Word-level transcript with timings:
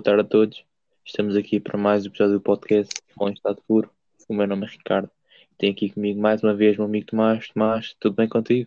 boa 0.00 0.02
tarde 0.02 0.22
a 0.22 0.24
todos. 0.24 0.64
Estamos 1.04 1.36
aqui 1.36 1.60
para 1.60 1.76
mais 1.76 2.04
um 2.04 2.08
episódio 2.08 2.36
do 2.36 2.40
podcast 2.40 2.90
Bom 3.14 3.28
Estado 3.28 3.60
Puro. 3.68 3.90
O 4.26 4.32
meu 4.32 4.46
nome 4.46 4.64
é 4.64 4.70
Ricardo. 4.70 5.10
Tenho 5.58 5.74
aqui 5.74 5.90
comigo 5.90 6.18
mais 6.18 6.42
uma 6.42 6.54
vez 6.54 6.76
o 6.76 6.78
meu 6.78 6.86
amigo 6.86 7.08
Tomás. 7.08 7.48
Tomás, 7.48 7.94
tudo 8.00 8.16
bem 8.16 8.26
contigo? 8.26 8.66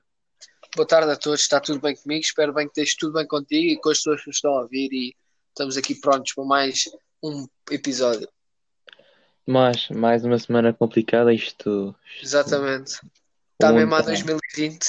Boa 0.76 0.88
tarde 0.88 1.12
a 1.12 1.16
todos, 1.16 1.42
está 1.42 1.60
tudo 1.60 1.82
bem 1.82 1.96
comigo? 1.96 2.22
Espero 2.22 2.54
bem 2.54 2.68
que 2.68 2.80
esteja 2.80 2.98
tudo 3.00 3.14
bem 3.14 3.26
contigo 3.26 3.68
e 3.68 3.82
com 3.82 3.90
as 3.90 3.98
pessoas 3.98 4.22
que 4.22 4.28
nos 4.28 4.36
estão 4.36 4.52
a 4.56 4.62
ouvir 4.62 4.90
e 4.94 5.16
estamos 5.50 5.76
aqui 5.76 5.96
prontos 5.96 6.36
para 6.36 6.46
mais 6.46 6.84
um 7.24 7.48
episódio. 7.72 8.30
Tomás, 9.44 9.90
mais 9.90 10.24
uma 10.24 10.38
semana 10.38 10.72
complicada. 10.72 11.34
Isto. 11.34 11.96
isto 12.14 12.26
Exatamente. 12.26 12.92
Está 13.54 13.74
mesmo 13.74 13.96
a 13.96 14.00
está- 14.02 14.12
2020. 14.12 14.86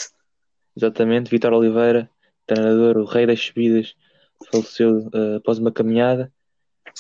Exatamente. 0.77 1.31
Vitor 1.31 1.55
Oliveira, 1.55 2.11
treinador, 2.47 2.99
o 2.99 3.07
rei 3.07 3.25
das 3.25 3.41
subidas, 3.41 3.95
faleceu 4.51 5.09
eh, 5.15 5.37
após 5.37 5.59
uma 5.59 5.73
caminhada. 5.73 6.31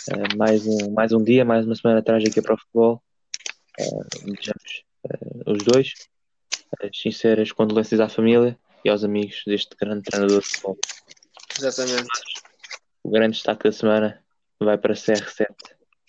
Eh, 0.09 0.37
mais, 0.37 0.67
um, 0.67 0.93
mais 0.93 1.13
um 1.13 1.23
dia, 1.23 1.45
mais 1.45 1.65
uma 1.65 1.75
semana 1.75 2.01
atrás 2.01 2.23
aqui 2.25 2.43
para 2.43 2.55
o 2.55 2.59
futebol. 2.59 3.03
Eh, 3.79 3.85
desejamos 4.25 4.85
eh, 5.09 5.51
os 5.51 5.59
dois 5.65 5.93
as 6.83 6.99
sinceras 6.99 7.53
condolências 7.53 8.01
à 8.01 8.09
família 8.09 8.59
e 8.85 8.91
aos 8.91 9.05
amigos 9.05 9.43
deste 9.47 9.77
grande 9.77 10.03
treinador 10.03 10.41
de 10.41 10.49
futebol. 10.49 10.79
Exatamente. 11.57 12.09
O 13.03 13.11
grande 13.11 13.35
destaque 13.35 13.65
da 13.65 13.73
semana 13.73 14.25
vai 14.59 14.77
para 14.77 14.95
CR7, 14.95 15.47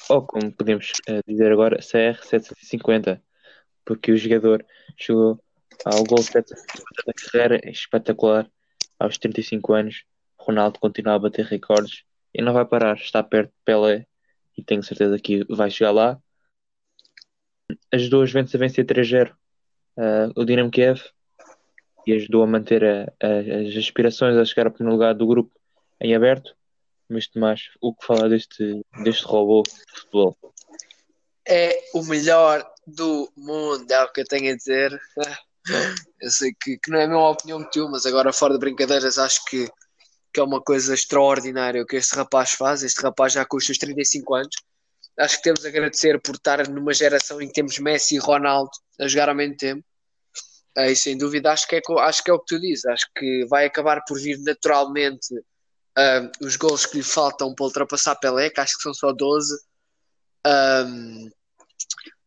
ou 0.09 0.25
como 0.25 0.51
podemos 0.51 0.91
dizer 1.27 1.51
agora, 1.51 1.79
CR750, 1.79 3.21
porque 3.85 4.11
o 4.11 4.17
jogador 4.17 4.65
chegou 4.97 5.39
ao 5.85 6.03
gol 6.03 6.23
750 6.23 7.03
da 7.05 7.13
carreira, 7.13 7.69
espetacular, 7.69 8.49
aos 8.97 9.17
35 9.19 9.73
anos. 9.73 10.03
Ronaldo 10.39 10.79
continua 10.79 11.13
a 11.13 11.19
bater 11.19 11.45
recordes 11.45 12.03
e 12.37 12.41
não 12.41 12.53
vai 12.53 12.65
parar, 12.65 12.97
está 12.97 13.23
perto 13.23 13.49
de 13.49 13.55
Pelé 13.63 14.05
e 14.57 14.63
tenho 14.63 14.83
certeza 14.83 15.17
que 15.17 15.43
vai 15.49 15.69
chegar 15.71 15.91
lá. 15.91 16.19
As 17.91 18.09
duas 18.09 18.29
Juventus 18.29 18.53
a 18.53 18.57
vencer 18.57 18.85
3-0 18.85 19.35
eh, 19.97 20.29
o 20.35 20.43
Dinamo 20.45 20.69
Kiev 20.69 21.01
e 22.05 22.13
ajudou 22.13 22.43
a 22.43 22.47
manter 22.47 22.83
a- 22.83 23.13
a- 23.21 23.61
as 23.67 23.75
aspirações 23.75 24.35
a 24.37 24.45
chegar 24.45 24.67
ao 24.67 24.71
primeiro 24.73 24.93
lugar 24.93 25.15
do 25.15 25.25
grupo 25.25 25.51
em 26.01 26.13
aberto. 26.13 26.55
Mas 27.09 27.27
Tomás, 27.27 27.61
o 27.81 27.93
que 27.93 28.05
falar 28.05 28.27
deste, 28.29 28.81
deste 29.03 29.23
robô 29.25 29.63
de 29.63 29.99
futebol? 30.01 30.37
É 31.47 31.79
o 31.93 32.03
melhor 32.03 32.67
do 32.85 33.31
mundo, 33.37 33.89
é 33.89 34.03
o 34.03 34.11
que 34.11 34.21
eu 34.21 34.25
tenho 34.25 34.51
a 34.53 34.55
dizer. 34.57 34.99
Eu 36.21 36.29
sei 36.29 36.53
que, 36.61 36.77
que 36.77 36.91
não 36.91 36.99
é 36.99 37.05
a 37.05 37.07
mesma 37.07 37.29
opinião 37.29 37.63
que 37.63 37.71
tu, 37.71 37.89
mas 37.89 38.05
agora 38.05 38.31
fora 38.31 38.53
de 38.53 38.59
brincadeiras 38.59 39.17
acho 39.17 39.43
que, 39.45 39.67
que 40.35 40.41
é 40.41 40.43
uma 40.43 40.61
coisa 40.61 40.93
extraordinária 40.93 41.81
o 41.81 41.85
que 41.85 41.95
este 41.95 42.13
rapaz 42.13 42.51
faz. 42.51 42.83
Este 42.83 43.01
rapaz 43.01 43.31
já 43.31 43.45
com 43.45 43.55
os 43.55 43.65
seus 43.65 43.77
35 43.77 44.35
anos. 44.35 44.55
Acho 45.17 45.37
que 45.37 45.43
temos 45.43 45.65
a 45.65 45.69
agradecer 45.69 46.19
por 46.21 46.35
estar 46.35 46.67
numa 46.67 46.93
geração 46.93 47.41
em 47.41 47.47
que 47.47 47.53
temos 47.53 47.79
Messi 47.79 48.15
e 48.15 48.17
Ronaldo 48.17 48.69
a 48.99 49.07
jogar 49.07 49.29
ao 49.29 49.35
mesmo 49.35 49.55
tempo. 49.55 49.81
É, 50.77 50.91
e 50.91 50.95
sem 50.95 51.17
dúvida 51.17 51.53
acho 51.53 51.65
que, 51.65 51.77
é, 51.77 51.81
acho 51.99 52.21
que 52.21 52.29
é 52.29 52.33
o 52.33 52.39
que 52.39 52.47
tu 52.47 52.59
dizes. 52.59 52.83
Acho 52.83 53.07
que 53.15 53.45
vai 53.45 53.65
acabar 53.65 54.03
por 54.05 54.19
vir 54.19 54.37
naturalmente 54.39 55.33
ah, 55.97 56.29
os 56.41 56.57
gols 56.57 56.85
que 56.85 56.97
lhe 56.97 57.03
faltam 57.03 57.55
para 57.55 57.65
ultrapassar 57.65 58.15
Pelé, 58.17 58.49
que 58.49 58.59
acho 58.59 58.75
que 58.75 58.83
são 58.83 58.93
só 58.93 59.13
12. 59.13 59.57
Ahm, 60.45 61.29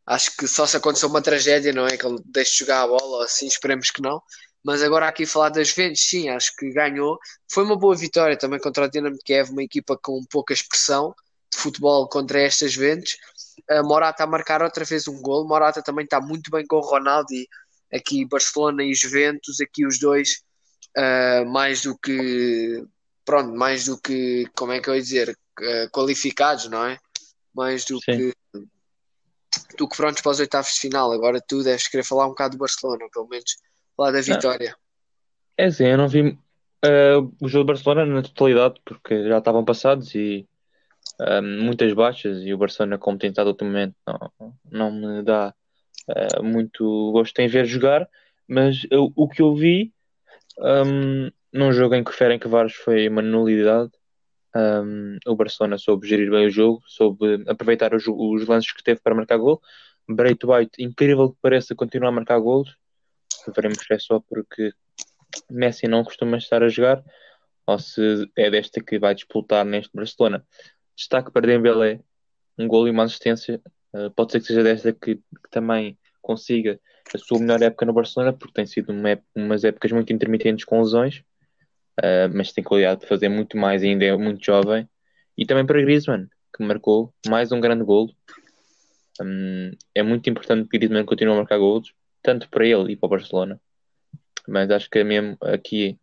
acho 0.07 0.35
que 0.35 0.49
só 0.49 0.67
se 0.67 0.79
acontecer 0.79 1.05
uma 1.05 1.21
tragédia, 1.21 1.75
não 1.75 1.87
é? 1.87 1.99
Que 1.99 2.07
ele 2.07 2.23
deixe 2.25 2.53
de 2.53 2.59
jogar 2.61 2.85
a 2.85 2.89
bola, 2.89 3.27
assim, 3.27 3.47
esperemos 3.47 3.91
que 3.91 4.01
não. 4.01 4.23
Mas 4.65 4.83
agora 4.83 5.09
aqui 5.09 5.25
falar 5.25 5.51
das 5.51 5.69
Juventus, 5.69 6.03
sim, 6.03 6.29
acho 6.29 6.55
que 6.57 6.71
ganhou. 6.73 7.19
Foi 7.51 7.65
uma 7.65 7.77
boa 7.77 7.97
vitória 7.97 8.37
também 8.37 8.61
contra 8.61 8.85
o 8.85 8.91
Dinamo 8.91 9.19
Kiev, 9.25 9.51
uma 9.51 9.63
equipa 9.63 9.97
com 9.97 10.23
pouca 10.25 10.53
expressão 10.53 11.15
de 11.51 11.59
futebol 11.59 12.09
contra 12.09 12.41
estas 12.41 12.73
Juventus. 12.73 13.17
A 13.71 13.83
Morata 13.83 14.25
a 14.25 14.27
marcar 14.27 14.63
outra 14.63 14.85
vez 14.85 15.07
um 15.09 15.21
gol. 15.21 15.47
Morata 15.47 15.83
também 15.83 16.05
está 16.05 16.21
muito 16.21 16.51
bem 16.51 16.67
com 16.67 16.77
o 16.77 16.81
Ronaldo 16.81 17.33
e 17.33 17.49
aqui 17.93 18.25
Barcelona 18.25 18.83
e 18.85 18.95
Juventus, 18.95 19.61
aqui 19.61 19.87
os 19.87 19.99
dois 19.99 20.43
ah, 20.97 21.45
mais 21.47 21.83
do 21.83 21.97
que 21.97 22.85
pronto, 23.25 23.55
mais 23.55 23.85
do 23.85 23.99
que 24.01 24.47
como 24.57 24.73
é 24.73 24.81
que 24.81 24.89
eu 24.89 24.95
ia 24.95 25.03
dizer, 25.03 25.39
ah, 25.61 25.89
qualificados, 25.93 26.69
não 26.69 26.85
é? 26.85 26.99
Mais 27.55 27.85
do 27.85 27.99
Sim. 28.01 28.33
que 28.33 28.33
do 29.77 29.89
que 29.89 29.97
prontos 29.97 30.21
para 30.21 30.33
os 30.33 30.41
oitavos 30.41 30.73
de 30.73 30.81
final. 30.81 31.13
Agora 31.13 31.41
tu 31.47 31.63
deves 31.63 31.89
querer 31.89 32.05
falar 32.05 32.27
um 32.27 32.31
bocado 32.31 32.57
do 32.57 32.61
Barcelona, 32.61 33.07
pelo 33.13 33.29
menos 33.29 33.57
falar 33.99 34.13
da 34.13 34.21
vitória. 34.21 34.77
É 35.57 35.65
assim, 35.67 35.87
eu 35.87 35.99
não 35.99 36.09
vi 36.09 36.39
eh, 36.85 37.17
o 37.41 37.49
jogo 37.49 37.65
do 37.65 37.67
Barcelona 37.67 38.07
na 38.07 38.23
totalidade, 38.23 38.81
porque 38.85 39.29
já 39.29 39.39
estavam 39.39 39.65
passados 39.65 40.15
e 40.15 40.47
eh, 41.21 41.41
muitas 41.41 41.93
baixas, 41.93 42.39
e 42.43 42.55
o 42.55 42.59
Barcelona, 42.59 42.97
como 42.97 43.19
tem 43.19 43.31
estado 43.31 43.49
ultimamente, 43.49 43.97
não, 44.07 44.55
não 44.71 44.93
me 44.93 45.23
dá 45.25 45.53
eh, 46.09 46.41
muito 46.43 47.11
gosto 47.13 47.37
em 47.41 47.49
ver 47.49 47.67
jogar, 47.67 48.09
mas 48.47 48.87
eu- 48.91 49.13
o 49.17 49.29
que 49.29 49.43
eu 49.43 49.55
vi 49.55 49.93
ehm, 50.61 51.31
num 51.53 51.73
jogo 51.73 51.95
em 51.95 52.05
que 52.05 52.11
o 52.11 52.15
Ferencváros 52.15 52.75
foi 52.75 53.09
uma 53.09 53.23
nulidade, 53.23 53.91
ehm, 54.57 55.19
o 55.27 55.35
Barcelona 55.37 55.77
soube 55.79 56.07
gerir 56.09 56.31
bem 56.31 56.47
o 56.47 56.51
jogo, 56.51 56.83
soube 56.87 57.45
aproveitar 57.49 57.95
os, 57.95 58.05
os 58.07 58.47
lances 58.47 58.73
que 58.73 58.83
teve 58.83 59.01
para 59.01 59.15
marcar 59.15 59.39
gol. 59.39 59.61
Braith 60.09 60.45
White, 60.45 60.83
incrível 60.83 61.31
que 61.33 61.39
pareça, 61.43 61.75
continua 61.75 62.09
a 62.11 62.13
marcar 62.13 62.39
golos. 62.41 62.77
Veremos 63.55 63.79
se 63.79 63.95
é 63.95 63.99
só 63.99 64.21
porque 64.21 64.73
Messi 65.51 65.87
não 65.89 66.05
costuma 66.05 66.37
estar 66.37 66.63
a 66.63 66.69
jogar 66.69 67.03
ou 67.67 67.79
se 67.79 68.31
é 68.37 68.51
desta 68.51 68.83
que 68.83 68.99
vai 68.99 69.15
disputar 69.15 69.65
neste 69.65 69.95
Barcelona. 69.95 70.45
Destaque 70.97 71.31
para 71.31 71.47
Dembélé, 71.47 72.01
um 72.59 72.67
gol 72.67 72.89
e 72.89 72.91
uma 72.91 73.05
assistência. 73.05 73.61
Uh, 73.93 74.11
pode 74.11 74.33
ser 74.33 74.41
que 74.41 74.47
seja 74.47 74.63
desta 74.63 74.93
que, 74.93 75.17
que 75.17 75.51
também 75.51 75.99
consiga 76.21 76.81
a 77.15 77.19
sua 77.19 77.39
melhor 77.39 77.63
época 77.63 77.87
no 77.87 77.93
Barcelona, 77.93 78.33
porque 78.33 78.55
tem 78.55 78.67
sido 78.67 78.91
uma 78.91 79.11
ép- 79.11 79.25
umas 79.35 79.65
épocas 79.65 79.93
muito 79.93 80.13
intermitentes 80.13 80.65
com 80.65 80.81
lesões, 80.81 81.23
uh, 82.01 82.29
mas 82.35 82.53
tem 82.53 82.65
qualidade 82.65 83.03
de 83.03 83.07
fazer 83.07 83.29
muito 83.29 83.57
mais 83.57 83.83
ainda, 83.83 84.05
é 84.05 84.17
muito 84.17 84.45
jovem. 84.45 84.89
E 85.37 85.47
também 85.47 85.65
para 85.65 85.81
Griezmann, 85.81 86.27
que 86.57 86.65
marcou 86.65 87.13
mais 87.29 87.53
um 87.53 87.61
grande 87.61 87.85
golo. 87.85 88.15
Hum, 89.21 89.71
é 89.95 90.03
muito 90.03 90.29
importante 90.29 90.69
que 90.69 90.79
Griezmann 90.79 91.05
continue 91.05 91.35
a 91.35 91.37
marcar 91.37 91.59
golos, 91.59 91.93
tanto 92.29 92.47
para 92.51 92.67
ele 92.67 92.93
e 92.93 92.97
para 92.97 93.07
o 93.07 93.11
Barcelona. 93.11 93.59
Mas 94.47 94.71
acho 94.71 94.91
que 94.91 94.99
é 94.99 95.05
mesmo 95.05 95.39
aqui 95.41 95.99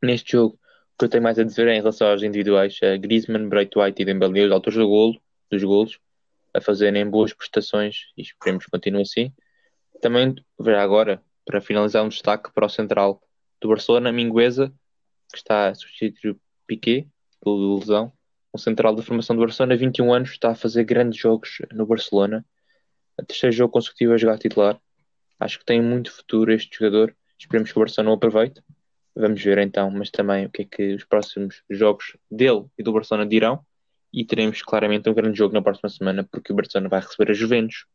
neste 0.00 0.32
jogo 0.32 0.54
o 0.54 0.98
que 1.00 1.06
eu 1.06 1.08
tenho 1.08 1.24
mais 1.24 1.40
a 1.40 1.42
dizer 1.42 1.66
é 1.66 1.74
em 1.74 1.80
relação 1.80 2.08
aos 2.08 2.22
individuais, 2.22 2.78
eh, 2.82 2.96
Griezmann, 2.96 3.48
Braithwaite 3.48 4.00
e 4.00 4.04
Dembélé, 4.04 4.44
os 4.44 4.52
autores 4.52 4.78
do 4.78 4.86
golo, 4.86 5.20
dos 5.50 5.64
golos, 5.64 5.98
a 6.54 6.60
fazerem 6.60 7.04
boas 7.08 7.32
prestações 7.32 8.12
e 8.16 8.22
esperemos 8.22 8.64
que 8.64 8.70
continue 8.70 9.02
assim. 9.02 9.32
Também 10.00 10.36
verá 10.56 10.84
agora, 10.84 11.20
para 11.44 11.60
finalizar, 11.60 12.04
um 12.04 12.08
destaque 12.08 12.52
para 12.52 12.66
o 12.66 12.68
central 12.68 13.20
do 13.60 13.68
Barcelona, 13.70 14.12
Mingueza, 14.12 14.72
que 15.32 15.38
está 15.38 15.70
a 15.70 15.74
substituir 15.74 16.32
o 16.32 16.40
Piqué 16.64 17.06
pela 17.42 17.76
lesão. 17.76 18.12
Um 18.54 18.58
central 18.58 18.94
da 18.94 19.02
formação 19.02 19.34
do 19.34 19.40
Barcelona, 19.40 19.76
21 19.76 20.12
anos, 20.12 20.30
está 20.30 20.50
a 20.50 20.54
fazer 20.54 20.84
grandes 20.84 21.18
jogos 21.18 21.58
no 21.72 21.86
Barcelona. 21.86 22.44
A 23.18 23.24
terceiro 23.24 23.56
jogo 23.56 23.72
consecutivo 23.72 24.12
a 24.12 24.16
jogar 24.16 24.38
titular. 24.38 24.80
Acho 25.40 25.58
que 25.58 25.64
tem 25.64 25.80
muito 25.80 26.12
futuro 26.12 26.52
este 26.52 26.78
jogador. 26.78 27.16
Esperemos 27.38 27.72
que 27.72 27.78
o 27.78 27.80
Barcelona 27.80 28.10
o 28.10 28.14
aproveite. 28.14 28.62
Vamos 29.16 29.42
ver 29.42 29.58
então, 29.58 29.90
mas 29.90 30.10
também 30.10 30.46
o 30.46 30.50
que 30.50 30.62
é 30.62 30.64
que 30.66 30.94
os 30.94 31.04
próximos 31.04 31.62
jogos 31.68 32.16
dele 32.30 32.66
e 32.78 32.82
do 32.82 32.92
Barcelona 32.92 33.26
dirão. 33.26 33.64
E 34.12 34.24
teremos 34.24 34.62
claramente 34.62 35.08
um 35.08 35.14
grande 35.14 35.38
jogo 35.38 35.54
na 35.54 35.62
próxima 35.62 35.88
semana, 35.88 36.28
porque 36.30 36.52
o 36.52 36.56
Barcelona 36.56 36.88
vai 36.88 37.00
receber 37.00 37.30
a 37.30 37.34
Juventus 37.34 37.86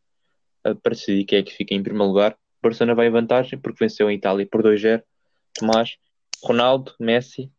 eh, 0.63 0.73
para 0.73 0.94
decidir 0.94 1.25
quem 1.25 1.39
é 1.39 1.44
que 1.44 1.53
fica 1.53 1.73
em 1.73 1.84
primeiro 1.84 2.08
lugar. 2.08 2.34
O 2.34 2.67
Barcelona 2.67 2.96
vai 2.96 3.08
em 3.08 3.11
vantagem 3.11 3.59
porque 3.59 3.84
venceu 3.84 4.08
a 4.08 4.14
Itália 4.14 4.47
por 4.49 4.64
2-0. 4.64 5.03
Tomás, 5.53 5.97
Ronaldo, 6.41 6.93
Messi, 6.99 7.52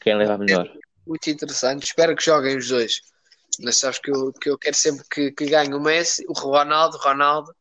quem 0.00 0.16
leva 0.16 0.36
melhor? 0.36 0.70
Muito 1.06 1.30
interessante. 1.30 1.84
Espero 1.84 2.14
que 2.14 2.24
joguem 2.24 2.56
os 2.56 2.68
dois. 2.68 3.00
Mas 3.62 3.78
sabes 3.78 3.98
que 3.98 4.10
eu, 4.10 4.32
que 4.32 4.50
eu 4.50 4.58
quero 4.58 4.76
sempre 4.76 5.04
que, 5.10 5.32
que 5.32 5.46
ganhe 5.46 5.74
o 5.74 5.80
Messi, 5.80 6.24
o 6.28 6.32
Ronaldo, 6.32 6.96
Ronaldo. 6.98 7.54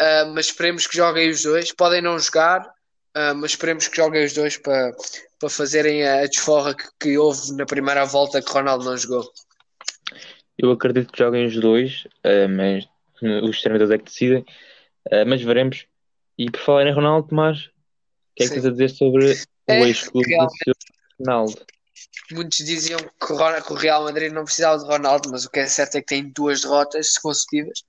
Ah, 0.00 0.24
mas 0.34 0.46
esperemos 0.46 0.86
que 0.86 0.96
joguem 0.96 1.28
os 1.28 1.42
dois. 1.42 1.72
Podem 1.72 2.00
não 2.00 2.18
jogar, 2.18 2.72
ah, 3.14 3.34
mas 3.34 3.50
esperemos 3.50 3.86
que 3.86 3.96
joguem 3.96 4.24
os 4.24 4.32
dois 4.32 4.56
para, 4.56 4.96
para 5.38 5.50
fazerem 5.50 6.08
a 6.08 6.26
desforra 6.26 6.74
que, 6.74 6.84
que 6.98 7.18
houve 7.18 7.52
na 7.52 7.66
primeira 7.66 8.06
volta 8.06 8.40
que 8.40 8.50
o 8.50 8.54
Ronaldo 8.54 8.86
não 8.86 8.96
jogou. 8.96 9.30
Eu 10.56 10.70
acredito 10.70 11.12
que 11.12 11.18
joguem 11.18 11.46
os 11.46 11.56
dois, 11.56 12.06
eh, 12.22 12.46
mas 12.46 12.86
os 13.42 13.60
treinadores 13.62 13.92
é 13.92 13.98
que 13.98 14.04
decidem. 14.04 14.44
Mas 15.26 15.40
veremos. 15.42 15.86
E 16.36 16.50
por 16.50 16.60
falar 16.60 16.86
em 16.86 16.92
Ronaldo, 16.92 17.28
Tomás, 17.28 17.58
o 17.58 17.70
que 18.36 18.42
é 18.42 18.46
que 18.46 18.48
Sim. 18.48 18.54
tens 18.54 18.66
a 18.66 18.70
dizer 18.70 18.88
sobre 18.90 19.32
o 19.32 19.36
É, 19.66 19.80
ex-clube 19.84 20.36
do 20.66 20.74
Ronaldo? 21.18 21.66
Muitos 22.30 22.58
diziam 22.58 22.98
que 22.98 23.32
o 23.32 23.62
que 23.62 23.72
o 23.72 23.76
Real 23.76 24.04
Madrid 24.04 24.30
não 24.30 24.44
precisava 24.44 24.78
de 24.78 24.84
Ronaldo, 24.84 25.30
mas 25.30 25.46
o 25.46 25.50
que 25.50 25.60
é 25.60 25.66
certo 25.66 25.96
é 25.96 26.00
que 26.00 26.06
tem 26.08 26.30
duas 26.30 26.60
derrotas 26.60 27.16
consecutivas. 27.16 27.82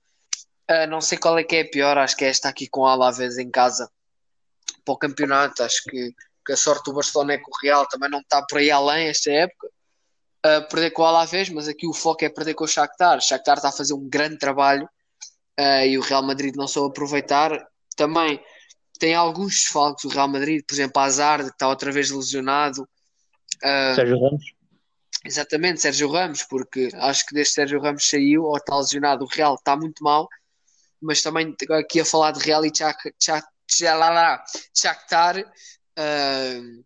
Ah, 0.68 0.86
não 0.86 1.00
sei 1.00 1.18
qual 1.18 1.38
é 1.38 1.44
que 1.44 1.56
é 1.56 1.60
a 1.62 1.68
pior, 1.68 1.98
acho 1.98 2.16
que 2.16 2.24
é 2.24 2.28
esta 2.28 2.48
aqui 2.48 2.68
com 2.68 2.82
o 2.82 2.86
Alavés 2.86 3.38
em 3.38 3.50
casa 3.50 3.90
para 4.84 4.94
o 4.94 4.98
campeonato. 4.98 5.62
Acho 5.62 5.82
que, 5.84 6.14
que 6.46 6.52
a 6.52 6.56
sorte 6.56 6.84
do 6.84 6.94
Barcelona 6.94 7.34
é 7.34 7.38
que 7.38 7.48
o 7.48 7.58
Real 7.62 7.86
também 7.86 8.10
não 8.10 8.20
está 8.20 8.42
por 8.42 8.58
aí 8.58 8.70
além 8.70 9.08
esta 9.08 9.30
época. 9.30 9.68
uh, 10.46 10.68
perder 10.68 10.90
com 10.90 11.02
o 11.02 11.06
Alavés, 11.06 11.48
mas 11.48 11.68
aqui 11.68 11.86
o 11.86 11.92
foco 11.92 12.24
é 12.24 12.28
perder 12.28 12.54
com 12.54 12.64
o 12.64 12.68
Shakhtar. 12.68 13.18
O 13.18 13.20
Shakhtar 13.20 13.56
está 13.56 13.68
a 13.68 13.72
fazer 13.72 13.94
um 13.94 14.08
grande 14.08 14.38
trabalho 14.38 14.88
uh, 15.58 15.84
e 15.86 15.98
o 15.98 16.02
Real 16.02 16.22
Madrid 16.22 16.54
não 16.56 16.66
soube 16.68 16.90
aproveitar. 16.90 17.50
Também 17.96 18.42
tem 18.98 19.14
alguns 19.14 19.54
desfalques 19.54 20.04
o 20.04 20.08
Real 20.08 20.28
Madrid, 20.28 20.64
por 20.66 20.74
exemplo, 20.74 21.02
Hazard, 21.02 21.44
que 21.44 21.50
está 21.50 21.68
outra 21.68 21.90
vez 21.90 22.10
lesionado. 22.10 22.82
Uh, 23.62 23.94
Sérgio 23.94 24.20
Ramos? 24.20 24.44
Exatamente, 25.24 25.80
Sérgio 25.80 26.10
Ramos, 26.10 26.42
porque 26.44 26.88
acho 26.94 27.26
que 27.26 27.34
desde 27.34 27.54
Sérgio 27.54 27.80
Ramos 27.80 28.08
saiu 28.08 28.44
ou 28.44 28.56
está 28.56 28.76
lesionado, 28.76 29.24
o 29.24 29.28
Real 29.28 29.54
está 29.54 29.76
muito 29.76 30.02
mal, 30.02 30.28
mas 31.02 31.20
também 31.22 31.54
aqui 31.70 32.00
a 32.00 32.04
falar 32.04 32.32
de 32.32 32.40
Real 32.40 32.64
e 32.64 32.72
Shakhtar, 34.74 35.38
uh, 35.38 36.84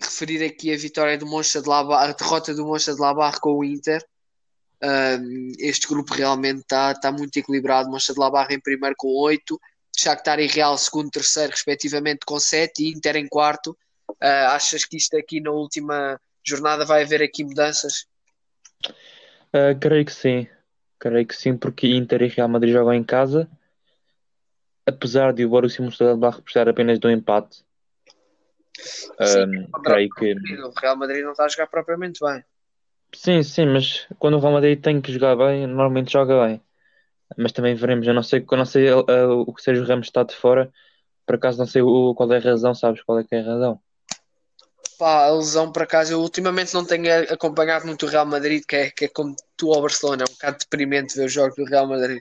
referir 0.00 0.44
aqui 0.44 0.72
a 0.72 0.76
vitória 0.76 1.18
do 1.18 1.26
Mönchengladbach, 1.26 2.04
a 2.04 2.12
derrota 2.12 2.54
do 2.54 2.66
Mönchengladbach 2.66 3.40
com 3.40 3.58
o 3.58 3.64
Inter. 3.64 4.04
Uh, 4.82 5.52
este 5.58 5.86
grupo 5.86 6.14
realmente 6.14 6.60
está 6.60 6.94
tá 6.94 7.12
muito 7.12 7.36
equilibrado. 7.36 7.90
Mönchengladbach 7.90 8.52
em 8.52 8.60
primeiro 8.60 8.94
com 8.96 9.08
8, 9.08 9.60
Shakhtar 9.96 10.40
e 10.40 10.46
Real 10.46 10.76
segundo, 10.78 11.10
terceiro, 11.10 11.52
respectivamente 11.52 12.20
com 12.26 12.38
7 12.38 12.82
e 12.82 12.92
Inter 12.92 13.16
em 13.16 13.28
quarto. 13.28 13.76
Uh, 14.10 14.48
achas 14.50 14.84
que 14.84 14.96
isto 14.96 15.16
aqui 15.16 15.40
na 15.40 15.50
última 15.50 16.20
jornada 16.44 16.84
vai 16.84 17.02
haver 17.02 17.22
aqui 17.22 17.44
mudanças? 17.44 18.06
Uh, 19.54 19.78
creio 19.80 20.04
que 20.04 20.12
sim. 20.12 20.48
Creio 21.00 21.26
que 21.26 21.34
sim, 21.34 21.56
porque 21.56 21.88
Inter 21.88 22.22
e 22.22 22.28
Real 22.28 22.48
Madrid 22.48 22.74
jogam 22.74 22.92
em 22.92 23.02
casa. 23.02 23.48
Apesar 24.86 25.32
de 25.32 25.44
o 25.44 25.48
Borussia 25.48 25.82
Mönchengladbach 25.82 26.42
precisar 26.42 26.68
apenas 26.68 27.00
de 27.00 27.06
um 27.06 27.10
empate. 27.10 27.64
Sim, 28.78 29.66
um, 29.66 29.70
creio 29.82 30.10
que... 30.10 30.34
O 30.62 30.72
Real 30.78 30.96
Madrid 30.96 31.24
não 31.24 31.32
está 31.32 31.46
a 31.46 31.48
jogar 31.48 31.66
propriamente 31.68 32.20
bem. 32.22 32.44
Sim, 33.14 33.42
sim, 33.42 33.66
mas 33.66 34.06
quando 34.18 34.36
o 34.36 34.40
Real 34.40 34.52
Madrid 34.52 34.80
tem 34.80 35.00
que 35.00 35.12
jogar 35.12 35.36
bem, 35.36 35.66
normalmente 35.66 36.12
joga 36.12 36.46
bem. 36.46 36.60
Mas 37.36 37.52
também 37.52 37.74
veremos, 37.74 38.06
eu 38.06 38.14
não 38.14 38.22
sei, 38.22 38.44
eu 38.48 38.58
não 38.58 38.64
sei 38.64 38.92
uh, 38.92 39.40
o 39.46 39.54
que 39.54 39.62
seja 39.62 39.82
o 39.82 39.86
Ramos 39.86 40.08
está 40.08 40.22
de 40.22 40.34
fora, 40.34 40.70
por 41.24 41.36
acaso 41.36 41.58
não 41.58 41.66
sei 41.66 41.80
o, 41.80 42.14
qual 42.14 42.32
é 42.32 42.36
a 42.36 42.40
razão, 42.40 42.74
sabes 42.74 43.02
qual 43.02 43.18
é 43.18 43.24
que 43.24 43.34
é 43.34 43.40
a 43.40 43.44
razão? 43.44 43.80
Pá, 45.00 45.28
a 45.28 45.32
lesão, 45.32 45.72
por 45.72 45.84
acaso, 45.84 46.12
eu 46.12 46.20
ultimamente 46.20 46.74
não 46.74 46.84
tenho 46.84 47.10
acompanhado 47.32 47.86
muito 47.86 48.04
o 48.04 48.08
Real 48.10 48.26
Madrid, 48.26 48.62
que 48.68 48.76
é, 48.76 48.90
que 48.90 49.06
é 49.06 49.08
como 49.08 49.34
tu 49.56 49.72
ao 49.72 49.80
Barcelona, 49.80 50.24
é 50.24 50.30
um 50.30 50.34
bocado 50.34 50.58
deprimente 50.58 51.16
ver 51.16 51.24
os 51.24 51.32
jogos 51.32 51.56
do 51.56 51.64
Real 51.64 51.88
Madrid. 51.88 52.20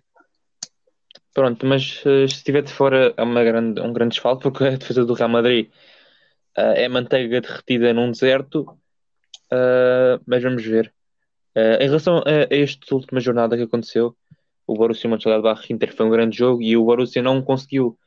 Pronto, 1.34 1.66
mas 1.66 2.00
uh, 2.06 2.26
se 2.26 2.36
estiver 2.36 2.64
de 2.64 2.72
fora 2.72 3.14
é 3.18 3.22
uma 3.22 3.44
grande, 3.44 3.82
um 3.82 3.92
grande 3.92 4.14
desfalque, 4.14 4.44
porque 4.44 4.64
a 4.64 4.78
defesa 4.78 5.04
do 5.04 5.14
Real 5.14 5.28
Madrid 5.28 5.68
uh, 6.58 6.72
é 6.78 6.88
manteiga 6.88 7.42
derretida 7.42 7.94
num 7.94 8.12
deserto, 8.12 8.62
uh, 9.52 10.24
mas 10.26 10.42
vamos 10.42 10.64
ver. 10.64 10.94
em 11.82 11.86
relação 11.86 12.20
a, 12.20 12.22
a 12.50 12.56
esta 12.56 12.96
última 12.96 13.20
jornada 13.20 13.58
que 13.58 13.64
aconteceu, 13.64 14.16
o 14.66 14.74
Borussia 14.74 15.10
Mönchengladbach-Inter 15.10 15.94
foi 15.94 16.06
um 16.06 16.10
grande 16.10 16.38
jogo 16.38 16.62
e 16.62 16.78
o 16.78 16.86
Borussia 16.86 17.22
não 17.22 17.42
conseguiu 17.42 18.00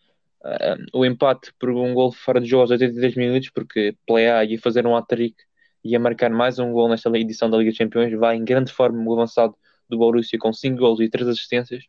uh, 0.45 0.85
o 0.93 1.05
empate 1.05 1.53
por 1.59 1.71
um 1.71 1.95
gol 1.95 2.13
fora 2.13 2.41
de 2.41 2.49
jogo 2.49 2.63
aos 2.63 2.71
83 2.71 3.15
minutos, 3.17 3.51
porque 3.51 3.97
Plea 4.07 4.45
ia 4.45 4.59
fazer 4.61 4.87
um 4.87 4.97
hat-trick 4.97 5.37
e 5.85 5.93
ia 5.93 6.01
marcar 6.01 6.31
mais 6.31 6.59
um 6.59 6.73
gol 6.73 6.89
nesta 6.89 7.09
edição 7.17 7.51
da 7.51 7.57
Liga 7.59 7.71
dos 7.71 7.79
Campeões. 7.79 8.13
Vai 8.19 8.37
em 8.37 8.45
grande 8.45 8.73
forma 8.73 9.03
o 9.03 9.13
avançado 9.13 9.55
do 9.89 9.99
Borussia 9.99 10.39
com 10.39 10.53
5 10.53 10.77
gols 10.77 11.01
e 11.01 11.09
3 11.09 11.29
assistências. 11.29 11.85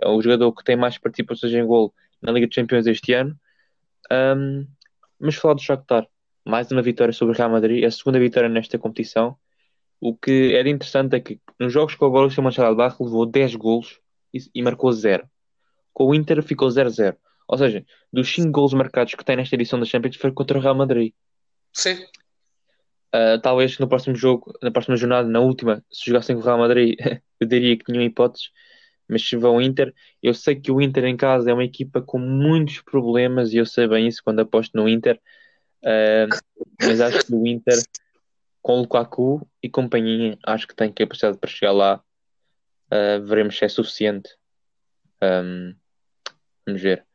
É 0.00 0.08
o 0.08 0.20
jogador 0.20 0.52
que 0.52 0.64
tem 0.64 0.76
mais 0.76 0.98
participações 0.98 1.52
em 1.52 1.64
gol 1.64 1.94
na 2.20 2.32
Liga 2.32 2.46
dos 2.46 2.54
Campeões 2.54 2.86
este 2.86 3.12
ano. 3.12 3.38
Um, 4.10 4.66
mas 5.18 5.34
falar 5.34 5.54
do 5.54 5.62
Shakhtar, 5.62 6.06
mais 6.44 6.70
uma 6.70 6.82
vitória 6.82 7.12
sobre 7.12 7.34
o 7.34 7.36
Real 7.36 7.50
Madrid, 7.50 7.84
a 7.84 7.90
segunda 7.90 8.18
vitória 8.18 8.48
nesta 8.48 8.78
competição. 8.78 9.36
O 10.00 10.14
que 10.14 10.54
é 10.54 10.62
de 10.62 10.70
interessante 10.70 11.16
é 11.16 11.20
que 11.20 11.40
nos 11.58 11.72
jogos 11.72 11.94
com 11.94 12.06
o 12.06 12.10
Borussia 12.10 12.42
Mönchengladbach 12.42 12.96
levou 13.00 13.24
10 13.26 13.54
golos 13.56 13.98
e, 14.32 14.38
e 14.54 14.62
marcou 14.62 14.92
0. 14.92 15.28
Com 15.92 16.04
o 16.10 16.14
Inter 16.14 16.42
ficou 16.42 16.68
0-0. 16.68 17.16
Ou 17.48 17.58
seja, 17.58 17.84
dos 18.12 18.28
5 18.34 18.50
gols 18.50 18.72
marcados 18.72 19.14
que 19.14 19.24
tem 19.24 19.36
nesta 19.36 19.54
edição 19.54 19.78
da 19.78 19.86
Champions 19.86 20.16
foi 20.16 20.32
contra 20.32 20.58
o 20.58 20.60
Real 20.60 20.74
Madrid. 20.74 21.12
Sim. 21.72 22.04
Uh, 23.14 23.40
talvez 23.40 23.78
no 23.78 23.88
próximo 23.88 24.14
jogo, 24.16 24.52
na 24.62 24.70
próxima 24.70 24.96
jornada, 24.96 25.28
na 25.28 25.40
última, 25.40 25.82
se 25.90 26.06
jogassem 26.06 26.34
com 26.34 26.42
o 26.42 26.44
Real 26.44 26.58
Madrid, 26.58 26.96
eu 27.40 27.46
diria 27.46 27.76
que 27.76 27.84
tinham 27.84 28.02
hipóteses. 28.02 28.50
Mas 29.08 29.26
se 29.26 29.36
vão 29.36 29.54
ao 29.54 29.62
Inter, 29.62 29.94
eu 30.20 30.34
sei 30.34 30.56
que 30.56 30.72
o 30.72 30.80
Inter 30.80 31.04
em 31.04 31.16
casa 31.16 31.50
é 31.50 31.54
uma 31.54 31.64
equipa 31.64 32.02
com 32.02 32.18
muitos 32.18 32.80
problemas 32.80 33.52
e 33.52 33.58
eu 33.58 33.66
sei 33.66 33.86
bem 33.86 34.08
isso 34.08 34.20
quando 34.24 34.40
aposto 34.40 34.76
no 34.76 34.88
Inter. 34.88 35.20
Uh, 35.82 36.28
mas 36.82 37.00
acho 37.00 37.24
que 37.24 37.32
o 37.32 37.46
Inter, 37.46 37.78
com 38.60 38.78
o 38.78 38.80
Lukaku 38.80 39.48
e 39.62 39.68
companhia, 39.68 40.36
acho 40.44 40.66
que 40.66 40.74
tem 40.74 40.92
capacidade 40.92 41.38
para 41.38 41.48
chegar 41.48 41.72
lá. 41.72 42.02
Uh, 42.86 43.24
veremos 43.24 43.56
se 43.56 43.64
é 43.64 43.68
suficiente. 43.68 44.28
Um, 45.22 45.74
vamos 46.66 46.82
ver. 46.82 47.06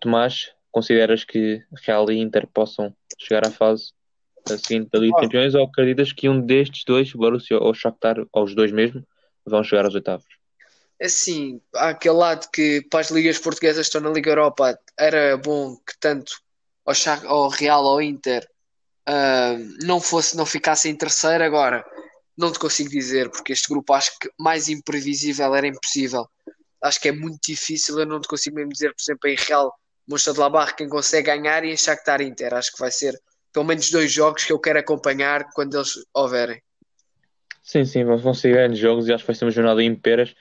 Tomás, 0.00 0.52
consideras 0.70 1.24
que 1.24 1.62
Real 1.84 2.10
e 2.10 2.18
Inter 2.18 2.46
possam 2.46 2.94
chegar 3.18 3.46
à 3.46 3.50
fase 3.50 3.92
seguinte 4.46 4.90
da 4.90 4.98
Liga 4.98 5.14
dos 5.14 5.20
Campeões 5.22 5.54
ou 5.54 5.64
acreditas 5.64 6.12
que 6.12 6.28
um 6.28 6.40
destes 6.40 6.84
dois, 6.84 7.12
Borussia 7.12 7.58
ou 7.58 7.72
Shakhtar, 7.74 8.16
ou 8.32 8.44
os 8.44 8.54
dois 8.54 8.72
mesmo, 8.72 9.06
vão 9.46 9.62
chegar 9.62 9.84
aos 9.84 9.94
oitavos? 9.94 10.26
Assim, 11.00 11.60
há 11.74 11.90
aquele 11.90 12.14
lado 12.14 12.48
que 12.52 12.82
para 12.90 13.00
as 13.00 13.10
ligas 13.10 13.38
portuguesas 13.38 13.86
estão 13.86 14.00
na 14.00 14.10
Liga 14.10 14.30
Europa 14.30 14.78
era 14.98 15.36
bom 15.36 15.76
que 15.76 15.98
tanto 15.98 16.32
ao, 16.84 16.94
ao 17.26 17.48
Real 17.48 17.84
ou 17.84 18.00
Inter 18.00 18.48
uh, 19.08 19.84
não 19.84 20.00
fosse, 20.00 20.36
não 20.36 20.46
ficasse 20.46 20.88
em 20.88 20.94
terceiro 20.94 21.42
agora. 21.42 21.84
Não 22.36 22.52
te 22.52 22.58
consigo 22.58 22.88
dizer, 22.88 23.30
porque 23.30 23.52
este 23.52 23.68
grupo 23.68 23.92
acho 23.92 24.16
que 24.18 24.30
mais 24.38 24.68
imprevisível 24.68 25.54
era 25.54 25.66
impossível 25.66 26.26
acho 26.82 27.00
que 27.00 27.08
é 27.08 27.12
muito 27.12 27.38
difícil. 27.46 27.98
Eu 27.98 28.06
não 28.06 28.20
te 28.20 28.28
consigo 28.28 28.56
mesmo 28.56 28.72
dizer, 28.72 28.94
por 28.94 29.02
exemplo, 29.02 29.28
em 29.28 29.36
Real 29.36 29.74
Mönchengladbach 30.08 30.74
quem 30.74 30.88
consegue 30.88 31.26
ganhar 31.26 31.64
e 31.64 31.70
em 31.70 31.76
Shakhtar 31.76 32.20
Inter. 32.20 32.54
Acho 32.54 32.72
que 32.72 32.80
vai 32.80 32.90
ser 32.90 33.18
pelo 33.52 33.64
menos 33.64 33.90
dois 33.90 34.12
jogos 34.12 34.44
que 34.44 34.52
eu 34.52 34.58
quero 34.58 34.78
acompanhar 34.78 35.50
quando 35.54 35.76
eles 35.76 35.94
houverem. 36.12 36.60
Sim, 37.62 37.84
sim, 37.84 38.04
vão 38.04 38.34
ser 38.34 38.52
grandes 38.52 38.78
jogos 38.78 39.06
e 39.06 39.12
acho 39.12 39.22
que 39.22 39.28
vai 39.28 39.36
ser 39.36 39.44
uma 39.44 39.50
jornada 39.50 39.82
em 39.82 39.94
peras 39.94 40.34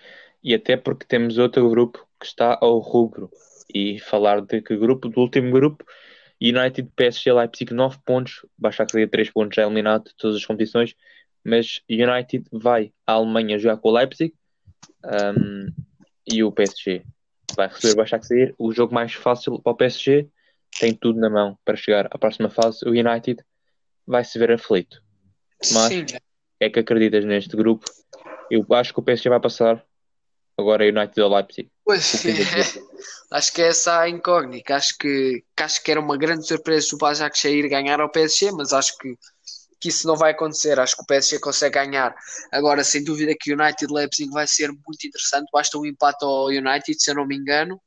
e 0.44 0.56
até 0.56 0.76
porque 0.76 1.06
temos 1.06 1.38
outro 1.38 1.70
grupo 1.70 2.08
que 2.20 2.26
está 2.26 2.58
ao 2.60 2.80
rubro 2.80 3.30
e 3.74 4.00
falar 4.00 4.42
de 4.42 4.62
que 4.62 4.76
grupo, 4.76 5.08
do 5.08 5.22
último 5.22 5.52
grupo 5.52 5.86
United, 6.42 6.90
PSG, 6.96 7.32
Leipzig 7.32 7.72
9 7.74 8.00
pontos, 8.04 8.44
seria 8.90 9.08
3 9.08 9.30
pontos 9.30 9.56
já 9.56 9.62
eliminado 9.62 10.06
de 10.06 10.16
todas 10.16 10.36
as 10.38 10.46
competições 10.46 10.96
mas 11.44 11.82
United 11.90 12.46
vai 12.52 12.92
à 13.06 13.14
Alemanha 13.14 13.60
jogar 13.60 13.78
com 13.78 13.90
o 13.90 13.94
Leipzig 13.94 14.34
um, 15.06 15.68
e 16.28 16.44
o 16.44 16.52
PSG 16.52 17.04
vai 17.56 17.68
receber 17.68 17.94
o 17.94 17.98
Başakşehir, 17.98 18.56
o 18.58 18.72
jogo 18.72 18.94
mais 18.94 19.14
fácil 19.14 19.60
para 19.60 19.74
o 19.74 19.76
PSG, 19.76 20.30
tem 20.80 20.94
tudo 20.94 21.20
na 21.20 21.30
mão 21.30 21.58
para 21.66 21.76
chegar 21.76 22.08
à 22.12 22.18
próxima 22.18 22.50
fase. 22.50 22.86
O 22.86 22.92
United 22.92 23.44
vai 24.08 24.24
se 24.24 24.40
ver 24.40 24.52
aflito. 24.52 25.02
Mas 25.72 25.94
Sim. 25.94 26.06
é 26.60 26.70
que 26.70 26.80
acreditas 26.80 27.26
neste 27.26 27.56
grupo? 27.56 27.86
Eu 28.50 28.66
acho 28.72 28.94
que 28.94 29.00
o 29.00 29.04
PSG 29.04 29.30
vai 29.30 29.40
passar. 29.40 29.84
Agora 30.58 30.86
é 30.86 30.92
United 30.92 31.20
ou 31.22 31.34
Leipzig. 31.34 31.70
Pois 31.84 32.26
é, 32.26 32.32
acho 33.32 33.54
que 33.54 33.62
é 33.62 33.68
essa 33.68 34.00
a 34.00 34.10
incógnita. 34.10 34.76
Acho 34.76 34.98
que, 34.98 35.44
que 35.56 35.64
acho 35.64 35.84
que 35.84 35.92
era 35.92 36.00
uma 36.00 36.18
grande 36.18 36.46
surpresa 36.46 36.88
se 36.88 36.96
o 36.96 36.98
Başakşehir 36.98 37.70
ganhar 37.70 38.00
ao 38.00 38.10
PSG, 38.10 38.52
mas 38.52 38.74
acho 38.74 38.98
que 38.98 39.16
que 39.82 39.90
isso 39.90 40.08
não 40.08 40.16
vai 40.16 40.32
acontecer. 40.32 40.80
Acho 40.80 40.96
que 40.96 41.02
o 41.02 41.06
PSG 41.06 41.40
consegue 41.40 41.74
ganhar. 41.74 42.16
Agora, 42.52 42.84
sem 42.84 43.04
dúvida 43.04 43.36
que 43.38 43.52
o 43.52 43.60
United 43.60 43.92
Leipzig 43.92 44.30
vai 44.30 44.48
ser 44.48 44.68
muito 44.72 45.08
interessante. 45.08 45.50
Basta 45.52 45.78
um 45.78 45.86
empate 45.86 46.24
ao 46.24 46.46
United, 46.46 46.96
se 47.02 47.10
eu 47.10 47.16
não 47.16 47.26
me 47.26 47.36
engano. 47.36 47.82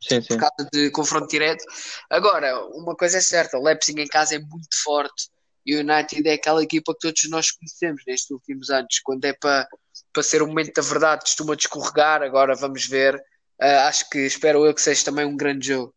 Sim, 0.00 0.22
sim. 0.22 0.28
Por 0.28 0.38
causa 0.38 0.70
de 0.72 0.90
confronto 0.92 1.28
direto. 1.28 1.64
Agora, 2.08 2.64
uma 2.68 2.94
coisa 2.94 3.18
é 3.18 3.20
certa: 3.20 3.58
o 3.58 3.62
Leipzig 3.64 4.00
em 4.00 4.06
casa 4.06 4.36
é 4.36 4.38
muito 4.38 4.68
forte. 4.84 5.28
E 5.66 5.76
o 5.76 5.80
United 5.80 6.26
é 6.26 6.34
aquela 6.34 6.62
equipa 6.62 6.94
que 6.94 7.00
todos 7.00 7.28
nós 7.28 7.50
conhecemos 7.50 8.02
nestes 8.06 8.30
últimos 8.30 8.70
anos. 8.70 9.00
Quando 9.02 9.24
é 9.24 9.32
para, 9.32 9.68
para 10.12 10.22
ser 10.22 10.42
o 10.42 10.46
momento 10.46 10.72
da 10.72 10.82
verdade, 10.82 11.22
costuma 11.22 11.56
descorregar. 11.56 12.22
Agora 12.22 12.54
vamos 12.54 12.86
ver. 12.86 13.16
Uh, 13.60 13.88
acho 13.88 14.08
que 14.08 14.20
espero 14.20 14.64
eu 14.64 14.72
que 14.72 14.80
seja 14.80 15.04
também 15.04 15.26
um 15.26 15.36
grande 15.36 15.66
jogo. 15.66 15.94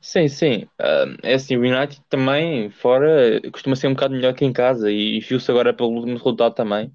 Sim, 0.00 0.28
sim. 0.28 0.68
É 1.22 1.34
assim, 1.34 1.56
o 1.56 1.60
United 1.60 2.00
também, 2.08 2.70
fora, 2.70 3.40
costuma 3.50 3.76
ser 3.76 3.88
um 3.88 3.94
bocado 3.94 4.14
melhor 4.14 4.34
que 4.34 4.44
em 4.44 4.52
casa 4.52 4.90
e 4.90 5.20
viu-se 5.20 5.50
agora 5.50 5.74
pelo 5.74 5.90
último 5.90 6.16
resultado 6.16 6.54
também. 6.54 6.92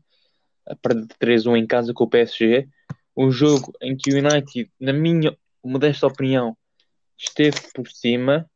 A 0.66 0.76
perda 0.76 1.02
de 1.02 1.16
3-1 1.20 1.58
em 1.58 1.68
casa 1.68 1.94
com 1.94 2.06
o 2.06 2.10
PSG. 2.10 2.68
Um 3.16 3.30
jogo 3.32 3.74
em 3.82 3.96
que 3.96 4.12
o 4.12 4.18
United, 4.18 4.72
na 4.80 4.94
minha 4.94 5.36
modesta 5.64 6.08
opinião, 6.08 6.58
esteve 7.18 7.60
por 7.74 7.88
cima, 7.90 8.50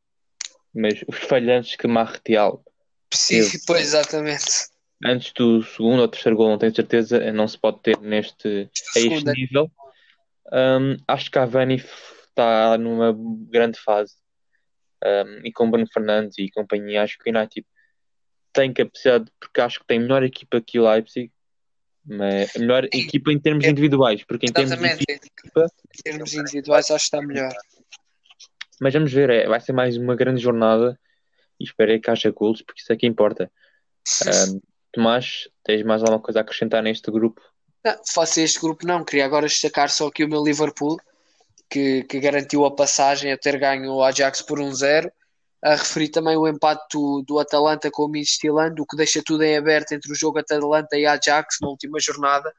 mas 0.73 1.03
os 1.07 1.17
falhantes 1.17 1.75
que 1.75 1.87
Martial 1.87 2.63
Sim, 3.13 3.41
pois, 3.65 3.81
exatamente. 3.81 4.45
Antes 5.03 5.31
do 5.33 5.63
segundo 5.63 6.01
ou 6.01 6.07
terceiro 6.07 6.35
gol, 6.35 6.49
não 6.49 6.57
tenho 6.57 6.75
certeza, 6.75 7.31
não 7.31 7.47
se 7.47 7.57
pode 7.57 7.79
ter 7.81 7.99
neste, 7.99 8.69
a 8.95 8.99
este 8.99 9.25
nível. 9.25 9.71
Um, 10.51 10.97
acho 11.07 11.25
que 11.25 11.31
Cavani 11.31 11.75
está 11.75 12.77
numa 12.77 13.15
grande 13.49 13.79
fase 13.79 14.15
um, 15.03 15.45
e 15.45 15.51
com 15.51 15.69
Bruno 15.69 15.87
Fernandes 15.91 16.37
e 16.37 16.49
companhia, 16.49 17.03
acho 17.03 17.17
que 17.17 17.29
o 17.29 17.35
United 17.35 17.65
tem 18.53 18.73
capacidade, 18.73 19.31
porque 19.39 19.61
acho 19.61 19.79
que 19.79 19.85
tem 19.85 19.99
melhor 19.99 20.23
equipa 20.23 20.61
que 20.61 20.79
o 20.79 20.89
Leipzig, 20.89 21.31
mas 22.05 22.55
a 22.55 22.59
melhor 22.59 22.85
equipa 22.85 23.31
em 23.31 23.39
termos 23.39 23.65
individuais, 23.65 24.23
porque 24.23 24.47
em 24.47 24.51
termos 24.51 24.77
de 24.77 25.05
equipa, 25.09 25.67
Em 25.95 26.03
termos 26.03 26.33
individuais, 26.33 26.89
acho 26.89 27.09
que 27.09 27.15
está 27.15 27.21
melhor. 27.21 27.53
mas 28.79 28.93
vamos 28.93 29.11
ver, 29.11 29.29
é, 29.29 29.47
vai 29.47 29.59
ser 29.59 29.73
mais 29.73 29.97
uma 29.97 30.15
grande 30.15 30.41
jornada 30.41 30.99
e 31.59 31.63
espero 31.65 31.99
que 31.99 32.09
haja 32.09 32.31
gols, 32.31 32.61
porque 32.61 32.81
isso 32.81 32.93
é 32.93 32.95
que 32.95 33.05
importa. 33.05 33.51
Ahm, 34.25 34.59
Tomás, 34.91 35.49
tens 35.63 35.83
mais 35.83 36.01
alguma 36.01 36.19
coisa 36.19 36.39
a 36.39 36.41
acrescentar 36.41 36.81
neste 36.81 37.11
grupo? 37.11 37.41
Não, 37.83 37.93
a 37.93 38.23
este 38.41 38.59
grupo, 38.59 38.85
não. 38.85 39.03
Queria 39.03 39.25
agora 39.25 39.47
destacar 39.47 39.89
só 39.89 40.07
aqui 40.07 40.23
o 40.23 40.29
meu 40.29 40.43
Liverpool, 40.43 40.97
que, 41.69 42.03
que 42.03 42.19
garantiu 42.19 42.65
a 42.65 42.75
passagem 42.75 43.31
a 43.31 43.37
ter 43.37 43.59
ganho 43.59 43.93
o 43.93 44.03
Ajax 44.03 44.41
por 44.41 44.59
1-0. 44.59 45.11
A 45.63 45.71
referir 45.71 46.09
também 46.09 46.37
o 46.37 46.47
empate 46.47 46.85
do, 47.25 47.39
Atalanta 47.39 47.89
com 47.91 48.03
o 48.03 48.07
Midtjylland, 48.07 48.79
o 48.79 48.85
que 48.85 48.95
deixa 48.95 49.23
tudo 49.25 49.43
em 49.43 49.57
aberto 49.57 49.91
entre 49.91 50.11
o 50.11 50.15
jogo 50.15 50.39
Atalanta 50.39 50.97
e 50.97 51.05
Ajax 51.05 51.57
na 51.61 51.67
última 51.67 51.99
jornada, 51.99 52.53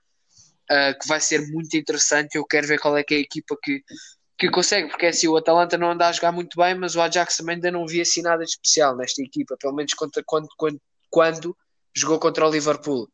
ah, 0.69 0.95
que 1.01 1.07
vai 1.07 1.21
ser 1.21 1.47
muito 1.47 1.77
interessante. 1.77 2.35
Eu 2.35 2.45
quero 2.45 2.67
ver 2.67 2.81
qual 2.81 2.97
é 2.97 3.05
que 3.05 3.15
é 3.15 3.19
a 3.19 3.21
equipa 3.21 3.57
que, 3.63 3.83
que 4.37 4.51
consegue, 4.51 4.89
porque 4.89 5.07
é 5.07 5.11
assim, 5.11 5.29
o 5.29 5.37
Atalanta 5.37 5.79
não 5.79 5.93
anda 5.93 6.09
a 6.09 6.13
jogar 6.13 6.33
muito 6.33 6.57
bem, 6.57 6.75
mas 6.75 6.97
o 6.97 7.01
Ajax 7.01 7.37
também 7.37 7.55
ainda 7.55 7.71
não 7.71 7.87
vi 7.87 8.01
assim 8.01 8.21
nada 8.21 8.45
de 8.45 8.51
especial 8.51 8.97
nesta 8.97 9.23
equipa, 9.23 9.57
pelo 9.61 9.75
menos 9.75 9.95
contra, 9.95 10.23
quando, 10.27 10.49
quando, 10.57 10.81
quando 11.09 11.57
jogou 11.97 12.19
contra 12.19 12.47
o 12.47 12.51
Liverpool. 12.51 13.09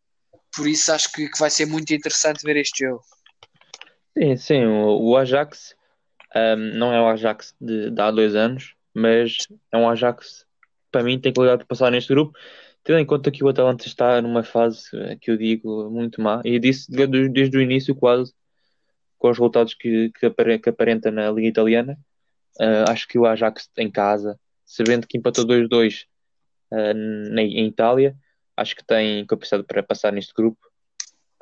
Por 0.57 0.67
isso 0.67 0.93
acho 0.93 1.13
que, 1.13 1.29
que 1.29 1.39
vai 1.39 1.51
ser 1.51 1.67
muito 1.67 1.93
interessante 1.93 2.43
ver 2.43 2.57
este 2.57 2.87
jogo. 2.87 3.03
Sim, 4.17 4.37
sim, 4.37 4.65
o 4.65 5.17
Ajax 5.17 5.75
ahm, 6.35 6.77
não 6.77 6.93
é 6.93 7.01
o 7.01 7.07
Ajax 7.09 7.55
de, 7.61 7.91
de 7.91 8.01
há 8.01 8.11
dois 8.11 8.35
anos, 8.35 8.75
mas 8.93 9.37
é 9.73 9.77
um 9.77 9.89
Ajax 9.89 10.45
para 10.91 11.03
mim 11.03 11.19
tem 11.19 11.33
qualidade 11.33 11.63
de 11.63 11.67
passar 11.67 11.91
neste 11.91 12.13
grupo, 12.13 12.39
tendo 12.85 12.99
em 13.01 13.07
conta 13.07 13.31
que 13.31 13.43
o 13.43 13.49
Atalanta 13.49 13.87
está 13.87 14.23
numa 14.23 14.43
fase 14.45 14.85
eh, 14.95 15.17
que 15.21 15.31
eu 15.31 15.37
digo 15.37 15.91
muito 15.91 16.21
má, 16.21 16.41
e 16.45 16.59
disse 16.59 16.91
desde, 16.91 17.29
desde 17.29 17.57
o 17.57 17.61
início 17.61 17.95
quase, 17.95 18.33
com 19.19 19.31
os 19.31 19.37
resultados 19.39 19.75
que, 19.75 20.11
que, 20.19 20.27
apare- 20.27 20.59
que 20.59 20.69
aparenta 20.69 21.11
na 21.11 21.31
Liga 21.31 21.49
Italiana, 21.49 21.99
ah, 22.61 22.91
acho 22.93 23.09
que 23.09 23.19
o 23.19 23.27
Ajax 23.27 23.71
em 23.79 23.91
casa, 23.91 24.39
sabendo 24.65 25.07
que 25.07 25.19
empatou 25.19 25.45
2-2 25.47 26.05
ah, 26.71 26.95
na- 26.95 27.43
em 27.43 27.67
Itália, 27.67 28.15
acho 28.57 28.77
que 28.77 28.85
tem 28.85 29.27
capacidade 29.27 29.65
para 29.65 29.83
passar 29.83 30.13
neste 30.13 30.33
grupo. 30.33 30.59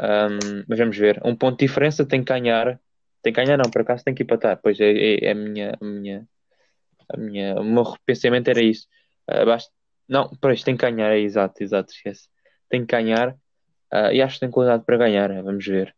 Um, 0.01 0.65
mas 0.67 0.79
vamos 0.79 0.97
ver. 0.97 1.21
Um 1.25 1.37
ponto 1.37 1.59
de 1.59 1.67
diferença 1.67 2.05
tem 2.05 2.25
que 2.25 2.33
ganhar. 2.33 2.81
Tem 3.23 3.33
que 3.33 3.43
ganhar, 3.43 3.57
não, 3.57 3.71
por 3.71 3.83
acaso 3.83 4.05
tem 4.05 4.15
que 4.15 4.23
empatar. 4.23 4.59
Pois 4.63 4.79
é, 4.81 4.91
é, 4.91 5.25
é 5.27 5.31
a 5.31 5.35
minha, 5.35 5.79
a 5.81 5.85
minha, 5.85 6.29
a 7.09 7.17
minha, 7.17 7.61
o 7.61 7.65
meu 7.65 7.85
pensamento 8.05 8.49
era 8.49 8.63
isso. 8.63 8.87
Ah, 9.27 9.45
basta... 9.45 9.73
Não, 10.09 10.29
pois 10.41 10.63
tem 10.63 10.77
que 10.77 10.83
ganhar, 10.83 11.13
é 11.13 11.21
exato, 11.21 11.63
exato, 11.63 11.93
esquece. 11.93 12.29
Tem 12.69 12.85
que 12.85 12.93
ganhar 12.93 13.37
ah, 13.91 14.13
e 14.13 14.21
acho 14.23 14.35
que 14.35 14.41
tem 14.41 14.51
qualidade 14.51 14.85
para 14.85 14.97
ganhar. 14.97 15.31
Vamos 15.43 15.65
ver. 15.67 15.95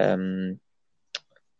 Um, 0.00 0.56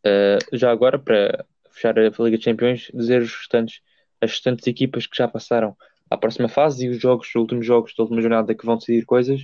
ah, 0.04 0.38
já 0.52 0.70
agora, 0.70 0.98
para 0.98 1.44
fechar 1.70 1.98
a 1.98 2.02
Liga 2.02 2.36
dos 2.36 2.44
Campeões, 2.44 2.90
dizer 2.94 3.22
os 3.22 3.34
restantes, 3.34 3.80
as 4.20 4.30
restantes 4.30 4.66
equipas 4.66 5.06
que 5.06 5.16
já 5.16 5.28
passaram 5.28 5.76
à 6.10 6.16
próxima 6.16 6.48
fase 6.48 6.86
e 6.86 6.88
os 6.90 7.00
jogos, 7.00 7.28
os 7.28 7.34
últimos 7.34 7.66
jogos 7.66 7.94
da 7.96 8.02
última 8.02 8.20
jornada 8.20 8.54
que 8.54 8.66
vão 8.66 8.76
decidir 8.76 9.04
coisas. 9.04 9.42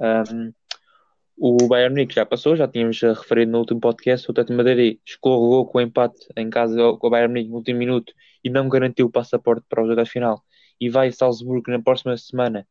Um, 0.00 0.52
o 1.40 1.68
Bayern 1.68 1.94
Munique 1.94 2.14
já 2.14 2.26
passou, 2.26 2.56
já 2.56 2.66
tínhamos 2.66 3.00
referido 3.00 3.52
no 3.52 3.58
último 3.58 3.80
podcast. 3.80 4.28
O 4.28 4.34
de 4.34 4.52
Madrid 4.52 4.98
escorregou 5.06 5.66
com 5.66 5.78
o 5.78 5.80
empate 5.80 6.18
em 6.36 6.50
casa 6.50 6.76
com 6.98 7.06
o 7.06 7.10
Bayern 7.10 7.32
Munique 7.32 7.50
no 7.50 7.56
último 7.56 7.78
minuto 7.78 8.12
e 8.42 8.50
não 8.50 8.68
garantiu 8.68 9.06
o 9.06 9.10
passaporte 9.10 9.64
para 9.68 9.82
os 9.82 9.88
oitavos 9.88 10.08
de 10.08 10.12
final. 10.12 10.44
E 10.80 10.90
vai 10.90 11.08
a 11.08 11.12
Salzburgo 11.12 11.70
na 11.70 11.80
próxima 11.80 12.16
semana 12.16 12.66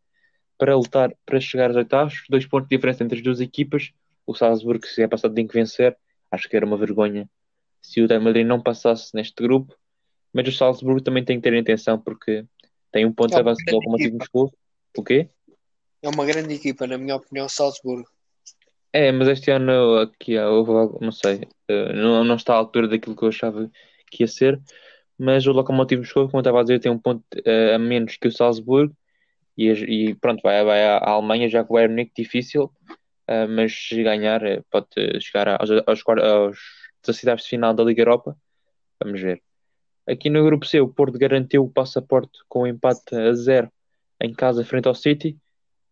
para 0.58 0.76
lutar 0.76 1.14
para 1.26 1.40
chegar 1.40 1.68
aos 1.68 1.78
oitavos. 1.78 2.24
Dois 2.30 2.46
pontos 2.46 2.68
de 2.68 2.76
diferença 2.76 3.04
entre 3.06 3.18
as 3.18 3.24
duas 3.24 3.40
equipas. 3.40 3.92
O 4.26 4.36
Salzburgo, 4.36 4.86
se 4.86 5.02
é 5.02 5.08
passado, 5.08 5.34
tem 5.34 5.48
que 5.48 5.54
vencer. 5.54 5.98
Acho 6.30 6.50
que 6.50 6.58
era 6.58 6.66
uma 6.66 6.78
vergonha 6.78 7.30
se 7.82 8.02
o 8.02 8.08
de 8.08 8.20
Madrid 8.20 8.46
não 8.46 8.62
passasse 8.62 9.16
neste 9.16 9.42
grupo. 9.42 9.74
Mas 10.34 10.46
o 10.46 10.52
Salzburgo 10.52 11.02
também 11.02 11.24
tem 11.24 11.40
que 11.40 11.50
ter 11.50 11.58
atenção 11.58 11.98
porque 11.98 12.46
tem 12.92 13.06
um 13.06 13.14
ponto 13.14 13.30
de 13.30 13.36
É 13.36 13.38
uma 13.38 13.52
avanço 13.52 13.64
do 13.66 13.76
Lokomotiv. 13.76 14.14
Moscou. 14.14 14.54
O 14.98 15.04
quê? 15.04 15.30
É 16.02 16.10
uma 16.10 16.26
grande 16.26 16.54
equipa, 16.54 16.86
na 16.86 16.98
minha 16.98 17.16
opinião, 17.16 17.48
Salzburgo. 17.48 18.17
É, 18.94 19.12
mas 19.12 19.28
este 19.28 19.52
ano 19.52 20.00
aqui 20.00 20.38
houve 20.40 20.72
algo, 20.72 20.98
não 21.02 21.12
sei, 21.12 21.42
eh, 21.68 21.94
não, 21.94 22.24
não 22.24 22.36
está 22.36 22.54
à 22.54 22.58
altura 22.58 22.88
daquilo 22.88 23.16
que 23.16 23.24
eu 23.24 23.30
achava 23.30 23.70
que 24.10 24.24
ia 24.24 24.28
ser, 24.28 24.60
mas 25.18 25.46
o 25.46 25.52
Lokomotiv 25.52 26.00
Moscou, 26.00 26.26
como 26.28 26.38
eu 26.38 26.42
estava 26.42 26.62
a 26.62 26.64
dizer, 26.64 26.80
tem 26.80 26.92
um 26.92 26.98
ponto 27.00 27.24
eh, 27.46 27.76
a 27.76 27.80
menos 27.80 28.18
que 28.18 28.28
o 28.28 28.32
Salzburgo 28.32 28.96
e, 29.58 29.70
e 29.72 30.16
pronto, 30.16 30.42
vai, 30.42 30.64
vai 30.64 30.86
à 30.86 31.00
Alemanha 31.12 31.50
já 31.50 31.64
com 31.64 31.74
o 31.74 31.76
Bayern 31.76 31.94
Munique 31.94 32.24
difícil, 32.24 32.72
eh, 33.28 33.48
mas 33.48 33.74
se 33.74 34.02
ganhar 34.04 34.42
pode 34.72 34.88
chegar 35.22 35.50
aos, 35.62 35.70
aos, 35.86 36.04
quar- 36.04 36.20
aos 36.24 36.58
16 37.06 37.44
de 37.44 37.50
final 37.50 37.74
da 37.74 37.84
Liga 37.84 38.02
Europa, 38.02 38.38
vamos 39.04 39.22
ver. 39.22 39.42
Aqui 40.08 40.30
no 40.30 40.44
grupo 40.46 40.66
C, 40.66 40.80
o 40.80 40.88
Porto 40.88 41.20
garantiu 41.20 41.66
o 41.66 41.70
passaporte 41.70 42.40
com 42.48 42.62
o 42.62 42.68
empate 42.68 43.14
a 43.16 43.34
zero 43.34 43.70
em 44.22 44.34
casa 44.34 44.64
frente 44.64 44.88
ao 44.88 44.96
City. 44.96 45.38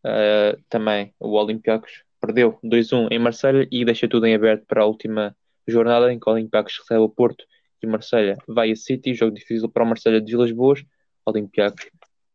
Uh, 0.05 0.61
também 0.69 1.13
o 1.19 1.31
Olympiacos 1.31 2.04
perdeu 2.25 2.57
2-1 2.63 3.09
em 3.11 3.19
Marselha 3.19 3.67
e 3.71 3.85
deixa 3.85 4.07
tudo 4.07 4.25
em 4.25 4.33
aberto 4.33 4.65
para 4.65 4.81
a 4.81 4.85
última 4.85 5.35
jornada 5.67 6.11
em 6.11 6.19
que 6.19 6.27
o 6.27 6.33
Olympiacos 6.33 6.79
recebe 6.79 7.01
o 7.01 7.09
Porto 7.09 7.45
e 7.81 7.87
Marselha 7.87 8.35
vai 8.47 8.71
a 8.71 8.75
City, 8.75 9.13
jogo 9.13 9.35
difícil 9.35 9.69
para 9.69 9.83
o 9.83 9.85
Marselha 9.85 10.19
de 10.19 10.31
Vilas 10.31 10.51
Boas. 10.51 10.81
O 11.23 11.31
Olympiacos 11.31 11.85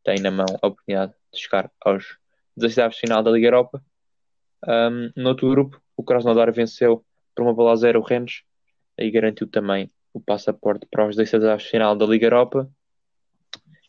tem 0.05 0.21
na 0.21 0.31
mão 0.31 0.47
a 0.63 0.67
oportunidade 0.69 1.13
de 1.33 1.41
chegar 1.41 1.71
aos 1.85 2.19
16 2.57 2.95
de 2.95 3.01
final 3.01 3.23
da 3.23 3.33
Liga 3.33 3.49
Europa. 3.49 3.83
Um, 4.67 5.11
no 5.17 5.31
outro 5.31 5.51
grupo, 5.51 5.83
o 5.97 6.05
Krasnodar 6.05 6.53
venceu 6.53 7.05
por 7.35 7.43
uma 7.43 7.53
bola 7.53 7.73
a 7.73 7.77
zero 7.77 8.01
o 8.01 8.03
Rennes 8.05 8.43
e 8.97 9.11
garantiu 9.11 9.49
também 9.49 9.91
o 10.13 10.21
passaporte 10.21 10.87
para 10.89 11.09
os 11.09 11.17
16 11.17 11.59
de 11.59 11.69
final 11.69 11.97
da 11.97 12.07
Liga 12.07 12.27
Europa. 12.27 12.71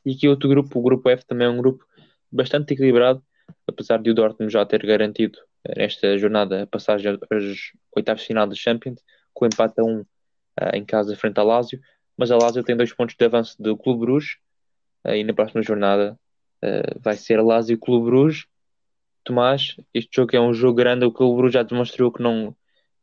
E 0.03 0.13
aqui 0.13 0.27
outro 0.27 0.49
grupo, 0.49 0.79
o 0.79 0.81
grupo 0.81 1.09
F, 1.09 1.25
também 1.25 1.45
é 1.45 1.49
um 1.49 1.57
grupo 1.57 1.85
bastante 2.31 2.73
equilibrado, 2.73 3.23
apesar 3.67 4.01
de 4.01 4.09
o 4.09 4.15
Dortmund 4.15 4.51
já 4.51 4.65
ter 4.65 4.83
garantido 4.83 5.37
nesta 5.77 6.17
jornada 6.17 6.63
a 6.63 6.67
passagem 6.67 7.11
aos 7.11 7.71
oitavos 7.95 8.21
de 8.21 8.27
final 8.27 8.47
da 8.47 8.55
Champions, 8.55 8.99
com 9.33 9.45
empate 9.45 9.79
a 9.79 9.83
um 9.83 10.05
eh, 10.59 10.77
em 10.77 10.85
casa 10.85 11.15
frente 11.15 11.39
ao 11.39 11.45
Lazio, 11.45 11.79
mas 12.17 12.31
a 12.31 12.37
Lazio 12.37 12.63
tem 12.63 12.75
dois 12.75 12.93
pontos 12.93 13.15
de 13.15 13.25
avanço 13.25 13.61
do 13.61 13.77
Clube 13.77 14.01
Bruges 14.01 14.37
eh, 15.05 15.19
e 15.19 15.23
na 15.23 15.33
próxima 15.33 15.61
jornada 15.61 16.19
eh, 16.61 16.95
vai 16.99 17.15
ser 17.15 17.41
Lazio 17.41 17.77
Clube 17.77 18.05
Bruges. 18.05 18.45
Tomás, 19.23 19.75
este 19.93 20.09
jogo 20.15 20.35
é 20.35 20.41
um 20.41 20.53
jogo 20.53 20.75
grande, 20.75 21.05
o 21.05 21.11
Clube 21.11 21.37
Bruges 21.37 21.53
já 21.53 21.63
demonstrou 21.63 22.11
que 22.11 22.23
não, 22.23 22.55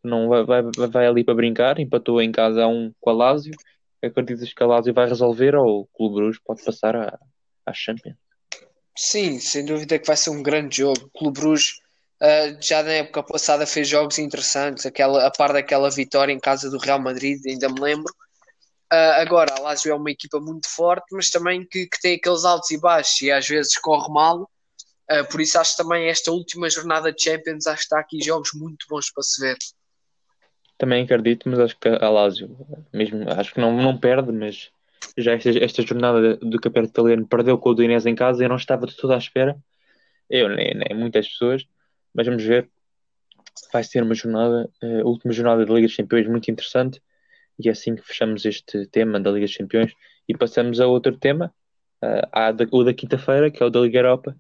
não 0.03 0.29
vai, 0.29 0.45
vai, 0.45 0.63
vai 0.89 1.07
ali 1.07 1.25
para 1.25 1.35
brincar, 1.35 1.79
empatou 1.79 2.21
em 2.21 2.33
casa 2.33 2.65
a 2.65 2.69
um 2.69 2.93
com 3.01 3.11
a 3.11 3.13
Lazio. 3.13 3.55
Acreditas 4.03 4.53
que 4.53 4.63
a 4.63 4.67
Lazio 4.67 4.95
vai 4.95 5.09
resolver 5.09 5.55
ou 5.55 5.83
o 5.83 5.87
Clube 5.87 6.17
Bruges 6.17 6.41
pode 6.45 6.65
passar 6.65 6.95
à, 6.95 7.19
à 7.67 7.73
Champions? 7.73 8.17
Sim, 8.97 9.39
sem 9.39 9.65
dúvida 9.65 9.99
que 9.99 10.07
vai 10.07 10.17
ser 10.17 10.31
um 10.31 10.43
grande 10.43 10.79
jogo. 10.79 11.07
O 11.07 11.19
Clube 11.19 11.41
Bruges 11.41 11.81
ah, 12.21 12.57
já 12.61 12.83
na 12.83 12.93
época 12.93 13.23
passada 13.23 13.67
fez 13.67 13.89
jogos 13.89 14.19
interessantes, 14.19 14.85
aquela, 14.85 15.27
a 15.27 15.31
par 15.31 15.53
daquela 15.53 15.91
vitória 15.91 16.33
em 16.33 16.41
casa 16.41 16.71
do 16.71 16.79
Real 16.79 17.01
Madrid, 17.01 17.41
ainda 17.47 17.69
me 17.69 17.81
lembro. 17.81 18.13
Ah, 18.91 19.21
agora, 19.21 19.55
a 19.55 19.61
Lazio 19.61 19.93
é 19.93 19.95
uma 19.95 20.11
equipa 20.11 20.41
muito 20.41 20.69
forte, 20.69 21.07
mas 21.13 21.31
também 21.31 21.67
que, 21.67 21.87
que 21.87 22.01
tem 22.01 22.17
aqueles 22.17 22.45
altos 22.45 22.71
e 22.71 22.81
baixos 22.81 23.21
e 23.23 23.31
às 23.31 23.47
vezes 23.47 23.79
corre 23.79 24.13
mal. 24.13 24.51
Ah, 25.09 25.25
por 25.25 25.41
isso 25.41 25.59
acho 25.59 25.77
também 25.77 26.09
esta 26.09 26.31
última 26.33 26.69
jornada 26.69 27.13
de 27.13 27.23
Champions 27.23 27.67
acho 27.67 27.79
que 27.79 27.83
está 27.85 28.01
aqui 28.01 28.21
jogos 28.23 28.51
muito 28.55 28.87
bons 28.89 29.11
para 29.13 29.23
se 29.23 29.41
ver. 29.41 29.57
Também 30.77 31.03
acredito, 31.05 31.49
mas 31.49 31.59
acho 31.59 31.79
que 31.79 31.89
a 31.89 32.09
Lazio, 32.09 32.57
mesmo, 32.93 33.29
acho 33.31 33.53
que 33.53 33.61
não, 33.61 33.77
não 33.77 33.99
perde, 33.99 34.31
mas 34.31 34.71
já 35.17 35.33
esta, 35.33 35.51
esta 35.51 35.83
jornada 35.83 36.37
do 36.37 36.61
Campeonato 36.61 36.93
Italiano 36.93 37.27
perdeu 37.27 37.59
com 37.59 37.71
o 37.71 37.73
Udinese 37.73 38.09
em 38.09 38.15
casa 38.15 38.45
e 38.45 38.49
não 38.49 38.57
estava 38.57 38.87
de 38.87 38.97
toda 38.97 39.15
à 39.15 39.19
espera. 39.19 39.57
Eu, 40.31 40.49
nem, 40.49 40.75
nem 40.75 40.97
muitas 40.97 41.29
pessoas, 41.29 41.67
mas 42.15 42.27
vamos 42.27 42.45
ver. 42.45 42.69
Vai 43.73 43.83
ser 43.85 44.03
uma 44.03 44.15
jornada, 44.15 44.71
a 44.83 45.07
última 45.07 45.33
jornada 45.33 45.65
da 45.65 45.75
Liga 45.75 45.87
dos 45.87 45.97
Campeões 45.97 46.27
muito 46.29 46.51
interessante 46.51 47.03
e 47.59 47.69
é 47.69 47.73
assim 47.73 47.97
que 47.97 48.03
fechamos 48.03 48.45
este 48.45 48.87
tema 48.87 49.19
da 49.19 49.31
Liga 49.31 49.47
dos 49.47 49.57
Campeões 49.57 49.93
e 50.29 50.37
passamos 50.37 50.81
a 50.81 50.87
outro 50.87 51.17
tema, 51.17 51.53
uh, 52.03 52.53
da, 52.53 52.67
o 52.71 52.85
da 52.85 52.95
quinta-feira, 52.95 53.51
que 53.51 53.63
é 53.63 53.67
o 53.67 53.71
da 53.71 53.81
Liga 53.81 53.99
Europa, 53.99 54.37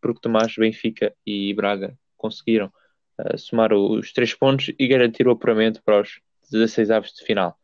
porque 0.00 0.20
Tomás, 0.20 0.54
Benfica 0.56 1.12
e 1.26 1.52
Braga 1.54 1.98
conseguiram 2.16 2.72
uh, 3.18 3.38
somar 3.38 3.72
os 3.72 4.12
três 4.12 4.34
pontos 4.34 4.72
e 4.78 4.86
garantir 4.86 5.26
o 5.26 5.32
apuramento 5.32 5.82
para 5.82 6.02
os 6.02 6.20
16 6.50 6.90
aves 6.90 7.12
de 7.12 7.24
final. 7.24 7.58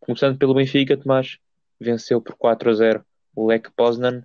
Começando 0.00 0.38
pelo 0.38 0.54
Benfica, 0.54 0.96
Tomás 0.96 1.38
venceu 1.78 2.20
por 2.20 2.34
4 2.36 2.70
a 2.70 2.74
0 2.74 3.06
o 3.34 3.46
Lech 3.46 3.70
Poznan. 3.76 4.24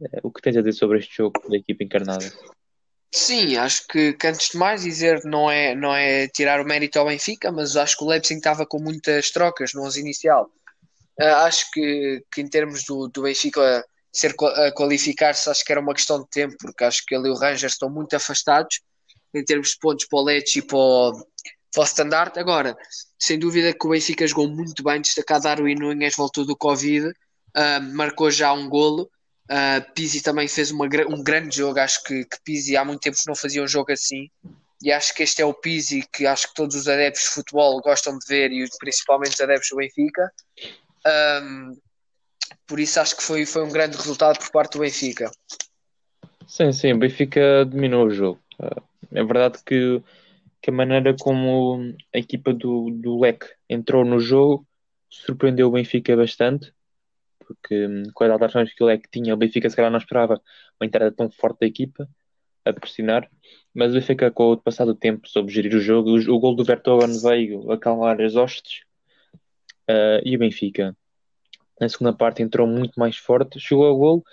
Uh, 0.00 0.20
o 0.22 0.30
que 0.30 0.40
tens 0.40 0.56
a 0.56 0.60
dizer 0.60 0.78
sobre 0.78 0.98
este 0.98 1.16
jogo 1.16 1.40
da 1.48 1.56
equipa 1.56 1.82
encarnada? 1.82 2.24
Sim, 3.12 3.56
acho 3.56 3.86
que, 3.88 4.12
que 4.12 4.26
antes 4.26 4.50
de 4.50 4.58
mais 4.58 4.82
dizer 4.82 5.24
não 5.24 5.50
é, 5.50 5.74
não 5.74 5.94
é 5.94 6.28
tirar 6.28 6.60
o 6.60 6.64
mérito 6.64 6.98
ao 6.98 7.06
Benfica, 7.06 7.50
mas 7.50 7.76
acho 7.76 7.96
que 7.96 8.04
o 8.04 8.08
Leipzig 8.08 8.38
estava 8.38 8.64
com 8.64 8.78
muitas 8.78 9.30
trocas 9.30 9.72
no 9.74 9.82
11 9.82 10.00
inicial. 10.00 10.48
Uh, 11.20 11.24
acho 11.44 11.70
que, 11.72 12.24
que 12.32 12.40
em 12.40 12.48
termos 12.48 12.84
do, 12.84 13.08
do 13.08 13.22
Benfica 13.22 13.84
ser 14.12 14.34
a 14.40 14.72
qualificar-se, 14.72 15.48
acho 15.50 15.64
que 15.64 15.72
era 15.72 15.80
uma 15.80 15.94
questão 15.94 16.20
de 16.22 16.28
tempo, 16.30 16.56
porque 16.60 16.84
acho 16.84 17.04
que 17.06 17.14
ele 17.14 17.28
o 17.28 17.34
Rangers 17.34 17.72
estão 17.72 17.90
muito 17.90 18.14
afastados 18.14 18.80
em 19.34 19.44
termos 19.44 19.70
de 19.70 19.78
pontos 19.78 20.06
para 20.06 20.18
o 20.18 20.22
Lecce 20.22 20.58
e 20.58 20.62
para 20.62 20.76
o, 20.76 21.26
para 21.72 21.82
o 21.82 21.84
Standard. 21.84 22.38
Agora, 22.38 22.76
sem 23.18 23.38
dúvida 23.38 23.72
que 23.72 23.86
o 23.86 23.90
Benfica 23.90 24.26
jogou 24.26 24.48
muito 24.48 24.82
bem, 24.82 25.00
destacado 25.00 25.44
Darwin 25.44 25.74
Nunes 25.74 26.14
voltou 26.16 26.44
do 26.44 26.56
Covid, 26.56 27.08
uh, 27.08 27.94
marcou 27.94 28.30
já 28.30 28.52
um 28.52 28.68
golo. 28.68 29.10
Uh, 29.50 29.92
Pizzi 29.94 30.22
também 30.22 30.46
fez 30.46 30.70
uma, 30.70 30.86
um 31.08 31.24
grande 31.24 31.56
jogo, 31.56 31.80
acho 31.80 32.04
que, 32.04 32.24
que 32.24 32.36
Pizzi 32.44 32.76
há 32.76 32.84
muito 32.84 33.00
tempo 33.00 33.16
não 33.26 33.34
fazia 33.34 33.62
um 33.62 33.66
jogo 33.66 33.90
assim 33.90 34.30
e 34.82 34.90
acho 34.90 35.14
que 35.14 35.22
este 35.22 35.42
é 35.42 35.44
o 35.44 35.52
Pizzi 35.52 36.06
que 36.12 36.26
acho 36.26 36.48
que 36.48 36.54
todos 36.54 36.74
os 36.74 36.88
adeptos 36.88 37.24
de 37.24 37.30
futebol 37.30 37.80
gostam 37.80 38.18
de 38.18 38.26
ver 38.26 38.50
e 38.50 38.66
principalmente 38.78 39.34
os 39.34 39.40
adeptos 39.40 39.68
do 39.70 39.76
Benfica. 39.76 40.32
Um, 41.42 41.76
por 42.66 42.80
isso 42.80 42.98
acho 42.98 43.16
que 43.16 43.22
foi, 43.22 43.44
foi 43.44 43.62
um 43.62 43.70
grande 43.70 43.96
resultado 43.96 44.38
por 44.38 44.50
parte 44.50 44.72
do 44.72 44.80
Benfica. 44.80 45.30
Sim, 46.46 46.72
sim, 46.72 46.92
o 46.92 46.98
Benfica 46.98 47.64
dominou 47.64 48.06
o 48.06 48.10
jogo. 48.10 48.40
Ah, 48.58 48.82
é 49.12 49.22
verdade 49.22 49.58
que, 49.64 50.02
que 50.62 50.70
a 50.70 50.72
maneira 50.72 51.14
como 51.20 51.94
a 52.14 52.18
equipa 52.18 52.54
do, 52.54 52.90
do 52.90 53.20
LEC 53.20 53.44
entrou 53.68 54.04
no 54.04 54.18
jogo 54.18 54.66
surpreendeu 55.10 55.68
o 55.68 55.72
Benfica 55.72 56.16
bastante, 56.16 56.72
porque 57.54 57.86
hum, 57.86 58.04
com 58.14 58.24
as 58.24 58.30
alterações 58.30 58.72
que 58.74 58.82
o 58.82 58.86
LEC 58.86 59.08
tinha, 59.10 59.34
o 59.34 59.36
Benfica 59.36 59.68
se 59.68 59.76
calhar 59.76 59.90
não 59.90 59.98
esperava 59.98 60.40
uma 60.80 60.86
entrada 60.86 61.12
tão 61.12 61.30
forte 61.30 61.60
da 61.60 61.66
equipa 61.66 62.08
a 62.64 62.72
pressionar, 62.72 63.28
mas 63.74 63.92
o 63.92 63.94
Benfica 63.94 64.30
com 64.30 64.52
o 64.52 64.56
passar 64.56 64.84
do 64.84 64.94
tempo 64.94 65.28
soube 65.28 65.52
gerir 65.52 65.74
o 65.74 65.80
jogo. 65.80 66.10
O, 66.10 66.34
o 66.36 66.38
gol 66.38 66.54
do 66.54 66.64
Vertonghen 66.64 67.20
veio 67.20 67.70
acalmar 67.70 68.20
as 68.20 68.36
hostes 68.36 68.82
uh, 69.88 70.20
e 70.24 70.36
o 70.36 70.38
Benfica 70.38 70.96
na 71.80 71.88
segunda 71.88 72.12
parte 72.12 72.42
entrou 72.42 72.66
muito 72.66 73.00
mais 73.00 73.16
forte, 73.16 73.58
chegou 73.58 73.86
ao 73.86 73.96
gol, 73.96 74.24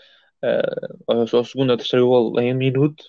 uh, 0.44 1.04
ao, 1.08 1.20
ao 1.22 1.44
segundo 1.46 1.72
ou 1.72 1.78
terceiro 1.78 2.08
gol 2.08 2.40
em 2.40 2.54
um 2.54 2.58
minuto, 2.58 3.04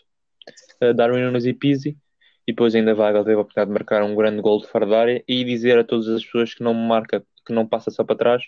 uh, 0.83 0.95
Darwin 0.95 1.23
Nunes 1.23 1.45
e 1.45 1.53
Pizzi, 1.53 1.99
e 2.47 2.53
depois 2.53 2.75
ainda 2.75 2.95
Vagal 2.95 3.25
teve 3.25 3.37
a 3.37 3.41
oportunidade 3.41 3.69
de 3.69 3.75
marcar 3.75 4.03
um 4.05 4.15
grande 4.15 4.41
gol 4.41 4.61
de 4.61 4.69
fora 4.69 4.87
da 4.87 5.01
área 5.01 5.25
e 5.29 5.45
dizer 5.45 5.79
a 5.79 5.85
todas 5.85 6.09
as 6.09 6.25
pessoas 6.25 6.55
que 6.55 6.63
não 6.63 6.73
marca, 6.73 7.23
que 7.45 7.53
não 7.53 7.67
passa 7.67 7.91
só 7.91 8.05
para 8.05 8.17
trás, 8.17 8.43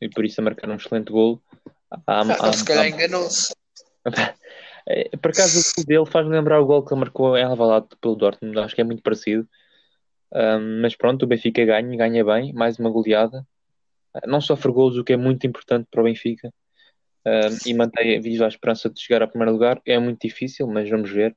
e 0.00 0.08
por 0.08 0.24
isso 0.24 0.40
a 0.40 0.44
marcar 0.44 0.68
um 0.70 0.76
excelente 0.76 1.10
gol. 1.10 1.40
Há, 2.06 2.20
há, 2.20 2.52
se 2.52 2.64
calhar 2.64 2.88
enganou-se. 2.88 3.54
Por 5.20 5.30
acaso 5.32 5.72
o 5.78 5.84
dele 5.84 6.06
faz-me 6.06 6.32
lembrar 6.32 6.60
o 6.60 6.66
gol 6.66 6.84
que 6.84 6.94
ele 6.94 7.00
marcou 7.00 7.36
em 7.36 7.42
Alvalade 7.42 7.88
pelo 8.00 8.14
Dortmund, 8.14 8.56
acho 8.60 8.74
que 8.74 8.80
é 8.80 8.84
muito 8.84 9.02
parecido. 9.02 9.48
Um, 10.32 10.80
mas 10.80 10.94
pronto, 10.94 11.24
o 11.24 11.26
Benfica 11.26 11.64
ganha, 11.64 11.96
ganha 11.96 12.24
bem, 12.24 12.52
mais 12.52 12.78
uma 12.78 12.90
goleada. 12.90 13.44
Não 14.26 14.40
sofre 14.40 14.70
gols, 14.70 14.96
o 14.96 15.04
que 15.04 15.12
é 15.12 15.16
muito 15.16 15.46
importante 15.46 15.88
para 15.90 16.00
o 16.00 16.04
Benfica. 16.04 16.52
Um, 17.26 17.68
e 17.68 17.74
mantém 17.74 18.20
viva 18.20 18.44
a 18.44 18.48
esperança 18.48 18.88
de 18.88 19.00
chegar 19.00 19.22
ao 19.22 19.28
primeiro 19.28 19.52
lugar. 19.52 19.80
É 19.84 19.98
muito 19.98 20.20
difícil, 20.20 20.66
mas 20.68 20.88
vamos 20.88 21.10
ver. 21.10 21.36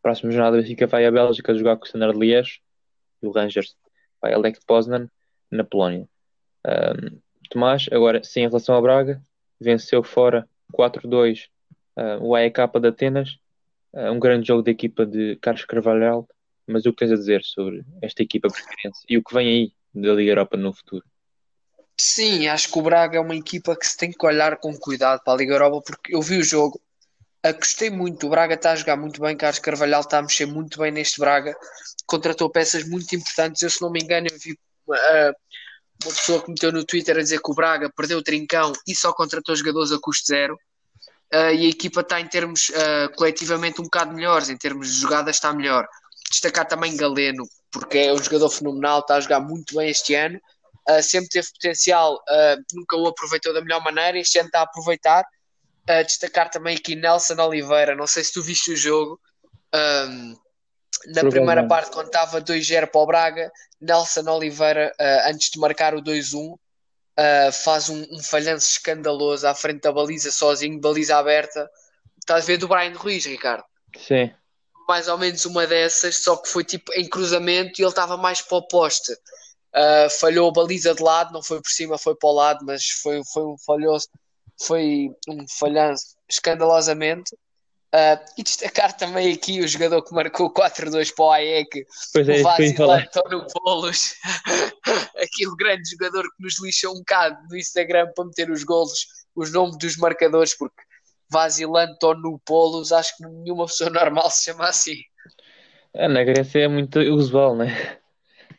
Próxima 0.00 0.30
jornada, 0.30 0.56
o 0.56 0.60
Benfica 0.60 0.86
vai 0.86 1.04
à 1.04 1.10
Bélgica 1.10 1.54
jogar 1.54 1.76
com 1.76 1.82
o 1.82 1.86
Standard 1.86 2.16
Liège 2.16 2.60
e 3.20 3.26
o 3.26 3.32
Rangers 3.32 3.76
vai 4.22 4.32
a 4.32 4.38
Lech 4.38 4.60
Poznan 4.64 5.10
na 5.50 5.64
Polónia. 5.64 6.08
Um, 6.66 7.20
Tomás, 7.50 7.86
agora 7.90 8.22
sim, 8.22 8.40
em 8.40 8.48
relação 8.48 8.74
ao 8.74 8.82
Braga, 8.82 9.20
venceu 9.60 10.02
fora 10.02 10.48
4-2 10.72 11.46
uh, 11.96 12.22
o 12.22 12.34
AEK 12.34 12.56
de 12.80 12.88
Atenas, 12.88 13.38
uh, 13.92 14.10
um 14.10 14.18
grande 14.18 14.46
jogo 14.46 14.62
da 14.62 14.70
equipa 14.70 15.06
de 15.06 15.36
Carlos 15.36 15.64
Carvalhal, 15.64 16.28
mas 16.66 16.86
o 16.86 16.90
que 16.92 16.98
tens 16.98 17.12
a 17.12 17.16
dizer 17.16 17.42
sobre 17.44 17.84
esta 18.02 18.22
equipa 18.22 18.48
portuguesa 18.48 18.98
e 19.08 19.18
o 19.18 19.22
que 19.22 19.34
vem 19.34 19.48
aí 19.48 19.72
da 19.94 20.12
Liga 20.14 20.32
Europa 20.32 20.56
no 20.56 20.72
futuro? 20.72 21.04
Sim, 22.00 22.48
acho 22.48 22.72
que 22.72 22.78
o 22.78 22.82
Braga 22.82 23.18
é 23.18 23.20
uma 23.20 23.36
equipa 23.36 23.76
que 23.76 23.86
se 23.86 23.96
tem 23.96 24.10
que 24.10 24.26
olhar 24.26 24.56
com 24.56 24.76
cuidado 24.76 25.22
para 25.22 25.34
a 25.34 25.36
Liga 25.36 25.54
Europa, 25.54 25.82
porque 25.86 26.14
eu 26.14 26.20
vi 26.20 26.38
o 26.38 26.42
jogo, 26.42 26.80
gostei 27.52 27.90
muito, 27.90 28.26
o 28.26 28.30
Braga 28.30 28.54
está 28.54 28.72
a 28.72 28.76
jogar 28.76 28.96
muito 28.96 29.20
bem, 29.20 29.36
Carlos 29.36 29.60
Carvalhal 29.60 30.00
está 30.00 30.18
a 30.18 30.22
mexer 30.22 30.46
muito 30.46 30.78
bem 30.78 30.90
neste 30.90 31.20
Braga, 31.20 31.54
contratou 32.06 32.50
peças 32.50 32.88
muito 32.88 33.14
importantes, 33.14 33.62
eu 33.62 33.70
se 33.70 33.80
não 33.80 33.90
me 33.90 34.00
engano 34.00 34.26
eu 34.28 34.38
vi 34.38 34.52
uh, 34.52 35.36
uma 36.02 36.12
pessoa 36.12 36.42
que 36.42 36.50
meteu 36.50 36.72
no 36.72 36.84
Twitter 36.84 37.16
a 37.16 37.22
dizer 37.22 37.40
que 37.40 37.50
o 37.50 37.54
Braga 37.54 37.90
perdeu 37.94 38.18
o 38.18 38.22
trincão 38.22 38.72
e 38.86 38.94
só 38.94 39.12
contratou 39.12 39.54
jogadores 39.54 39.92
a 39.92 39.98
custo 39.98 40.26
zero, 40.26 40.54
uh, 41.32 41.54
e 41.54 41.66
a 41.66 41.68
equipa 41.68 42.00
está 42.00 42.20
em 42.20 42.26
termos 42.26 42.70
uh, 42.70 43.14
coletivamente 43.16 43.80
um 43.80 43.84
bocado 43.84 44.14
melhores, 44.14 44.48
em 44.48 44.56
termos 44.56 44.88
de 44.88 45.00
jogadas 45.00 45.36
está 45.36 45.52
melhor. 45.52 45.86
Destacar 46.30 46.66
também 46.66 46.96
Galeno, 46.96 47.44
porque 47.70 47.98
é 47.98 48.12
um 48.12 48.22
jogador 48.22 48.50
fenomenal, 48.50 49.00
está 49.00 49.16
a 49.16 49.20
jogar 49.20 49.40
muito 49.40 49.76
bem 49.76 49.90
este 49.90 50.14
ano, 50.14 50.38
uh, 50.88 51.02
sempre 51.02 51.28
teve 51.28 51.48
potencial, 51.52 52.22
nunca 52.72 52.96
o 52.96 53.06
aproveitou 53.06 53.52
da 53.52 53.60
melhor 53.60 53.82
maneira, 53.82 54.18
este 54.18 54.38
ano 54.38 54.48
está 54.48 54.60
a 54.60 54.64
aproveitar. 54.64 55.24
destacar 56.06 56.50
também 56.50 56.76
aqui 56.76 56.94
Nelson 56.94 57.40
Oliveira, 57.40 57.94
não 57.94 58.06
sei 58.06 58.24
se 58.24 58.32
tu 58.32 58.42
viste 58.42 58.72
o 58.72 58.76
jogo. 58.76 59.20
Um, 59.74 60.36
na 61.06 61.28
primeira 61.28 61.66
parte, 61.66 61.90
quando 61.90 62.06
estava 62.06 62.40
2-0 62.40 62.86
para 62.86 63.00
o 63.00 63.06
Braga, 63.06 63.52
Nelson 63.80 64.28
Oliveira, 64.30 64.92
uh, 64.98 65.30
antes 65.30 65.50
de 65.50 65.58
marcar 65.58 65.94
o 65.94 66.02
2-1, 66.02 66.54
uh, 66.54 67.52
faz 67.52 67.88
um, 67.88 68.02
um, 68.10 68.22
falhanço 68.22 68.70
escandaloso 68.70 69.46
à 69.46 69.54
frente 69.54 69.82
da 69.82 69.92
baliza 69.92 70.30
sozinho, 70.30 70.80
baliza 70.80 71.16
aberta. 71.16 71.68
Estás 72.18 72.44
a 72.44 72.46
ver 72.46 72.58
do 72.58 72.68
Brian 72.68 72.94
Ruiz, 72.96 73.24
Ricardo? 73.26 73.64
Sim. 73.96 74.32
Mais 74.88 75.08
ou 75.08 75.18
menos 75.18 75.44
uma 75.44 75.66
dessas, 75.66 76.18
só 76.18 76.36
que 76.36 76.48
foi 76.48 76.64
tipo 76.64 76.92
em 76.94 77.08
cruzamento 77.08 77.80
e 77.80 77.82
ele 77.82 77.90
estava 77.90 78.16
mais 78.16 78.40
para 78.40 78.58
o 78.58 78.66
poste. 78.66 79.12
Uh, 79.12 80.08
falhou 80.20 80.48
a 80.48 80.52
baliza 80.52 80.94
de 80.94 81.02
lado, 81.02 81.32
não 81.32 81.42
foi 81.42 81.60
por 81.60 81.70
cima, 81.70 81.98
foi 81.98 82.14
para 82.14 82.28
o 82.28 82.32
lado, 82.32 82.64
mas 82.64 82.88
foi, 83.02 83.20
foi 83.32 83.42
um 83.44 83.56
falhoso, 83.66 84.08
foi 84.62 85.08
um 85.28 85.44
falhanço 85.58 86.14
escandalosamente. 86.28 87.36
Uh, 87.94 88.18
e 88.36 88.42
destacar 88.42 88.96
também 88.96 89.32
aqui 89.32 89.60
o 89.60 89.68
jogador 89.68 90.02
que 90.02 90.12
marcou 90.12 90.52
4-2 90.52 91.14
para 91.14 91.24
o 91.24 91.30
AEC, 91.30 91.86
pois 92.12 92.28
é, 92.28 92.42
o 92.42 92.90
António 92.90 93.46
Polos, 93.52 94.14
aquele 95.16 95.54
grande 95.56 95.88
jogador 95.90 96.22
que 96.22 96.42
nos 96.42 96.60
lixa 96.60 96.90
um 96.90 96.94
bocado 96.94 97.38
no 97.48 97.56
Instagram 97.56 98.08
para 98.12 98.24
meter 98.24 98.50
os 98.50 98.64
golos, 98.64 99.06
os 99.36 99.52
nomes 99.52 99.78
dos 99.78 99.96
marcadores, 99.96 100.58
porque 100.58 100.82
Vasil 101.30 101.76
António 101.76 102.40
Polos, 102.44 102.90
acho 102.90 103.16
que 103.16 103.26
nenhuma 103.28 103.66
pessoa 103.66 103.90
normal 103.90 104.28
se 104.28 104.44
chama 104.44 104.66
assim. 104.66 104.96
É, 105.94 106.08
na 106.08 106.24
Grécia 106.24 106.62
é 106.62 106.68
muito 106.68 106.98
usual, 106.98 107.54
né? 107.54 107.98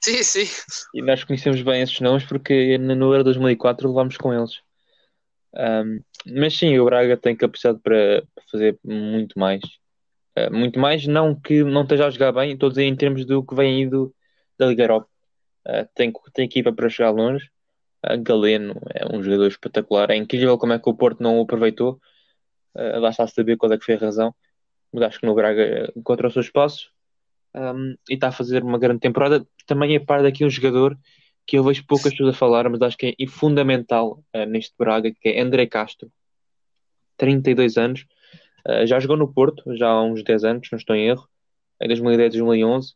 Sim, 0.01 0.23
sim. 0.23 0.47
E 0.93 1.01
nós 1.01 1.25
conhecemos 1.25 1.61
bem 1.61 1.81
esses 1.81 1.99
nomes 1.99 2.23
porque 2.23 2.77
no 2.77 3.11
Euro 3.11 3.23
2004 3.25 3.89
levámos 3.89 4.15
com 4.15 4.33
eles. 4.33 4.61
Um, 5.53 5.99
mas 6.25 6.57
sim, 6.57 6.77
o 6.79 6.85
Braga 6.85 7.17
tem 7.17 7.35
capacidade 7.35 7.79
para 7.79 8.23
fazer 8.51 8.77
muito 8.83 9.37
mais. 9.37 9.61
Uh, 10.37 10.53
muito 10.53 10.79
mais, 10.79 11.05
não 11.07 11.33
que 11.33 11.63
não 11.63 11.83
esteja 11.83 12.07
a 12.07 12.09
jogar 12.09 12.31
bem, 12.31 12.53
estou 12.53 12.67
a 12.67 12.69
dizer 12.69 12.83
em 12.83 12.95
termos 12.95 13.25
do 13.25 13.43
que 13.43 13.55
vem 13.55 13.83
indo 13.83 14.13
da 14.57 14.67
Liga 14.67 14.83
Europa. 14.83 15.07
Uh, 15.67 15.87
tem, 15.95 16.11
tem 16.33 16.45
equipa 16.45 16.71
para 16.73 16.89
chegar 16.89 17.11
longe. 17.11 17.49
Uh, 18.05 18.21
Galeno 18.21 18.79
é 18.93 19.05
um 19.15 19.23
jogador 19.23 19.47
espetacular. 19.47 20.11
É 20.11 20.15
incrível 20.15 20.57
como 20.57 20.73
é 20.73 20.79
que 20.79 20.89
o 20.89 20.93
Porto 20.93 21.21
não 21.23 21.39
o 21.39 21.43
aproveitou. 21.43 21.99
Uh, 22.75 22.99
lá 22.99 23.09
está 23.09 23.23
a 23.23 23.27
saber 23.27 23.57
qual 23.57 23.71
é 23.71 23.77
que 23.77 23.85
foi 23.85 23.95
a 23.95 23.99
razão. 23.99 24.33
Mas 24.91 25.03
acho 25.03 25.19
que 25.19 25.25
no 25.25 25.35
Braga 25.35 25.91
encontra 25.95 26.27
o 26.27 26.31
seu 26.31 26.41
espaço 26.41 26.89
um, 27.55 27.95
e 28.09 28.13
está 28.13 28.29
a 28.29 28.31
fazer 28.31 28.63
uma 28.63 28.77
grande 28.77 28.99
temporada. 28.99 29.45
Também 29.65 29.95
é 29.95 29.99
par 29.99 30.21
daqui 30.21 30.45
um 30.45 30.49
jogador 30.49 30.97
que 31.45 31.57
eu 31.57 31.63
vejo 31.63 31.85
poucas 31.85 32.11
pessoas 32.11 32.35
a 32.35 32.37
falar, 32.37 32.69
mas 32.69 32.81
acho 32.81 32.97
que 32.97 33.15
é 33.19 33.27
fundamental 33.27 34.23
uh, 34.35 34.45
neste 34.45 34.73
Braga, 34.77 35.11
que 35.11 35.29
é 35.29 35.41
André 35.41 35.67
Castro, 35.67 36.11
32 37.17 37.77
anos, 37.77 38.05
uh, 38.67 38.85
já 38.85 38.99
jogou 38.99 39.17
no 39.17 39.31
Porto, 39.31 39.75
já 39.75 39.87
há 39.87 40.03
uns 40.03 40.23
10 40.23 40.43
anos, 40.43 40.69
não 40.71 40.77
estou 40.77 40.95
em 40.95 41.07
erro, 41.07 41.27
em 41.81 41.87
2010, 41.87 42.33
2011, 42.33 42.93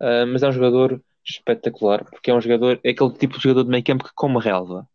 uh, 0.00 0.26
mas 0.26 0.42
é 0.42 0.48
um 0.48 0.52
jogador 0.52 1.02
espetacular, 1.26 2.04
porque 2.04 2.30
é 2.30 2.34
um 2.34 2.40
jogador, 2.40 2.80
é 2.82 2.90
aquele 2.90 3.12
tipo 3.12 3.36
de 3.36 3.42
jogador 3.42 3.64
de 3.64 3.70
meio 3.70 3.84
campo 3.84 4.04
que 4.04 4.14
come 4.14 4.38
relva. 4.38 4.86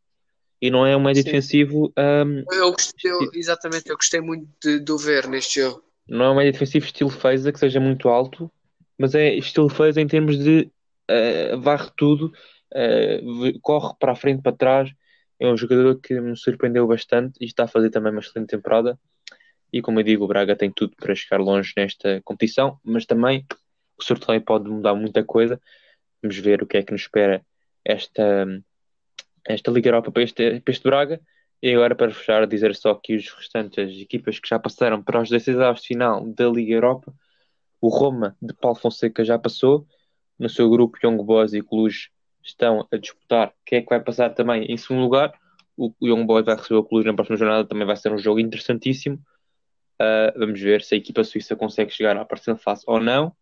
E 0.61 0.69
não 0.69 0.85
é 0.85 0.95
um 0.95 1.01
médio 1.01 1.23
Sim. 1.23 1.29
defensivo. 1.29 1.93
Um, 1.97 2.43
eu 2.51 2.71
gostei, 2.73 3.09
eu, 3.09 3.31
exatamente, 3.33 3.89
eu 3.89 3.95
gostei 3.95 4.19
muito 4.19 4.45
de, 4.61 4.79
de 4.79 4.91
o 4.91 4.97
ver 4.97 5.25
neste 5.27 5.61
jogo. 5.61 5.81
Não 6.07 6.25
é 6.25 6.29
um 6.31 6.35
médio 6.35 6.51
defensivo 6.51 6.85
estilo 6.85 7.09
Feza, 7.09 7.51
que 7.51 7.59
seja 7.59 7.79
muito 7.79 8.09
alto, 8.09 8.51
mas 8.97 9.15
é 9.15 9.35
estilo 9.35 9.69
Feza 9.69 10.01
em 10.01 10.07
termos 10.07 10.37
de 10.37 10.69
uh, 11.09 11.59
varre 11.61 11.89
tudo 11.95 12.33
uh, 12.73 13.59
corre 13.61 13.95
para 13.99 14.11
a 14.13 14.15
frente, 14.15 14.41
para 14.41 14.55
trás. 14.55 14.91
É 15.39 15.47
um 15.47 15.55
jogador 15.57 15.99
que 16.01 16.19
me 16.19 16.35
surpreendeu 16.35 16.85
bastante 16.87 17.37
e 17.39 17.45
está 17.45 17.63
a 17.63 17.67
fazer 17.67 17.89
também 17.89 18.11
uma 18.11 18.19
excelente 18.19 18.49
temporada. 18.49 18.99
E 19.71 19.81
como 19.81 19.99
eu 19.99 20.03
digo, 20.03 20.25
o 20.25 20.27
Braga 20.27 20.55
tem 20.55 20.71
tudo 20.71 20.95
para 20.95 21.15
chegar 21.15 21.39
longe 21.39 21.73
nesta 21.77 22.21
competição, 22.23 22.79
mas 22.83 23.05
também 23.05 23.45
o 23.97 24.03
sorteio 24.03 24.41
pode 24.41 24.69
mudar 24.69 24.95
muita 24.95 25.23
coisa. 25.23 25.61
Vamos 26.21 26.37
ver 26.37 26.63
o 26.63 26.67
que 26.67 26.77
é 26.77 26.83
que 26.83 26.91
nos 26.91 27.01
espera 27.01 27.45
esta, 27.85 28.47
esta 29.47 29.71
Liga 29.71 29.89
Europa 29.89 30.11
para 30.11 30.23
este, 30.23 30.59
para 30.61 30.71
este 30.71 30.83
Braga. 30.83 31.21
E 31.61 31.73
agora, 31.73 31.93
para 31.93 32.13
fechar, 32.13 32.47
dizer 32.47 32.73
só 32.75 32.95
que 32.95 33.15
os 33.15 33.29
restantes 33.31 34.01
equipas 34.01 34.39
que 34.39 34.47
já 34.47 34.57
passaram 34.57 35.03
para 35.03 35.21
os 35.21 35.29
16 35.29 35.59
avos 35.59 35.81
de 35.81 35.87
final 35.87 36.25
da 36.33 36.47
Liga 36.47 36.73
Europa, 36.73 37.13
o 37.81 37.89
Roma 37.89 38.35
de 38.41 38.53
Paulo 38.53 38.77
Fonseca 38.77 39.23
já 39.25 39.37
passou, 39.37 39.85
no 40.37 40.47
seu 40.49 40.69
grupo 40.69 40.97
Young 41.03 41.17
Boys 41.17 41.53
e 41.53 41.61
Cluj 41.61 42.09
estão 42.43 42.87
a 42.91 42.97
disputar 42.97 43.53
quem 43.65 43.79
é 43.79 43.81
que 43.81 43.89
vai 43.89 43.99
passar 43.99 44.29
também 44.31 44.65
em 44.65 44.77
segundo 44.77 45.01
lugar. 45.01 45.33
o, 45.77 45.93
Young 46.01 46.25
Boys 46.25 46.45
vai 46.45 46.55
receber 46.55 46.75
o 46.75 46.83
Cluj 46.83 47.05
na 47.05 47.13
próxima 47.13 47.37
jornada, 47.37 47.67
também 47.67 47.85
vai 47.85 47.95
ser 47.95 48.11
um 48.11 48.17
jogo 48.17 48.39
interessantíssimo. 48.39 49.19
Uh, 50.01 50.39
vamos 50.39 50.59
ver 50.61 50.81
se 50.81 50.95
a 50.95 50.97
equipa 50.97 51.23
suíça 51.23 51.55
consegue 51.55 51.91
chegar 51.91 52.15
à 52.17 52.23
próxima 52.23 52.57
fase 52.57 52.83
ou 52.87 52.99
não. 52.99 53.33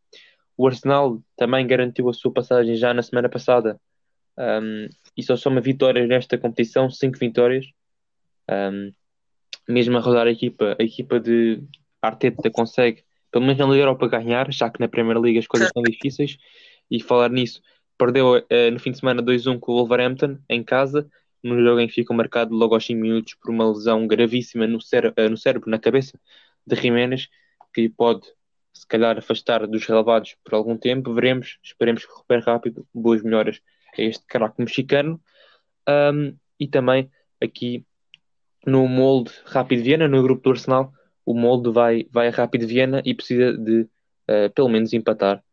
O 0.58 0.68
Arsenal 0.68 1.22
também 1.36 1.66
garantiu 1.68 2.10
a 2.10 2.14
sua 2.14 2.34
passagem 2.34 2.76
já 2.76 2.94
na 2.94 3.04
semana 3.04 3.30
passada 3.30 3.80
um, 4.38 4.88
e 5.16 5.24
só 5.24 5.36
soma 5.36 5.62
vitórias 5.62 6.08
nesta 6.08 6.38
competição, 6.38 6.90
5 6.90 7.18
vitórias. 7.18 7.66
Um, 8.50 8.92
mesmo 9.68 9.98
a 9.98 10.00
rodar 10.00 10.28
a 10.28 10.32
equipa, 10.32 10.76
a 10.80 10.84
equipa 10.84 11.20
de 11.20 11.62
Arteta 12.02 12.50
consegue, 12.50 13.04
pelo 13.32 13.46
menos 13.46 13.60
na 13.60 13.66
Liga 13.66 13.82
Europa, 13.82 14.08
ganhar, 14.08 14.52
já 14.52 14.70
que 14.70 14.80
na 14.80 14.88
Primeira 14.88 15.20
Liga 15.20 15.40
as 15.40 15.48
coisas 15.48 15.70
são 15.74 15.84
difíceis. 15.84 16.38
E 16.90 17.02
falar 17.02 17.30
nisso, 17.30 17.62
perdeu 17.98 18.38
uh, 18.38 18.72
no 18.72 18.80
fim 18.80 18.92
de 18.92 19.00
semana 19.00 19.22
2-1 19.22 19.60
com 19.60 19.72
o 19.72 19.76
Wolverhampton 19.76 20.38
em 20.50 20.64
casa, 20.64 21.10
num 21.44 21.62
jogo 21.62 21.80
em 21.80 21.88
que 21.88 21.94
ficou 21.94 22.16
marcado 22.16 22.54
logo 22.54 22.74
aos 22.74 22.86
5 22.86 23.00
minutos 23.00 23.34
por 23.36 23.52
uma 23.52 23.70
lesão 23.70 24.08
gravíssima 24.08 24.68
no, 24.68 24.82
cére 24.82 25.10
uh, 25.10 25.30
no 25.30 25.38
cérebro, 25.38 25.70
na 25.70 25.80
cabeça 25.80 26.20
de 26.66 26.76
Jiménez, 26.76 27.28
que 27.74 27.90
pode 27.90 28.28
se 28.74 28.86
calhar 28.88 29.18
afastar 29.18 29.66
dos 29.66 29.86
relevados 29.86 30.36
por 30.44 30.54
algum 30.54 30.78
tempo. 30.78 31.14
Veremos, 31.14 31.58
esperemos 31.64 32.06
que 32.06 32.12
recupere 32.12 32.42
rápido. 32.42 32.88
Boas 32.94 33.24
melhoras 33.24 33.62
a 33.98 34.02
este 34.02 34.26
craque 34.28 34.62
mexicano. 34.62 35.20
Um, 35.88 36.38
e 36.60 36.68
também 36.68 37.10
aqui 37.42 37.86
no 38.66 38.88
molde 38.88 39.32
Rápido 39.46 39.84
Viena, 39.84 40.08
no 40.08 40.22
grupo 40.22 40.44
do 40.44 40.52
Arsenal, 40.52 40.92
o 41.26 41.34
molde 41.34 41.72
vai, 41.72 42.06
vai 42.12 42.28
a 42.28 42.32
Rápido 42.32 42.68
Viena 42.68 43.02
e 43.06 43.14
precisa 43.14 43.58
de 43.58 43.82
uh, 43.82 44.50
pelo 44.54 44.70
menos 44.70 44.94
empatar, 44.94 45.44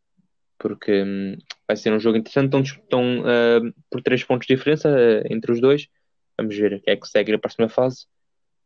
porque 0.58 1.02
um, 1.02 1.36
vai 1.66 1.76
ser 1.76 1.92
um 1.92 2.00
jogo 2.00 2.18
interessante. 2.18 2.46
Estão, 2.46 2.60
estão 2.62 3.20
uh, 3.20 3.74
por 3.90 4.02
três 4.02 4.22
pontos 4.24 4.46
de 4.46 4.54
diferença 4.54 4.88
uh, 4.88 5.32
entre 5.32 5.52
os 5.52 5.60
dois. 5.60 5.88
Vamos 6.36 6.56
ver 6.56 6.80
quem 6.80 6.92
é 6.92 6.96
que 6.96 7.08
segue 7.08 7.32
na 7.32 7.38
próxima 7.38 7.68
fase. 7.68 8.06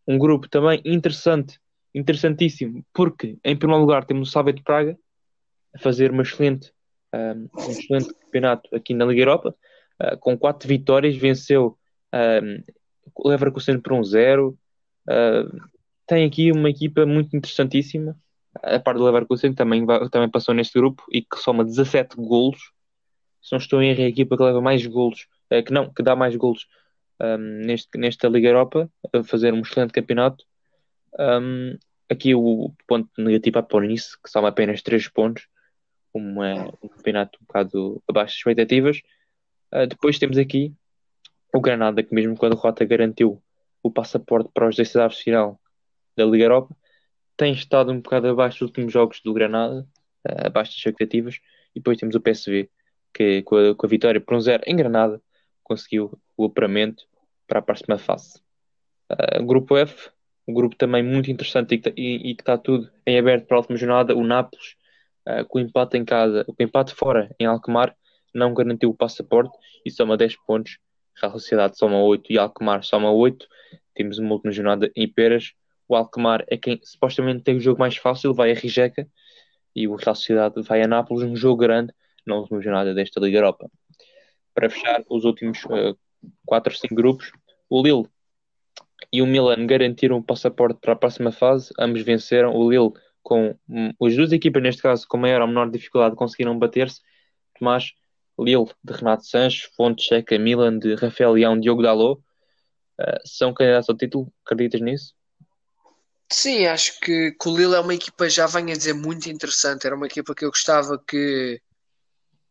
Um 0.07 0.19
grupo 0.19 0.49
também 0.49 0.81
interessante, 0.85 1.59
interessantíssimo, 1.95 2.85
porque 2.95 3.39
em 3.45 3.57
primeiro 3.57 3.83
lugar 3.83 4.05
temos 4.05 4.29
o 4.29 4.33
Salve 4.33 4.53
de 4.53 4.63
Praga 4.63 4.99
a 5.75 5.79
fazer 5.79 6.11
uma 6.11 6.23
excelente, 6.23 6.73
um, 7.15 7.49
um 7.55 7.71
excelente 7.71 8.15
campeonato 8.15 8.75
aqui 8.75 8.95
na 8.95 9.05
Liga 9.05 9.21
Europa, 9.21 9.55
com 10.21 10.39
quatro 10.39 10.67
vitórias, 10.67 11.17
venceu 11.17 11.77
um, 12.15 12.63
o 13.15 13.29
Leverkusen 13.29 13.81
por 13.81 13.93
um 13.93 14.03
zero. 14.03 14.59
Uh, 15.09 15.69
tem 16.07 16.25
aqui 16.25 16.53
uma 16.53 16.71
equipa 16.71 17.05
muito 17.05 17.37
interessantíssima. 17.37 18.17
A 18.63 18.79
par 18.79 18.95
do 18.95 19.05
Leverkusen 19.05 19.53
também, 19.55 19.85
também 20.11 20.31
passou 20.31 20.55
neste 20.55 20.79
grupo 20.79 21.05
e 21.13 21.23
que 21.23 21.37
soma 21.37 21.65
17 21.65 22.17
golos. 22.17 22.73
Se 23.40 23.53
não 23.53 23.59
estou 23.59 23.83
em 23.83 23.90
erro, 23.90 24.03
é 24.03 24.05
a 24.05 24.09
equipa 24.09 24.37
que 24.37 24.42
leva 24.42 24.61
mais 24.61 24.85
golos, 24.87 25.27
uh, 25.53 25.62
que 25.62 25.72
não, 25.72 25.92
que 25.92 26.03
dá 26.03 26.16
mais 26.16 26.35
golos 26.37 26.66
um, 27.20 27.37
neste, 27.66 27.98
nesta 27.98 28.29
Liga 28.29 28.48
Europa, 28.48 28.90
a 29.12 29.22
fazer 29.22 29.53
um 29.53 29.61
excelente 29.61 29.92
campeonato. 29.92 30.44
Um, 31.18 31.77
aqui 32.09 32.35
o 32.35 32.72
ponto 32.87 33.11
negativo 33.18 33.59
é 33.59 33.62
para 33.62 33.77
o 33.77 33.81
Nice, 33.81 34.20
que 34.22 34.31
soma 34.31 34.48
apenas 34.48 34.83
3 34.83 35.09
pontos, 35.09 35.46
é 36.14 36.18
um 36.18 36.88
campeonato 36.88 37.38
um 37.40 37.46
bocado 37.46 38.03
abaixo 38.09 38.35
das 38.35 38.38
expectativas. 38.38 39.01
Uh, 39.72 39.87
depois 39.87 40.18
temos 40.18 40.38
aqui 40.38 40.74
o 41.53 41.61
Granada, 41.61 42.03
que 42.03 42.14
mesmo 42.14 42.37
com 42.37 42.46
a 42.46 42.51
derrota 42.51 42.85
garantiu 42.85 43.42
o 43.83 43.90
passaporte 43.90 44.51
para 44.53 44.68
os 44.68 44.77
16 44.77 45.16
de 45.16 45.22
final 45.24 45.61
da 46.16 46.24
Liga 46.24 46.44
Europa, 46.44 46.77
tem 47.37 47.53
estado 47.53 47.92
um 47.92 48.01
bocado 48.01 48.29
abaixo 48.29 48.59
dos 48.61 48.68
últimos 48.70 48.92
jogos 48.92 49.20
do 49.20 49.33
Granada, 49.33 49.87
uh, 50.29 50.46
abaixo 50.46 50.72
das 50.72 50.79
expectativas, 50.79 51.37
e 51.74 51.81
depois 51.81 51.98
temos 51.98 52.14
o 52.14 52.20
PSV, 52.20 52.68
que 53.12 53.42
com 53.42 53.57
a, 53.57 53.75
com 53.75 53.87
a 53.87 53.88
vitória 53.88 54.21
por 54.21 54.35
um 54.35 54.40
zero 54.40 54.62
em 54.66 54.77
Granada, 54.77 55.21
conseguiu 55.62 56.18
o 56.37 56.47
apuramento 56.47 57.05
para 57.47 57.59
a 57.59 57.62
próxima 57.62 57.99
fase. 57.99 58.40
Uh, 59.11 59.44
grupo 59.44 59.77
F, 59.77 60.11
um 60.47 60.55
grupo 60.55 60.77
também 60.77 61.03
muito 61.03 61.31
interessante 61.31 61.75
e 61.75 61.79
que, 61.79 61.92
e, 61.97 62.31
e 62.31 62.35
que 62.35 62.42
está 62.42 62.57
tudo 62.57 62.90
em 63.07 63.18
aberto 63.18 63.47
para 63.47 63.57
a 63.57 63.61
última 63.61 63.77
jornada, 63.77 64.16
o 64.16 64.25
Nápoles, 64.25 64.77
uh, 65.29 65.44
com 65.47 65.59
o 65.59 65.61
empate 65.61 65.97
em 65.97 66.05
casa, 66.05 66.44
o 66.47 66.55
empate 66.62 66.94
fora 66.94 67.35
em 67.38 67.47
Alkmaar, 67.47 67.97
não 68.35 68.55
garantiu 68.55 68.90
o 68.90 68.94
passaporte 68.94 69.57
e 69.85 69.90
soma 69.90 70.16
10 70.16 70.37
pontos 70.47 70.79
Real 71.21 71.33
Sociedade 71.33 71.77
soma 71.77 71.99
8 71.99 72.33
e 72.33 72.38
Alkmaar 72.38 72.83
soma 72.85 73.11
8. 73.11 73.47
Temos 73.94 74.18
uma 74.18 74.33
última 74.33 74.53
jornada 74.53 74.90
em 74.94 75.09
Peras. 75.09 75.53
O 75.88 75.97
Alkmaar 75.97 76.44
é 76.49 76.57
quem 76.57 76.81
supostamente 76.83 77.42
tem 77.42 77.57
o 77.57 77.61
jogo 77.61 77.81
mais 77.81 77.97
fácil, 77.97 78.33
vai 78.33 78.53
a 78.53 78.55
Rijeka. 78.55 79.09
E 79.75 79.88
o 79.88 79.97
Real 79.97 80.14
Sociedade 80.14 80.62
vai 80.62 80.83
a 80.83 80.87
Nápoles, 80.87 81.25
um 81.25 81.37
jogo 81.37 81.57
grande 81.57 81.92
na 82.29 82.37
última 82.37 82.61
jornada 82.61 82.95
desta 82.95 83.21
Liga 83.21 83.38
Europa. 83.38 83.71
Para 84.55 84.71
fechar 84.71 85.03
os 85.09 85.25
últimos 85.25 85.64
uh, 85.64 85.97
4 86.47 86.73
ou 86.73 86.79
5 86.79 86.95
grupos, 86.95 87.33
o 87.69 87.83
Lille 87.83 88.09
e 89.12 89.23
o 89.23 89.27
Milan 89.27 89.67
garantiram 89.67 90.19
o 90.19 90.23
passaporte 90.23 90.81
para 90.81 90.93
a 90.93 90.97
próxima 90.97 91.33
fase. 91.33 91.73
Ambos 91.79 92.03
venceram. 92.03 92.55
O 92.55 92.71
Lille, 92.71 92.93
com 93.23 93.55
um, 93.69 94.07
as 94.07 94.14
duas 94.14 94.33
equipas, 94.33 94.62
neste 94.62 94.83
caso, 94.83 95.07
com 95.09 95.17
maior 95.17 95.41
ou 95.41 95.49
menor 95.49 95.71
dificuldade, 95.71 96.17
conseguiram 96.17 96.59
bater-se. 96.59 97.01
Mas 97.61 97.93
Lille 98.38 98.67
de 98.85 98.93
Renato 98.93 99.25
Sanches, 99.25 99.71
Fonte 99.77 100.03
Checa, 100.03 100.38
Milan 100.38 100.79
de 100.79 100.95
Rafael 100.95 101.33
Leão, 101.33 101.59
Diogo 101.59 101.83
Dalot, 101.83 102.21
uh, 103.01 103.19
são 103.25 103.53
candidatos 103.53 103.88
ao 103.88 103.97
título? 103.97 104.33
Acreditas 104.45 104.81
nisso? 104.81 105.14
Sim, 106.31 106.67
acho 106.67 107.01
que 107.01 107.35
o 107.47 107.57
Lille 107.57 107.75
é 107.75 107.81
uma 107.81 107.95
equipa, 107.95 108.29
já 108.29 108.47
venho 108.47 108.71
a 108.71 108.77
dizer, 108.77 108.93
muito 108.93 109.31
interessante. 109.31 109.87
Era 109.87 109.97
uma 109.97 110.07
equipa 110.07 110.35
que 110.35 110.45
eu 110.45 110.51
gostava 110.51 111.03
que, 111.09 111.61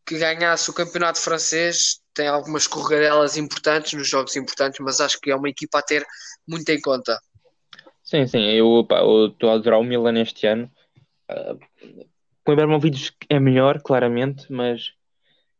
que 0.08 0.18
ganhasse 0.18 0.70
o 0.70 0.74
campeonato 0.74 1.20
francês. 1.20 2.00
Tem 2.14 2.26
algumas 2.26 2.66
corredelas 2.66 3.36
importantes 3.36 3.92
nos 3.92 4.08
jogos 4.08 4.34
importantes, 4.36 4.80
mas 4.80 5.00
acho 5.00 5.20
que 5.20 5.30
é 5.30 5.36
uma 5.36 5.50
equipa 5.50 5.78
a 5.78 5.82
ter 5.82 6.04
muito 6.46 6.68
em 6.70 6.80
conta. 6.80 7.20
Sim, 8.02 8.26
sim, 8.26 8.42
eu 8.42 8.80
estou 8.80 9.50
a 9.50 9.52
adorar 9.52 9.78
o 9.78 9.84
Milan 9.84 10.18
este 10.18 10.46
ano. 10.46 10.70
Uh, 11.30 11.58
com 12.42 12.52
o 12.52 12.54
Ibrahimovic 12.54 13.12
é 13.28 13.38
melhor, 13.38 13.82
claramente, 13.82 14.50
mas 14.50 14.92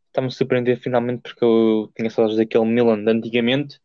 está-me 0.06 0.28
a 0.28 0.30
surpreender 0.30 0.80
finalmente 0.80 1.20
porque 1.20 1.44
eu 1.44 1.92
tinha 1.94 2.08
saudades 2.08 2.38
daquele 2.38 2.64
Milan 2.64 3.04
de 3.04 3.10
antigamente. 3.10 3.76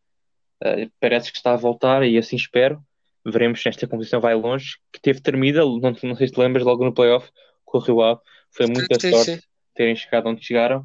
Uh, 0.63 0.89
parece 0.97 1.29
que 1.29 1.37
está 1.37 1.51
a 1.51 1.57
voltar 1.57 2.03
e 2.07 2.17
assim 2.17 2.37
espero. 2.37 2.81
Veremos 3.25 3.61
se 3.61 3.67
esta 3.67 3.85
competição 3.85 4.21
vai 4.21 4.33
longe. 4.33 4.77
Que 4.93 5.01
teve 5.01 5.19
termida, 5.19 5.59
não, 5.59 5.79
não 5.81 6.15
sei 6.15 6.27
se 6.27 6.33
te 6.33 6.39
lembras, 6.39 6.63
logo 6.63 6.85
no 6.85 6.93
playoff, 6.93 7.29
com 7.65 7.79
o 7.79 7.81
Rio 7.81 8.01
Ave. 8.01 8.21
Foi 8.49 8.65
muita 8.67 8.97
sim, 8.97 9.11
sorte 9.11 9.35
sim. 9.35 9.41
Terem 9.73 9.95
chegado 9.95 10.27
onde 10.27 10.45
chegaram. 10.45 10.81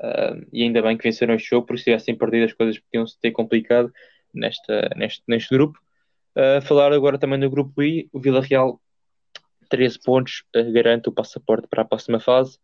Uh, 0.00 0.46
e 0.52 0.62
ainda 0.64 0.82
bem 0.82 0.96
que 0.96 1.04
venceram 1.04 1.34
este 1.34 1.50
jogo, 1.50 1.66
porque 1.66 1.78
se 1.78 1.84
tivessem 1.84 2.16
perdido 2.16 2.44
as 2.46 2.52
coisas 2.52 2.78
podiam-se 2.78 3.20
ter 3.20 3.30
complicado 3.30 3.92
nesta, 4.34 4.90
neste, 4.96 5.22
neste 5.28 5.54
grupo. 5.54 5.78
Uh, 6.36 6.60
falar 6.62 6.92
agora 6.92 7.18
também 7.18 7.38
do 7.38 7.48
grupo 7.48 7.82
I, 7.82 8.08
o 8.12 8.18
Vila 8.18 8.40
Real 8.40 8.80
13 9.68 10.00
pontos, 10.00 10.44
uh, 10.56 10.72
garante 10.72 11.08
o 11.08 11.12
passaporte 11.12 11.68
para 11.68 11.82
a 11.82 11.84
próxima 11.84 12.18
fase 12.18 12.58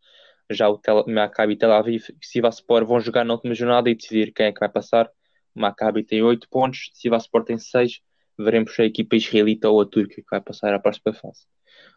já 0.51 0.69
o 0.69 0.79
Tel 0.79 1.05
Maccabi 1.07 1.57
Tel 1.57 1.73
Aviv 1.73 2.05
e 2.11 2.27
Sivaspor 2.27 2.85
vão 2.85 3.01
jogar 3.01 3.25
na 3.25 3.35
última 3.35 3.55
jornada 3.55 3.91
e 3.91 3.95
decidir 3.95 4.33
quem 4.33 4.47
é 4.47 4.53
que 4.53 4.61
vai 4.61 4.69
passar. 4.69 5.11
O 5.55 5.61
Maccabi 5.61 6.05
tem 6.05 6.23
8 6.23 6.49
pontos, 6.49 6.91
Sivaspor 6.95 7.45
tem 7.45 7.59
6. 7.59 8.01
Veremos 8.39 8.75
se 8.75 8.83
a 8.83 8.85
equipa 8.85 9.17
israelita 9.17 9.69
ou 9.69 9.81
a 9.81 9.87
turca 9.87 10.17
que 10.17 10.31
vai 10.31 10.41
passar 10.41 10.73
à 10.75 10.79
próxima 10.79 11.13
fase. 11.13 11.41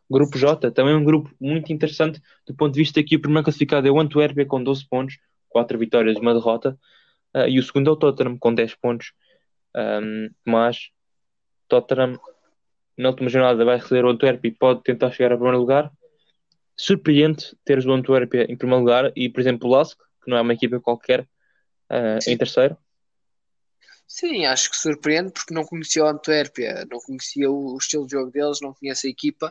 grupo 0.09 0.37
J 0.37 0.71
também 0.71 0.93
é 0.93 0.97
um 0.97 1.03
grupo 1.03 1.29
muito 1.39 1.71
interessante 1.71 2.21
do 2.45 2.55
ponto 2.55 2.73
de 2.73 2.79
vista 2.79 3.03
que 3.03 3.15
o 3.15 3.21
primeiro 3.21 3.43
classificado 3.43 3.87
é 3.87 3.91
o 3.91 3.99
Antuérpia 3.99 4.45
com 4.45 4.63
12 4.63 4.87
pontos, 4.87 5.17
4 5.49 5.77
vitórias 5.77 6.17
e 6.17 6.19
uma 6.19 6.33
derrota, 6.33 6.77
uh, 7.35 7.47
e 7.47 7.59
o 7.59 7.63
segundo 7.63 7.89
é 7.89 7.93
o 7.93 7.95
Tottenham 7.95 8.37
com 8.37 8.53
10 8.53 8.75
pontos. 8.75 9.13
Um, 9.75 10.29
mas 10.45 10.89
Tottenham 11.67 12.19
na 12.97 13.09
última 13.09 13.29
jornada 13.29 13.63
vai 13.63 13.77
receber 13.77 14.05
o 14.05 14.09
Antuérpia 14.09 14.49
e 14.49 14.51
pode 14.51 14.83
tentar 14.83 15.11
chegar 15.11 15.31
ao 15.31 15.37
primeiro 15.37 15.59
lugar 15.59 15.91
surpreende 16.81 17.55
teres 17.63 17.85
o 17.85 17.91
Antuérpia 17.91 18.45
em 18.49 18.57
primeiro 18.57 18.79
lugar 18.79 19.11
e, 19.15 19.29
por 19.29 19.39
exemplo, 19.39 19.69
o 19.69 19.71
Lask, 19.71 19.99
que 20.23 20.29
não 20.29 20.37
é 20.37 20.41
uma 20.41 20.53
equipa 20.53 20.79
qualquer, 20.79 21.21
uh, 21.21 22.17
em 22.27 22.35
terceiro? 22.35 22.75
Sim, 24.11 24.45
acho 24.45 24.69
que 24.69 24.75
surpreende 24.75 25.31
porque 25.31 25.53
não 25.53 25.63
conhecia 25.63 26.03
o 26.03 26.07
Antuérpia, 26.07 26.85
não 26.91 26.99
conhecia 26.99 27.49
o, 27.49 27.77
estilo 27.77 28.05
de 28.05 28.11
jogo 28.11 28.29
deles, 28.29 28.59
não 28.61 28.73
conheço 28.73 29.07
a 29.07 29.09
equipa, 29.09 29.49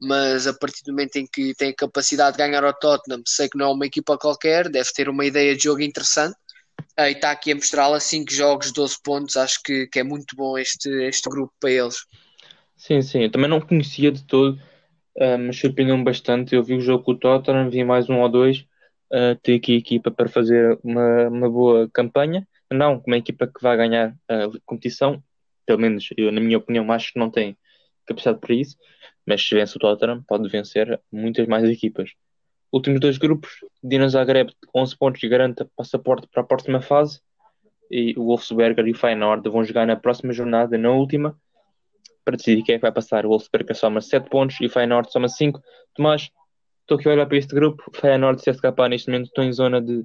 mas 0.00 0.46
a 0.46 0.54
partir 0.54 0.82
do 0.82 0.92
momento 0.92 1.16
em 1.16 1.26
que 1.26 1.54
tem 1.54 1.68
a 1.68 1.74
capacidade 1.74 2.38
de 2.38 2.42
ganhar 2.42 2.64
ao 2.64 2.72
Tottenham, 2.72 3.22
sei 3.26 3.50
que 3.50 3.58
não 3.58 3.66
é 3.66 3.68
uma 3.74 3.84
equipa 3.84 4.16
qualquer, 4.16 4.70
deve 4.70 4.90
ter 4.94 5.10
uma 5.10 5.26
ideia 5.26 5.54
de 5.54 5.64
jogo 5.64 5.82
interessante. 5.82 6.34
Uh, 6.98 7.02
e 7.02 7.12
está 7.12 7.32
aqui 7.32 7.52
a 7.52 7.54
mostrá-la 7.54 8.00
5 8.00 8.32
jogos, 8.32 8.72
12 8.72 8.96
pontos. 9.04 9.36
Acho 9.36 9.62
que, 9.62 9.86
que 9.86 10.00
é 10.00 10.02
muito 10.02 10.34
bom 10.34 10.56
este, 10.56 10.88
este 11.04 11.28
grupo 11.28 11.52
para 11.60 11.70
eles. 11.70 12.06
Sim, 12.74 13.02
sim, 13.02 13.24
eu 13.24 13.30
também 13.30 13.50
não 13.50 13.60
conhecia 13.60 14.10
de 14.10 14.24
todo 14.24 14.58
uh, 15.16 15.38
mas 15.38 15.58
surpreendeu-me 15.58 16.02
bastante. 16.02 16.54
Eu 16.54 16.62
vi 16.62 16.76
o 16.76 16.80
jogo 16.80 17.04
com 17.04 17.12
o 17.12 17.18
Tottenham, 17.18 17.68
vi 17.68 17.84
mais 17.84 18.08
um 18.08 18.20
ou 18.20 18.28
dois. 18.30 18.64
Uh, 19.12 19.36
ter 19.42 19.56
aqui 19.56 19.74
a 19.74 19.78
equipa 19.78 20.10
para 20.10 20.30
fazer 20.30 20.78
uma, 20.82 21.28
uma 21.28 21.50
boa 21.50 21.90
campanha. 21.92 22.48
Não 22.72 23.02
uma 23.06 23.16
equipa 23.16 23.46
que 23.46 23.62
vai 23.62 23.76
ganhar 23.76 24.16
a 24.28 24.48
competição, 24.64 25.22
pelo 25.66 25.78
menos 25.78 26.08
eu, 26.16 26.30
na 26.32 26.40
minha 26.40 26.58
opinião, 26.58 26.90
acho 26.92 27.12
que 27.12 27.18
não 27.18 27.30
tem 27.30 27.56
capacidade 28.06 28.40
para 28.40 28.54
isso. 28.54 28.76
Mas 29.26 29.46
se 29.46 29.54
vence 29.54 29.76
o 29.76 29.80
Tottenham, 29.80 30.22
pode 30.26 30.48
vencer 30.48 31.00
muitas 31.10 31.46
mais 31.46 31.64
equipas. 31.64 32.10
Últimos 32.72 33.00
dois 33.00 33.18
grupos, 33.18 33.50
Dinamo 33.82 34.10
Zagreb 34.10 34.50
11 34.74 34.96
pontos 34.96 35.20
garante 35.28 35.64
passaporte 35.76 36.26
para 36.32 36.42
a 36.42 36.46
próxima 36.46 36.80
fase. 36.80 37.20
e 37.90 38.14
o 38.16 38.24
Wolfsberger 38.24 38.86
e 38.86 38.92
o 38.92 38.96
Feyenoord 38.96 39.48
vão 39.50 39.62
jogar 39.62 39.86
na 39.86 39.96
próxima 39.96 40.32
jornada, 40.32 40.78
na 40.78 40.90
última, 40.90 41.38
para 42.24 42.36
decidir 42.36 42.62
quem 42.62 42.74
é 42.76 42.78
que 42.78 42.82
vai 42.82 42.92
passar. 42.92 43.26
O 43.26 43.28
Wolfsberger 43.28 43.76
soma 43.76 44.00
7 44.00 44.30
pontos 44.30 44.58
e 44.60 44.66
o 44.66 44.70
Feyenoord 44.70 45.12
soma 45.12 45.28
5. 45.28 45.60
Tomás, 45.94 46.30
estou 46.80 46.98
aqui 46.98 47.08
a 47.08 47.12
olhar 47.12 47.26
para 47.26 47.36
este 47.36 47.54
grupo. 47.54 47.84
Feyenoord 47.94 48.40
e 48.40 48.50
CSKA 48.50 48.88
neste 48.88 49.10
momento 49.10 49.26
estão 49.26 49.44
em 49.44 49.52
zona 49.52 49.80
de 49.80 50.02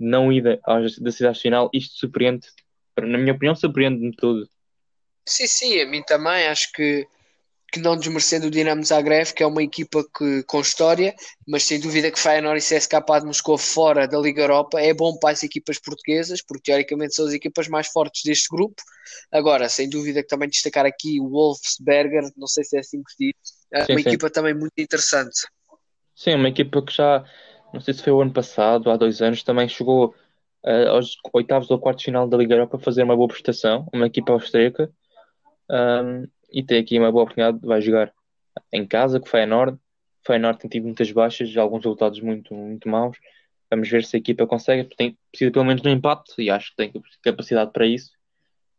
não 0.00 0.32
ida 0.32 0.60
da 1.00 1.12
cidade 1.12 1.40
final. 1.40 1.70
Isto 1.72 1.98
surpreende, 1.98 2.48
na 2.98 3.18
minha 3.18 3.32
opinião, 3.32 3.54
surpreende-me 3.54 4.14
tudo. 4.16 4.48
Sim, 5.26 5.46
sim, 5.46 5.80
a 5.80 5.86
mim 5.86 6.02
também. 6.02 6.46
Acho 6.46 6.72
que 6.72 7.06
que 7.72 7.78
não 7.78 7.96
desmerecendo 7.96 8.48
o 8.48 8.50
Dinamo 8.50 8.84
Zagreb, 8.84 9.32
que 9.32 9.42
é 9.42 9.46
uma 9.46 9.62
equipa 9.62 10.04
que, 10.16 10.42
com 10.44 10.60
história, 10.60 11.14
mas 11.46 11.62
sem 11.62 11.78
dúvida 11.78 12.10
que 12.10 12.18
Feyenoord 12.18 12.58
e 12.58 12.62
CSKA 12.62 13.20
de 13.20 13.26
Moscou 13.26 13.56
fora 13.56 14.08
da 14.08 14.18
Liga 14.18 14.42
Europa 14.42 14.80
é 14.80 14.92
bom 14.92 15.16
para 15.16 15.30
as 15.30 15.42
equipas 15.42 15.78
portuguesas, 15.78 16.42
porque 16.42 16.64
teoricamente 16.64 17.14
são 17.14 17.26
as 17.26 17.32
equipas 17.32 17.68
mais 17.68 17.86
fortes 17.88 18.22
deste 18.24 18.48
grupo. 18.48 18.82
Agora, 19.30 19.68
sem 19.68 19.88
dúvida 19.88 20.22
que 20.22 20.28
também 20.28 20.48
destacar 20.48 20.84
aqui 20.84 21.20
o 21.20 21.28
Wolfsberger, 21.28 22.30
não 22.36 22.48
sei 22.48 22.64
se 22.64 22.76
é 22.76 22.80
assim 22.80 23.02
que 23.02 23.12
se 23.12 23.16
diz, 23.18 23.34
é 23.72 23.92
uma 23.92 24.00
sim. 24.00 24.08
equipa 24.08 24.30
também 24.30 24.54
muito 24.54 24.74
interessante. 24.76 25.46
Sim, 26.16 26.34
uma 26.34 26.48
equipa 26.48 26.84
que 26.84 26.92
já, 26.92 27.24
não 27.72 27.80
sei 27.80 27.94
se 27.94 28.02
foi 28.02 28.12
o 28.12 28.20
ano 28.20 28.32
passado, 28.32 28.90
há 28.90 28.96
dois 28.96 29.22
anos, 29.22 29.42
também 29.42 29.68
chegou 29.68 30.14
uh, 30.64 30.88
aos 30.90 31.16
oitavos 31.32 31.70
ou 31.70 31.78
quartos 31.78 32.04
final 32.04 32.28
da 32.28 32.36
Liga 32.36 32.54
Europa 32.54 32.76
a 32.76 32.80
fazer 32.80 33.02
uma 33.02 33.16
boa 33.16 33.28
prestação, 33.28 33.86
uma 33.92 34.06
equipa 34.06 34.32
austríaca. 34.32 34.90
Um, 35.70 36.26
e 36.52 36.62
tem 36.62 36.78
aqui 36.80 36.98
uma 36.98 37.12
boa 37.12 37.24
oportunidade, 37.24 37.64
vai 37.64 37.80
jogar 37.80 38.12
em 38.72 38.86
casa 38.86 39.20
com 39.20 39.26
o 39.26 39.28
Feyenoord. 39.28 39.74
O 39.74 40.26
Feyenoord 40.26 40.58
tem 40.58 40.68
tido 40.68 40.84
muitas 40.84 41.10
baixas, 41.12 41.56
alguns 41.56 41.84
resultados 41.84 42.20
muito, 42.20 42.54
muito 42.54 42.88
maus. 42.88 43.16
Vamos 43.70 43.88
ver 43.88 44.04
se 44.04 44.16
a 44.16 44.18
equipa 44.18 44.46
consegue, 44.46 44.84
tem, 44.96 45.16
precisa 45.30 45.52
pelo 45.52 45.64
menos 45.64 45.80
de 45.80 45.88
um 45.88 45.92
empate 45.92 46.34
e 46.38 46.50
acho 46.50 46.70
que 46.70 46.76
tem 46.76 46.92
capacidade 47.22 47.70
para 47.72 47.86
isso. 47.86 48.10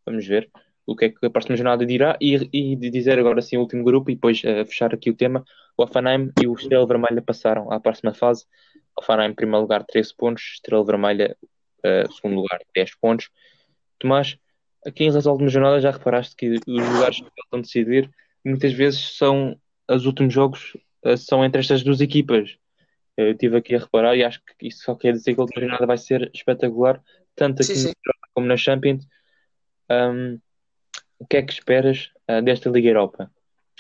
Vamos 0.06 0.28
ver 0.28 0.50
o 0.86 0.96
que 0.96 1.06
é 1.06 1.10
que 1.10 1.26
a 1.26 1.30
próxima 1.30 1.56
jornada 1.56 1.86
dirá 1.86 2.18
e, 2.20 2.50
e 2.52 2.76
dizer 2.76 3.18
agora 3.18 3.42
sim 3.42 3.56
o 3.56 3.62
último 3.62 3.84
grupo 3.84 4.12
e 4.12 4.16
depois 4.16 4.42
uh, 4.44 4.66
fechar 4.66 4.94
aqui 4.94 5.10
o 5.10 5.16
tema. 5.16 5.46
O 5.78 5.84
Offenheim 5.84 6.32
e 6.42 6.48
o 6.48 6.54
Estrela 6.54 6.86
Vermelha 6.86 7.22
passaram 7.22 7.72
à 7.72 7.80
próxima 7.80 8.14
fase. 8.14 8.46
Offenheim, 8.98 9.32
em 9.32 9.34
primeiro 9.34 9.62
lugar, 9.62 9.84
13 9.84 10.16
pontos. 10.16 10.44
Estrela 10.56 10.86
Vermelha, 10.86 11.38
uh, 11.86 12.12
segundo 12.14 12.36
lugar, 12.36 12.60
10 12.76 12.96
pontos. 12.96 13.30
Tomás, 14.00 14.38
aqui 14.86 15.04
em 15.04 15.10
relação 15.10 15.32
à 15.32 15.34
última 15.34 15.50
jornada 15.50 15.80
já 15.80 15.92
reparaste 15.92 16.36
que 16.36 16.50
os 16.50 16.66
lugares 16.68 17.18
que 17.18 17.28
estão 17.28 17.60
a 17.60 17.62
decidir 17.62 18.10
muitas 18.44 18.74
vezes 18.74 19.18
são 19.18 19.56
os 19.90 20.06
últimos 20.06 20.34
jogos 20.34 20.74
eh, 21.04 21.18
são 21.18 21.44
entre 21.44 21.60
estas 21.60 21.84
duas 21.84 22.02
equipas. 22.02 22.58
Eu 23.18 23.32
estive 23.32 23.58
aqui 23.58 23.76
a 23.76 23.80
reparar 23.80 24.16
e 24.16 24.24
acho 24.24 24.42
que 24.58 24.68
isso 24.68 24.84
só 24.84 24.96
quer 24.96 25.14
dizer 25.14 25.34
que 25.34 25.40
a 25.40 25.44
última 25.44 25.62
jornada 25.62 25.86
vai 25.86 25.98
ser 25.98 26.32
espetacular, 26.34 27.02
tanto 27.36 27.62
aqui 27.62 27.76
sim, 27.76 27.90
sim. 27.90 27.94
como 28.34 28.48
na 28.48 28.58
Champions. 28.58 29.06
Um, 29.90 30.40
o 31.20 31.28
que 31.28 31.38
é 31.38 31.42
que 31.42 31.54
esperas 31.54 32.10
uh, 32.30 32.42
desta 32.42 32.70
Liga 32.70 32.90
Europa? 32.90 33.30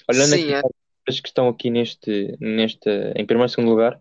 Olhando 0.10 0.30
sim, 0.30 0.43
aqui 0.43 0.54
é. 0.54 0.62
as 1.08 1.19
que 1.19 1.30
estão 1.30 1.47
aqui 1.47 1.69
neste, 1.69 2.38
neste, 2.39 2.89
em 3.15 3.26
primeiro 3.26 3.50
e 3.50 3.50
segundo 3.50 3.69
lugar, 3.69 4.00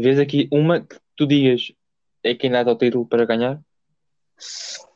vês 0.00 0.18
aqui 0.18 0.48
uma 0.50 0.80
que 0.80 0.96
tu 1.16 1.26
digas 1.26 1.72
é 2.22 2.34
quem 2.34 2.50
dá 2.50 2.62
o 2.62 2.76
título 2.76 3.06
para 3.06 3.24
ganhar? 3.24 3.60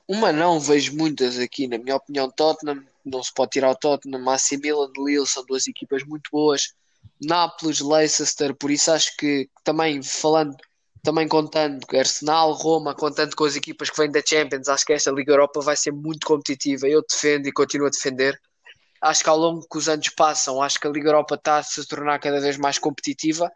Uma 0.07 0.33
não, 0.33 0.61
vejo 0.61 0.97
muitas 0.97 1.39
aqui, 1.39 1.67
na 1.67 1.79
minha 1.79 1.97
opinião, 1.97 2.31
Tottenham, 2.31 2.85
não 3.05 3.23
se 3.23 3.33
pode 3.33 3.53
tirar 3.53 3.71
o 3.71 3.77
Tottenham, 3.77 4.29
AC 4.29 4.59
Milan, 4.63 4.91
Lille, 4.97 5.27
são 5.27 5.45
duas 5.47 5.67
equipas 5.67 6.05
muito 6.05 6.29
boas, 6.31 6.75
Nápoles, 7.23 7.81
Leicester, 7.81 8.55
por 8.55 8.71
isso 8.71 8.91
acho 8.91 9.17
que 9.17 9.49
também 9.63 10.03
falando, 10.03 10.55
também 11.03 11.27
contando 11.27 11.87
Arsenal, 11.95 12.53
Roma, 12.53 12.95
contando 12.95 13.35
com 13.35 13.45
as 13.45 13.57
equipas 13.57 13.89
que 13.89 13.97
vêm 13.97 14.11
da 14.11 14.23
Champions, 14.25 14.69
acho 14.69 14.85
que 14.85 14.93
esta 14.93 15.11
Liga 15.11 15.33
Europa 15.33 15.61
vai 15.61 15.77
ser 15.77 15.93
muito 15.93 16.27
competitiva, 16.27 16.87
eu 16.87 17.03
defendo 17.09 17.47
e 17.47 17.53
continuo 17.53 17.87
a 17.87 17.91
defender, 17.91 18.39
acho 19.01 19.23
que 19.23 19.31
ao 19.31 19.39
longo 19.39 19.67
que 19.67 19.79
os 19.79 19.89
anos 19.89 20.09
passam, 20.11 20.61
acho 20.61 20.79
que 20.79 20.87
a 20.87 20.91
Liga 20.91 21.09
Europa 21.09 21.35
está 21.37 21.59
a 21.59 21.63
se 21.63 21.87
tornar 21.87 22.19
cada 22.19 22.41
vez 22.41 22.59
mais 22.59 22.79
competitiva, 22.79 23.51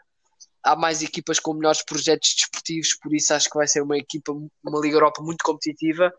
há 0.62 0.76
mais 0.76 1.02
equipas 1.02 1.38
com 1.38 1.54
melhores 1.54 1.84
projetos 1.84 2.34
desportivos, 2.36 2.96
por 3.02 3.14
isso 3.14 3.32
acho 3.34 3.48
que 3.50 3.56
vai 3.56 3.66
ser 3.66 3.82
uma 3.82 3.96
equipa, 3.96 4.32
uma 4.32 4.80
Liga 4.80 4.96
Europa 4.96 5.22
muito 5.22 5.42
competitiva 5.44 6.12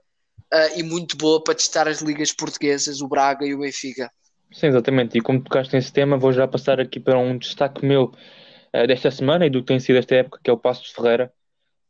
uh, 0.54 0.80
e 0.80 0.84
muito 0.84 1.18
boa 1.18 1.44
para 1.44 1.56
testar 1.56 1.88
as 1.88 2.02
ligas 2.02 2.34
portuguesas, 2.34 3.02
o 3.02 3.08
Braga 3.08 3.46
e 3.46 3.54
o 3.54 3.60
Benfica. 3.60 4.12
Sim, 4.52 4.68
exatamente. 4.68 5.18
E 5.18 5.22
como 5.22 5.44
tocaste 5.44 5.76
nesse 5.76 5.94
tema, 5.94 6.18
vou 6.18 6.34
já 6.34 6.48
passar 6.48 6.80
aqui 6.80 7.00
para 7.00 7.18
um 7.18 7.38
destaque 7.38 7.86
meu 7.86 8.06
uh, 8.06 8.88
desta 8.88 9.12
semana 9.12 9.46
e 9.46 9.50
do 9.50 9.60
que 9.60 9.68
tem 9.68 9.80
sido 9.80 9.98
esta 9.98 10.16
época, 10.16 10.40
que 10.44 10.50
é 10.50 10.54
o 10.54 10.58
Passos 10.58 10.90
Ferreira. 10.90 11.32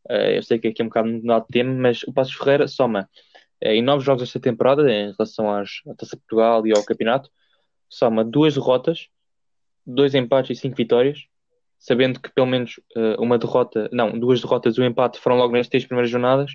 Uh, 0.09 0.35
eu 0.35 0.43
sei 0.43 0.59
que 0.59 0.67
aqui 0.67 0.81
é 0.81 0.85
um 0.85 0.89
bocado 0.89 1.07
mudado 1.07 1.43
de 1.43 1.49
tema, 1.49 1.73
mas 1.73 2.03
o 2.03 2.13
Passos 2.13 2.33
Ferreira 2.33 2.67
soma 2.67 3.09
em 3.61 3.81
nove 3.81 4.05
jogos 4.05 4.23
esta 4.23 4.39
temporada, 4.39 4.89
em 4.89 5.11
relação 5.11 5.51
às, 5.53 5.81
à 5.87 5.93
Taça 5.93 6.15
Portugal 6.15 6.65
e 6.65 6.71
ao 6.71 6.83
campeonato, 6.83 7.29
soma 7.89 8.23
duas 8.23 8.53
derrotas, 8.53 9.09
dois 9.85 10.15
empates 10.15 10.57
e 10.57 10.61
cinco 10.61 10.77
vitórias, 10.77 11.25
sabendo 11.79 12.19
que 12.19 12.29
pelo 12.31 12.45
menos 12.47 12.79
uma 13.17 13.37
derrota, 13.37 13.89
não, 13.91 14.19
duas 14.19 14.41
derrotas 14.41 14.77
e 14.77 14.81
um 14.81 14.85
empate 14.85 15.19
foram 15.19 15.37
logo 15.37 15.55
nas 15.55 15.67
três 15.67 15.85
primeiras 15.85 16.11
jornadas, 16.11 16.51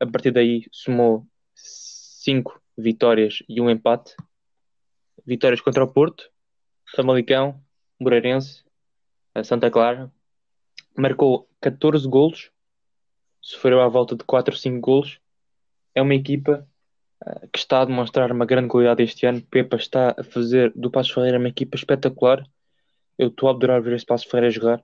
a 0.00 0.06
partir 0.06 0.32
daí 0.32 0.66
somou 0.72 1.24
5 1.54 2.60
vitórias 2.76 3.42
e 3.48 3.60
um 3.60 3.70
empate. 3.70 4.14
Vitórias 5.24 5.60
contra 5.60 5.84
o 5.84 5.88
Porto, 5.88 6.28
Famalicão, 6.94 7.60
Moreirense, 8.00 8.64
Santa 9.44 9.70
Clara. 9.70 10.12
Marcou 10.96 11.48
14 11.60 12.06
golos, 12.06 12.50
sofreu 13.40 13.80
à 13.80 13.88
volta 13.88 14.14
de 14.14 14.24
4 14.24 14.52
ou 14.52 14.58
5 14.58 14.80
golos. 14.80 15.20
É 15.94 16.02
uma 16.02 16.14
equipa 16.14 16.68
uh, 17.24 17.48
que 17.52 17.58
está 17.58 17.80
a 17.80 17.84
demonstrar 17.84 18.30
uma 18.30 18.44
grande 18.44 18.68
qualidade 18.68 19.02
este 19.02 19.24
ano. 19.26 19.42
Pepa 19.42 19.76
está 19.76 20.14
a 20.18 20.22
fazer 20.22 20.72
do 20.74 20.90
Passo 20.90 21.14
Ferreira 21.14 21.38
uma 21.38 21.48
equipa 21.48 21.76
espetacular. 21.76 22.44
Eu 23.22 23.28
estou 23.28 23.48
a 23.48 23.52
adorar 23.52 23.80
ver 23.80 23.94
esse 23.94 24.06
Passo 24.06 24.28
Ferreira 24.28 24.50
jogar. 24.50 24.82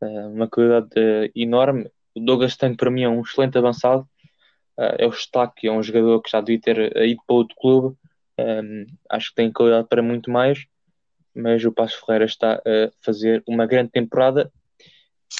Uh, 0.00 0.28
uma 0.28 0.48
qualidade 0.48 0.88
uh, 0.98 1.30
enorme. 1.34 1.90
O 2.14 2.20
Douglas 2.20 2.56
Tank 2.56 2.76
para 2.76 2.90
mim 2.90 3.02
é 3.02 3.08
um 3.08 3.20
excelente 3.20 3.56
avançado 3.56 4.08
uh, 4.78 4.96
é 4.98 5.06
o 5.06 5.10
destaque, 5.10 5.66
é 5.66 5.72
um 5.72 5.82
jogador 5.82 6.20
que 6.20 6.30
já 6.30 6.40
devia 6.40 6.60
ter 6.60 6.96
ido 7.06 7.22
para 7.26 7.36
outro 7.36 7.56
clube, 7.56 7.96
um, 8.38 8.86
acho 9.10 9.30
que 9.30 9.36
tem 9.36 9.52
qualidade 9.52 9.88
para 9.88 10.02
muito 10.02 10.30
mais, 10.30 10.66
mas 11.34 11.64
o 11.64 11.72
Passo 11.72 12.00
Ferreira 12.04 12.24
está 12.24 12.54
a 12.54 12.90
fazer 13.00 13.42
uma 13.46 13.66
grande 13.66 13.90
temporada 13.90 14.50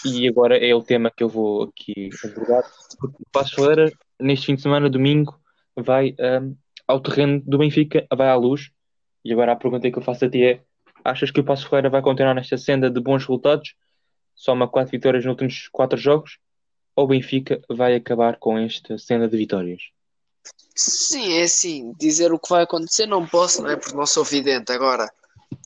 e 0.04 0.26
agora 0.28 0.56
é 0.56 0.74
o 0.74 0.82
tema 0.82 1.10
que 1.10 1.22
eu 1.22 1.28
vou 1.28 1.64
aqui 1.64 2.10
abordar. 2.24 2.64
O 3.02 3.30
Passo 3.32 3.56
Ferreira, 3.56 3.90
neste 4.20 4.46
fim 4.46 4.54
de 4.54 4.62
semana, 4.62 4.90
domingo, 4.90 5.38
vai 5.76 6.14
um, 6.18 6.56
ao 6.86 7.00
terreno 7.00 7.40
do 7.44 7.58
Benfica, 7.58 8.06
vai 8.14 8.28
à 8.28 8.34
luz. 8.34 8.70
E 9.24 9.32
agora 9.32 9.52
a 9.52 9.56
pergunta 9.56 9.90
que 9.90 9.98
eu 9.98 10.02
faço 10.02 10.24
a 10.24 10.30
ti 10.30 10.44
é: 10.44 10.62
achas 11.10 11.30
que 11.30 11.40
o 11.40 11.44
Passo 11.44 11.68
Ferreira 11.68 11.90
vai 11.90 12.02
continuar 12.02 12.34
nesta 12.34 12.56
senda 12.58 12.90
de 12.90 13.00
bons 13.00 13.22
resultados? 13.22 13.74
Soma 14.34 14.68
quatro 14.68 14.92
vitórias 14.92 15.24
nos 15.24 15.32
últimos 15.32 15.68
quatro 15.68 15.98
jogos? 15.98 16.38
ou 16.96 17.06
Benfica 17.06 17.60
vai 17.68 17.94
acabar 17.94 18.38
com 18.38 18.58
esta 18.58 18.96
cena 18.96 19.28
de 19.28 19.36
vitórias? 19.36 19.82
Sim, 20.74 21.34
é 21.34 21.42
assim, 21.42 21.92
dizer 21.98 22.32
o 22.32 22.38
que 22.38 22.48
vai 22.48 22.62
acontecer 22.62 23.06
não 23.06 23.26
posso, 23.26 23.62
não 23.62 23.70
é? 23.70 23.76
Porque 23.76 23.94
não 23.94 24.06
sou 24.06 24.24
vidente. 24.24 24.72
Agora, 24.72 25.10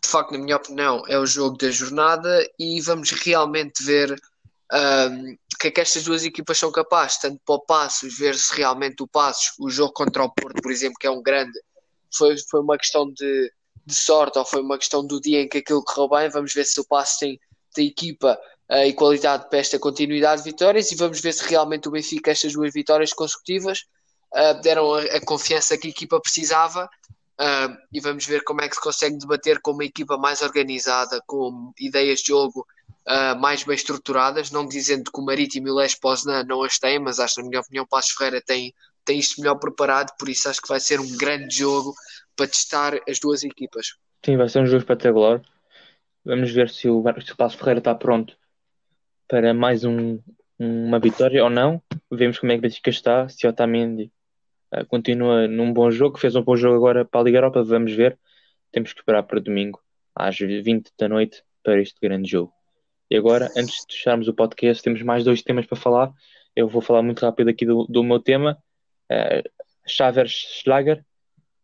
de 0.03 0.09
facto, 0.09 0.33
na 0.33 0.38
minha 0.38 0.57
opinião, 0.57 1.03
é 1.07 1.18
o 1.18 1.26
jogo 1.26 1.57
da 1.57 1.70
jornada 1.70 2.44
e 2.59 2.81
vamos 2.81 3.12
realmente 3.12 3.83
ver 3.85 4.20
um, 4.72 5.33
o 5.33 5.59
que 5.61 5.68
é 5.68 5.70
que 5.70 5.81
estas 5.81 6.03
duas 6.03 6.24
equipas 6.24 6.59
são 6.59 6.72
capazes, 6.72 7.18
tanto 7.18 7.40
para 7.44 7.55
o 7.55 7.61
Passos, 7.61 8.18
ver 8.18 8.35
se 8.35 8.57
realmente 8.57 9.03
o 9.03 9.09
Passos, 9.09 9.53
o 9.59 9.70
jogo 9.70 9.92
contra 9.92 10.24
o 10.24 10.31
Porto, 10.31 10.61
por 10.61 10.72
exemplo, 10.72 10.96
que 10.98 11.07
é 11.07 11.11
um 11.11 11.22
grande, 11.22 11.59
foi, 12.12 12.37
foi 12.48 12.61
uma 12.61 12.79
questão 12.79 13.12
de, 13.12 13.53
de 13.87 13.95
sorte 13.95 14.38
ou 14.38 14.45
foi 14.45 14.61
uma 14.61 14.79
questão 14.79 15.05
do 15.05 15.21
dia 15.21 15.43
em 15.43 15.49
que 15.49 15.59
aquilo 15.59 15.83
correu 15.83 16.09
bem. 16.09 16.31
Vamos 16.31 16.53
ver 16.53 16.64
se 16.64 16.81
o 16.81 16.85
Passos 16.85 17.19
tem, 17.19 17.40
tem 17.75 17.87
equipa 17.87 18.38
uh, 18.71 18.85
e 18.87 18.93
qualidade 18.93 19.49
para 19.49 19.59
esta 19.59 19.79
continuidade 19.79 20.43
de 20.43 20.51
vitórias 20.51 20.90
e 20.93 20.95
vamos 20.95 21.21
ver 21.21 21.33
se 21.33 21.45
realmente 21.45 21.88
o 21.88 21.90
Benfica, 21.90 22.31
estas 22.31 22.53
duas 22.53 22.73
vitórias 22.73 23.12
consecutivas, 23.12 23.85
uh, 24.33 24.61
deram 24.62 24.95
a, 24.95 25.03
a, 25.03 25.21
confiança 25.25 25.77
que 25.77 25.88
a 25.88 25.90
equipa 25.90 26.21
precisava 26.21 26.85
uh, 26.85 27.77
e 27.93 28.01
vamos 28.01 28.25
ver 28.25 28.45
como 28.45 28.62
é 28.62 28.69
que 28.69 28.77
se 28.77 28.81
consegue 28.81 29.19
debater 29.19 29.61
com 29.61 29.73
uma 29.73 29.85
equipa 29.85 30.16
mais 30.16 30.40
organizada, 30.43 31.21
com 31.27 31.73
ideias 31.79 32.21
de 32.21 32.29
jogo 32.29 32.66
mais 33.40 33.64
bem 33.64 33.75
estruturadas, 33.75 34.53
não 34.53 34.64
dizendo 34.64 35.11
que 35.11 35.19
o 35.19 35.25
Marítimo 35.25 35.66
e 35.66 35.71
o 35.73 35.75
Les 35.75 35.97
Poznan 35.97 36.45
não 36.45 36.62
as 36.62 36.79
têm, 36.79 37.01
mas 37.01 37.19
acho, 37.19 37.40
na 37.40 37.49
minha 37.49 37.61
opinião, 37.61 37.83
o 37.83 37.88
Passos 37.88 38.12
Ferreira 38.12 38.40
tem, 38.40 38.73
tem 39.05 39.19
isto 39.19 39.40
melhor 39.40 39.57
preparado, 39.57 40.14
por 40.16 40.29
isso 40.29 40.49
acho 40.49 40.62
que 40.62 40.69
vai 40.69 40.79
ser 40.79 41.01
um 41.01 41.16
grande 41.16 41.57
jogo 41.57 41.93
para 42.40 42.48
testar 42.48 42.98
as 43.07 43.18
duas 43.18 43.44
equipas. 43.44 43.98
Sim, 44.24 44.38
vai 44.38 44.48
ser 44.48 44.61
um 44.61 44.66
jogo 44.66 44.79
espetacular. 44.79 45.42
Vamos 46.24 46.50
ver 46.50 46.70
se 46.70 46.88
o, 46.88 47.00
o 47.00 47.37
Passo 47.37 47.59
Ferreira 47.59 47.81
está 47.81 47.94
pronto 47.94 48.35
para 49.29 49.53
mais 49.53 49.85
um, 49.85 50.18
uma 50.59 50.98
vitória 50.98 51.44
ou 51.44 51.50
não. 51.50 51.83
Vemos 52.11 52.38
como 52.38 52.50
é 52.50 52.55
que 52.55 52.61
o 52.61 52.62
Benfica 52.62 52.88
está, 52.88 53.29
se 53.29 53.46
o 53.46 53.50
Otamendi 53.50 54.11
uh, 54.74 54.87
continua 54.87 55.46
num 55.46 55.70
bom 55.70 55.90
jogo, 55.90 56.18
fez 56.18 56.35
um 56.35 56.42
bom 56.42 56.57
jogo 56.57 56.76
agora 56.76 57.05
para 57.05 57.20
a 57.20 57.24
Liga 57.24 57.37
Europa, 57.37 57.62
vamos 57.62 57.92
ver. 57.92 58.18
Temos 58.72 58.94
que 58.94 59.00
esperar 59.00 59.24
para 59.24 59.38
domingo, 59.38 59.79
às 60.14 60.38
20 60.38 60.92
da 60.98 61.11
noite, 61.11 61.42
para 61.62 61.79
este 61.79 62.00
grande 62.00 62.31
jogo. 62.31 62.55
E 63.11 63.18
agora, 63.18 63.50
antes 63.55 63.85
de 63.87 63.96
fecharmos 63.96 64.29
o 64.29 64.33
podcast, 64.33 64.83
temos 64.83 65.03
mais 65.03 65.24
dois 65.24 65.42
temas 65.42 65.66
para 65.66 65.76
falar. 65.76 66.11
Eu 66.57 66.68
vou 66.68 66.81
falar 66.81 67.03
muito 67.03 67.20
rápido 67.20 67.50
aqui 67.50 67.66
do, 67.66 67.85
do 67.85 68.03
meu 68.03 68.18
tema. 68.18 68.57
Uh, 69.12 69.46
Schlager, 69.87 71.05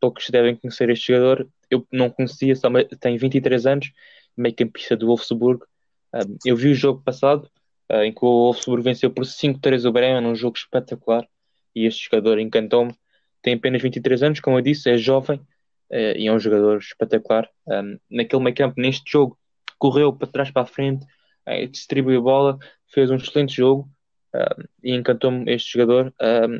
poucos 0.00 0.28
devem 0.30 0.56
conhecer 0.56 0.90
este 0.90 1.12
jogador, 1.12 1.48
eu 1.70 1.86
não 1.92 2.10
conhecia, 2.10 2.54
só 2.54 2.68
tem 3.00 3.16
23 3.16 3.66
anos, 3.66 3.92
meio 4.36 4.54
campista 4.54 4.96
do 4.96 5.06
Wolfsburg. 5.06 5.62
Um, 6.14 6.36
eu 6.44 6.56
vi 6.56 6.68
o 6.68 6.74
jogo 6.74 7.02
passado, 7.02 7.50
uh, 7.90 8.02
em 8.02 8.12
que 8.12 8.24
o 8.24 8.44
Wolfsburg 8.44 8.82
venceu 8.82 9.10
por 9.10 9.24
5-3 9.24 9.88
o 9.88 9.92
Bremen, 9.92 10.20
num 10.20 10.34
jogo 10.34 10.56
espetacular, 10.56 11.26
e 11.74 11.86
este 11.86 12.04
jogador 12.04 12.38
encantou-me. 12.38 12.94
Tem 13.42 13.54
apenas 13.54 13.82
23 13.82 14.22
anos, 14.22 14.40
como 14.40 14.58
eu 14.58 14.62
disse, 14.62 14.90
é 14.90 14.96
jovem 14.96 15.38
uh, 15.90 16.16
e 16.16 16.26
é 16.26 16.32
um 16.32 16.38
jogador 16.38 16.78
espetacular. 16.78 17.48
Um, 17.66 17.98
naquele 18.10 18.42
meio 18.42 18.56
campo, 18.56 18.80
neste 18.80 19.10
jogo, 19.10 19.38
correu 19.78 20.12
para 20.12 20.28
trás 20.28 20.50
para 20.50 20.62
a 20.62 20.66
frente, 20.66 21.04
uh, 21.46 21.66
distribuiu 21.66 22.20
a 22.20 22.22
bola, 22.22 22.58
fez 22.88 23.10
um 23.10 23.16
excelente 23.16 23.54
jogo 23.54 23.90
e 24.82 24.94
encantou-me 24.94 25.50
este 25.50 25.78
jogador. 25.78 26.12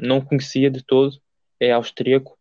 não 0.03 0.19
conhecia 0.19 0.71
de 0.71 0.83
todo, 0.83 1.15
é 1.61 1.73
austríaco, 1.73 2.39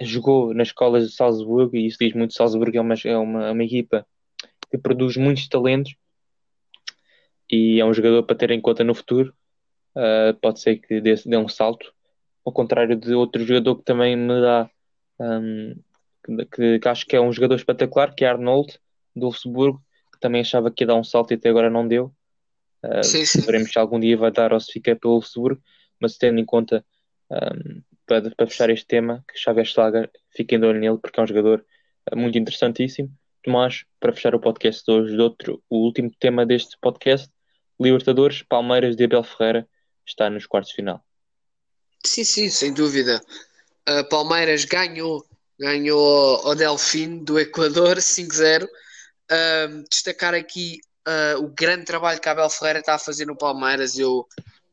jogou 0.00 0.54
nas 0.54 0.68
escolas 0.68 1.08
de 1.08 1.14
Salzburgo 1.14 1.76
e 1.76 1.86
isso 1.86 1.98
diz 2.00 2.12
muito. 2.14 2.34
Salzburgo 2.34 2.76
é 2.76 2.80
uma, 2.80 2.94
é 3.04 3.16
uma, 3.16 3.52
uma 3.52 3.64
equipa 3.64 4.06
que 4.70 4.78
produz 4.78 5.16
muitos 5.16 5.48
talentos 5.48 5.94
e 7.50 7.80
é 7.80 7.84
um 7.84 7.92
jogador 7.92 8.22
para 8.22 8.36
ter 8.36 8.50
em 8.50 8.60
conta 8.60 8.82
no 8.82 8.94
futuro. 8.94 9.34
Uh, 9.94 10.32
pode 10.40 10.60
ser 10.60 10.76
que 10.76 11.00
dê, 11.00 11.14
dê, 11.14 11.36
um 11.36 11.48
salto, 11.48 11.92
ao 12.44 12.52
contrário 12.52 12.96
de 12.96 13.12
outro 13.12 13.44
jogador 13.44 13.76
que 13.76 13.84
também 13.84 14.16
me 14.16 14.40
dá, 14.40 14.70
um, 15.20 15.74
que, 16.50 16.78
que, 16.78 16.88
acho 16.88 17.04
que 17.06 17.14
é 17.14 17.20
um 17.20 17.30
jogador 17.30 17.56
espetacular, 17.56 18.14
que 18.14 18.24
é 18.24 18.28
Arnold, 18.28 18.78
do 19.14 19.26
Wolfsburgo, 19.26 19.84
que 20.10 20.18
também 20.18 20.40
achava 20.40 20.70
que 20.70 20.82
ia 20.82 20.86
dar 20.86 20.94
um 20.94 21.04
salto 21.04 21.32
e 21.32 21.34
até 21.34 21.50
agora 21.50 21.68
não 21.68 21.86
deu. 21.86 22.10
Uh, 22.82 23.04
sim, 23.04 23.26
sim. 23.26 23.42
Veremos 23.42 23.70
se 23.70 23.78
algum 23.78 24.00
dia 24.00 24.16
vai 24.16 24.32
dar 24.32 24.54
ou 24.54 24.60
se 24.60 24.72
fica 24.72 24.96
pelo 24.96 25.14
Wolfsburgo, 25.14 25.60
mas 26.00 26.16
tendo 26.16 26.40
em 26.40 26.44
conta 26.46 26.82
um, 27.30 27.82
para, 28.06 28.30
para 28.30 28.46
fechar 28.46 28.70
este 28.70 28.86
tema, 28.86 29.24
que 29.28 29.38
Xavier 29.38 29.66
Schlager, 29.66 30.10
fiquem 30.30 30.58
de 30.58 30.66
olho 30.66 30.80
nele, 30.80 30.98
porque 30.98 31.18
é 31.18 31.22
um 31.22 31.26
jogador 31.26 31.64
uh, 32.10 32.16
muito 32.16 32.38
interessantíssimo. 32.38 33.10
Tomás, 33.42 33.84
para 33.98 34.12
fechar 34.12 34.34
o 34.34 34.40
podcast 34.40 34.84
de 34.84 34.92
hoje, 34.92 35.16
de 35.16 35.20
outro, 35.20 35.62
o 35.68 35.78
último 35.78 36.10
tema 36.18 36.46
deste 36.46 36.76
podcast, 36.80 37.28
Libertadores, 37.80 38.42
Palmeiras 38.42 38.96
de 38.96 39.04
Abel 39.04 39.24
Ferreira, 39.24 39.68
está 40.06 40.30
nos 40.30 40.46
quartos 40.46 40.70
de 40.70 40.76
final. 40.76 41.04
Sim, 42.04 42.24
sim, 42.24 42.50
sem 42.50 42.72
dúvida. 42.72 43.20
Uh, 43.88 44.08
Palmeiras 44.08 44.64
ganhou, 44.64 45.24
ganhou 45.58 46.46
o 46.46 46.54
Delfim 46.54 47.24
do 47.24 47.38
Equador 47.38 47.96
5-0. 48.02 48.64
Uh, 48.64 49.82
destacar 49.90 50.34
aqui 50.34 50.80
uh, 51.06 51.42
o 51.42 51.48
grande 51.48 51.84
trabalho 51.84 52.20
que 52.20 52.28
Abel 52.28 52.50
Ferreira 52.50 52.80
está 52.80 52.94
a 52.94 52.98
fazer 52.98 53.26
no 53.26 53.36
Palmeiras. 53.36 53.98
Eu 53.98 54.26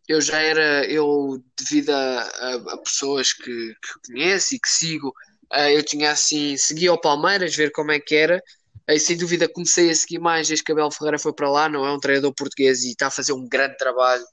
eu 0.10 0.19
já 0.19 0.39
era, 0.39 0.84
eu 0.86 1.39
devido 1.56 1.91
a, 1.91 2.22
a, 2.22 2.56
a 2.74 2.78
pessoas 2.80 3.32
que, 3.32 3.43
que 3.43 4.08
conheço 4.08 4.56
e 4.56 4.60
que 4.60 4.67
sigo, 4.67 5.10
uh, 5.54 5.69
eu 5.69 5.84
tinha 5.84 6.10
assim, 6.10 6.58
seguia 6.58 6.91
o 6.91 7.00
Palmeiras, 7.00 7.56
ver 7.56 7.72
como 7.72 7.91
é 7.91 8.00
que 8.00 8.15
era, 8.15 8.41
e 8.88 9.00
sem 9.00 9.15
dúvida 9.15 9.48
comecei 9.48 9.91
a 9.91 9.95
seguir 9.95 10.17
mais 10.17 10.48
desde 10.48 10.63
que 10.63 10.72
Abel 10.72 10.89
Ferreira 10.89 11.19
foi 11.19 11.32
para 11.32 11.48
lá, 11.52 11.69
não 11.69 11.86
é 11.86 11.93
um 11.93 12.00
treinador 12.00 12.34
português 12.34 12.84
e 12.84 12.89
está 12.89 13.06
a 13.08 13.12
fazer 13.12 13.34
um 13.34 13.48
grande 13.48 13.78
trabalho, 13.78 14.24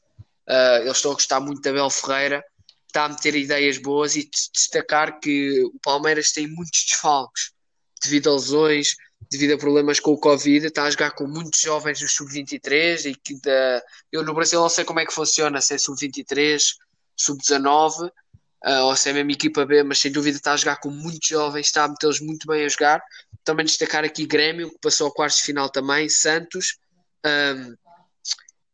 uh, 0.48 0.80
eles 0.80 0.96
estão 0.96 1.10
a 1.10 1.14
gostar 1.14 1.40
muito 1.40 1.60
de 1.60 1.68
Abel 1.68 1.90
Ferreira, 1.90 2.42
está 2.86 3.04
a 3.04 3.08
meter 3.10 3.34
ideias 3.34 3.76
boas 3.76 4.16
e 4.16 4.26
destacar 4.54 5.20
que 5.20 5.62
o 5.62 5.78
Palmeiras 5.82 6.32
tem 6.32 6.46
muitos 6.46 6.86
desfalques 6.86 7.52
devido 8.02 8.30
a 8.30 8.32
lesões, 8.32 8.96
devido 9.30 9.54
a 9.54 9.58
problemas 9.58 10.00
com 10.00 10.12
o 10.12 10.18
Covid, 10.18 10.66
está 10.66 10.84
a 10.84 10.90
jogar 10.90 11.10
com 11.12 11.26
muitos 11.26 11.60
jovens 11.60 12.00
do 12.00 12.08
sub-23 12.08 13.10
e 13.10 13.14
que 13.14 13.40
da... 13.40 13.82
eu 14.12 14.22
no 14.22 14.34
Brasil 14.34 14.60
não 14.60 14.68
sei 14.68 14.84
como 14.84 15.00
é 15.00 15.06
que 15.06 15.12
funciona, 15.12 15.60
se 15.60 15.74
é 15.74 15.78
sub-23, 15.78 16.60
sub-19 17.16 18.10
uh, 18.66 18.82
ou 18.84 18.96
se 18.96 19.10
é 19.10 19.12
mesmo 19.12 19.30
equipa 19.30 19.64
B, 19.64 19.82
mas 19.82 19.98
sem 19.98 20.10
dúvida 20.12 20.36
está 20.36 20.52
a 20.52 20.56
jogar 20.56 20.76
com 20.76 20.90
muitos 20.90 21.28
jovens, 21.28 21.66
está 21.66 21.84
a 21.84 21.88
metê-los 21.88 22.20
muito 22.20 22.46
bem 22.46 22.64
a 22.64 22.68
jogar. 22.68 23.02
Também 23.44 23.64
destacar 23.64 24.04
aqui 24.04 24.26
Grêmio, 24.26 24.70
que 24.70 24.78
passou 24.80 25.08
a 25.08 25.12
quartos 25.12 25.38
de 25.38 25.44
final 25.44 25.68
também, 25.68 26.08
Santos, 26.08 26.78
um, 27.24 27.74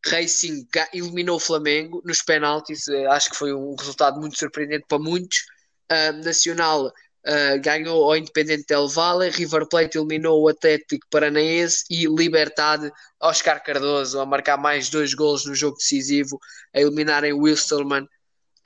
Racing 0.05 0.67
eliminou 0.93 1.37
o 1.37 1.39
Flamengo 1.39 2.01
nos 2.03 2.21
penaltis, 2.21 2.87
uh, 2.87 3.09
acho 3.11 3.29
que 3.31 3.37
foi 3.37 3.53
um 3.53 3.75
resultado 3.75 4.19
muito 4.19 4.37
surpreendente 4.37 4.85
para 4.87 4.99
muitos. 4.99 5.45
Uh, 5.91 6.23
Nacional 6.23 6.91
Uh, 7.25 7.57
ganhou 7.61 8.03
ao 8.03 8.17
Independente 8.17 8.65
Del 8.67 8.89
Valle, 8.89 9.29
River 9.29 9.65
Plate 9.69 9.97
eliminou 9.97 10.41
o 10.41 10.49
Atlético 10.49 11.07
Paranaense 11.09 11.85
e 11.89 12.05
Libertad 12.05 12.91
Oscar 13.21 13.63
Cardoso 13.63 14.19
a 14.19 14.25
marcar 14.25 14.57
mais 14.57 14.89
dois 14.89 15.13
gols 15.13 15.45
no 15.45 15.55
jogo 15.55 15.77
decisivo, 15.77 16.37
a 16.75 16.81
eliminarem 16.81 17.31
Wilstermann 17.31 18.03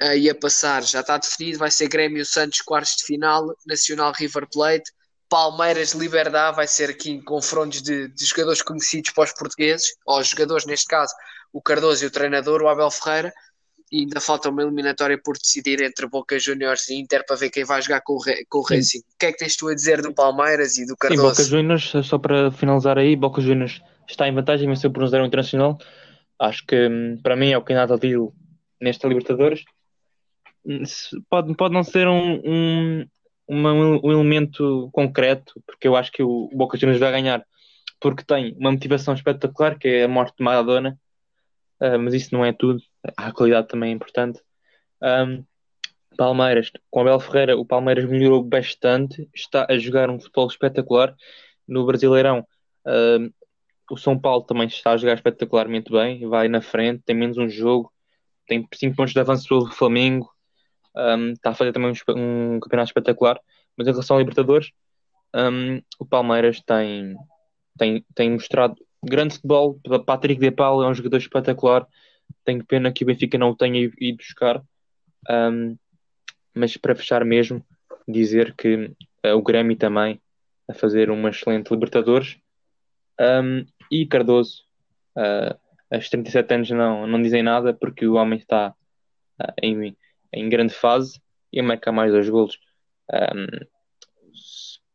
uh, 0.02 0.16
e 0.16 0.28
a 0.28 0.34
passar. 0.34 0.84
Já 0.84 1.02
está 1.02 1.20
definido, 1.20 1.60
vai 1.60 1.70
ser 1.70 1.88
Grêmio 1.88 2.26
Santos 2.26 2.62
quartos 2.62 2.96
de 2.96 3.04
final, 3.04 3.56
Nacional 3.68 4.12
River 4.18 4.48
Plate, 4.52 4.92
Palmeiras 5.30 5.92
Liberdade, 5.92 6.56
vai 6.56 6.68
ser 6.68 6.90
aqui 6.90 7.12
em 7.12 7.22
confrontos 7.22 7.82
de, 7.82 8.08
de 8.08 8.26
jogadores 8.26 8.64
conhecidos 8.64 9.12
para 9.12 9.26
os 9.26 9.34
portugueses, 9.34 9.94
ou 10.04 10.24
jogadores 10.24 10.66
neste 10.66 10.88
caso, 10.88 11.14
o 11.54 11.62
Cardoso 11.62 12.04
e 12.04 12.08
o 12.08 12.12
treinador, 12.12 12.62
o 12.62 12.68
Abel 12.68 12.90
Ferreira 12.90 13.32
e 13.92 14.02
ainda 14.02 14.20
falta 14.20 14.50
uma 14.50 14.62
eliminatória 14.62 15.20
por 15.24 15.38
decidir 15.38 15.82
entre 15.82 16.08
Boca 16.08 16.38
Juniors 16.38 16.90
e 16.90 16.96
Inter 16.96 17.26
para 17.26 17.38
ver 17.38 17.50
quem 17.50 17.64
vai 17.64 17.82
jogar 17.82 18.02
com 18.02 18.14
o, 18.14 18.20
com 18.50 18.60
o 18.60 18.62
Racing. 18.62 19.00
O 19.00 19.18
que 19.18 19.26
é 19.28 19.32
que 19.32 19.38
tens 19.38 19.56
tu 19.56 19.70
a 19.70 19.76
dizer 19.76 20.02
do 20.02 20.14
Palmeiras 20.14 20.78
e 20.78 20.86
do 20.86 20.96
Cardoso? 20.98 21.36
Sim, 21.36 21.44
Boca 21.44 21.44
Juniors, 21.44 21.94
só 22.06 22.18
para 22.18 22.52
finalizar 22.52 22.98
aí, 22.98 23.16
Boca 23.16 23.42
Juniors 23.42 23.82
está 24.08 24.28
em 24.28 24.34
vantagem, 24.34 24.68
venceu 24.68 24.92
por 24.92 25.04
um 25.04 25.08
zero 25.08 25.26
internacional. 25.26 25.78
Acho 26.40 26.66
que 26.66 26.88
hum, 26.88 27.18
para 27.22 27.36
mim 27.36 27.52
é 27.52 27.58
o 27.58 27.64
candidato 27.64 27.94
ao 27.94 28.00
título 28.00 28.34
nesta 28.80 29.08
Libertadores. 29.08 29.64
Hum, 30.66 30.84
pode, 31.30 31.56
pode 31.56 31.74
não 31.74 31.84
ser 31.84 32.08
um, 32.08 32.42
um, 32.46 33.06
uma, 33.48 33.74
um 33.74 34.12
elemento 34.12 34.90
concreto, 34.92 35.54
porque 35.66 35.88
eu 35.88 35.96
acho 35.96 36.12
que 36.12 36.22
o 36.22 36.50
Boca 36.54 36.78
Juniors 36.78 37.00
vai 37.00 37.12
ganhar, 37.12 37.44
porque 38.02 38.24
tem 38.24 38.54
uma 38.60 38.72
motivação 38.72 39.14
espetacular, 39.14 39.80
que 39.80 39.88
é 39.88 40.04
a 40.04 40.08
morte 40.10 40.36
de 40.38 40.44
Maradona, 40.44 41.00
uh, 41.82 41.98
mas 41.98 42.14
isso 42.14 42.34
não 42.34 42.44
é 42.44 42.52
tudo 42.52 42.82
a 43.16 43.32
qualidade 43.32 43.68
também 43.68 43.92
é 43.92 43.94
importante. 43.94 44.42
Um, 45.02 45.44
Palmeiras, 46.18 46.72
com 46.90 47.02
Abel 47.02 47.20
Ferreira, 47.20 47.58
o 47.58 47.66
Palmeiras 47.66 48.06
melhorou 48.06 48.44
bastante, 48.44 49.30
está 49.34 49.68
a 49.70 49.78
jogar 49.78 50.10
um 50.10 50.20
futebol 50.20 50.48
espetacular. 50.48 51.16
No 51.68 51.86
Brasileirão, 51.86 52.46
um, 52.86 53.32
o 53.92 53.98
São 53.98 54.20
Paulo 54.20 54.44
também 54.44 54.68
está 54.68 54.92
a 54.92 54.98
jogar 54.98 55.14
espetacularmente 55.14 55.92
bem, 55.92 56.28
vai 56.28 56.48
na 56.48 56.62
frente, 56.62 57.04
tem 57.06 57.16
menos 57.16 57.38
um 57.38 57.48
jogo, 57.48 57.94
tem 58.48 58.68
5 58.74 58.96
pontos 58.96 59.14
de 59.14 59.20
avanço 59.20 59.48
sobre 59.48 59.72
o 59.72 59.76
Flamengo, 59.76 60.30
um, 60.96 61.32
está 61.32 61.52
a 61.52 61.54
fazer 61.54 61.72
também 61.72 61.92
um, 61.92 62.56
um, 62.56 62.60
campeonato 62.60 62.90
espetacular. 62.90 63.40
Mas 63.78 63.88
em 63.88 63.92
relação 63.92 64.16
ao 64.16 64.20
Libertadores, 64.20 64.72
o 66.00 66.06
Palmeiras 66.06 66.62
tem, 66.62 67.16
tem, 67.78 68.04
tem 68.16 68.32
mostrado 68.32 68.76
grande 69.04 69.36
futebol. 69.36 69.80
Patrick 70.04 70.42
De 70.42 70.50
Paulo 70.50 70.84
é 70.84 70.88
um 70.88 70.96
jogador 70.96 71.18
espetacular 71.18 71.88
tenho 72.44 72.66
pena 72.66 72.92
que 72.92 73.04
o 73.04 73.08
Benfica 73.08 73.38
não 73.38 73.50
o 73.52 73.56
tenha 73.56 73.92
ido 74.00 74.18
buscar. 74.18 74.64
Um, 75.30 75.78
mas 76.54 76.76
para 76.78 76.96
fechar 76.96 77.24
mesmo, 77.26 77.64
dizer 78.08 78.56
que 78.56 78.92
uh, 79.26 79.36
o 79.36 79.42
Grêmio 79.42 79.78
também 79.78 80.20
a 80.68 80.74
fazer 80.74 81.10
uma 81.10 81.30
excelente 81.30 81.70
Libertadores. 81.72 82.38
Um, 83.20 83.66
e 83.92 84.06
Cardoso, 84.06 84.64
uh, 85.16 85.58
aos 85.92 86.10
37 86.10 86.54
anos 86.54 86.70
não, 86.72 87.08
não 87.08 87.22
dizem 87.22 87.42
nada 87.42 87.74
porque 87.74 88.06
o 88.06 88.14
homem 88.14 88.40
está 88.40 88.74
uh, 89.42 89.54
em, 89.62 89.96
em 90.34 90.50
grande 90.50 90.74
fase 90.74 91.22
e 91.52 91.62
marca 91.62 91.92
mais 91.92 92.12
dois 92.12 92.30
golos. 92.30 92.60
Um, 93.12 93.66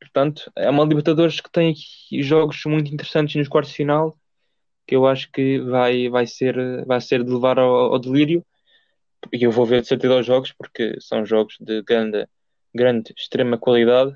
portanto, 0.00 0.50
é 0.56 0.68
uma 0.68 0.84
Libertadores 0.84 1.40
que 1.40 1.50
tem 1.50 1.74
jogos 2.20 2.62
muito 2.66 2.92
interessantes 2.92 3.36
nos 3.36 3.48
quartos 3.48 3.70
de 3.70 3.76
final 3.76 4.16
que 4.92 4.96
eu 4.96 5.06
acho 5.06 5.30
que 5.32 5.58
vai, 5.60 6.10
vai, 6.10 6.26
ser, 6.26 6.84
vai 6.84 7.00
ser 7.00 7.24
de 7.24 7.32
levar 7.32 7.58
ao, 7.58 7.94
ao 7.94 7.98
delírio. 7.98 8.44
E 9.32 9.42
eu 9.42 9.50
vou 9.50 9.64
ver 9.64 9.80
de 9.80 9.88
certeza 9.88 10.16
os 10.16 10.26
jogos, 10.26 10.52
porque 10.52 11.00
são 11.00 11.24
jogos 11.24 11.56
de 11.58 11.82
grande, 11.82 12.28
grande 12.74 13.14
extrema 13.16 13.56
qualidade. 13.56 14.14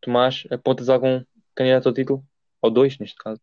Tomás, 0.00 0.42
apontas 0.50 0.88
algum 0.88 1.22
candidato 1.54 1.88
ao 1.88 1.94
título? 1.94 2.24
Ou 2.60 2.70
dois, 2.72 2.98
neste 2.98 3.16
caso? 3.16 3.40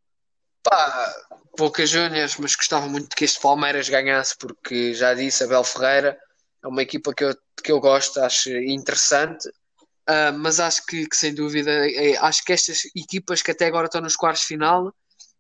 Pá, 0.62 1.16
poucas 1.56 1.90
Júniors, 1.90 2.36
mas 2.38 2.54
gostava 2.54 2.88
muito 2.88 3.16
que 3.16 3.24
este 3.24 3.40
Palmeiras 3.40 3.88
ganhasse, 3.88 4.36
porque 4.38 4.94
já 4.94 5.14
disse, 5.14 5.46
Abel 5.46 5.64
Ferreira 5.64 6.20
é 6.62 6.68
uma 6.68 6.82
equipa 6.82 7.14
que 7.14 7.24
eu, 7.24 7.34
que 7.64 7.72
eu 7.72 7.80
gosto, 7.80 8.20
acho 8.20 8.50
interessante. 8.50 9.48
Uh, 10.10 10.36
mas 10.38 10.60
acho 10.60 10.86
que, 10.86 11.08
que, 11.08 11.16
sem 11.16 11.34
dúvida, 11.34 11.72
é, 11.90 12.18
acho 12.18 12.44
que 12.44 12.52
estas 12.52 12.80
equipas 12.96 13.42
que 13.42 13.52
até 13.52 13.68
agora 13.68 13.86
estão 13.86 14.02
nos 14.02 14.16
quartos 14.16 14.42
de 14.42 14.48
final, 14.48 14.94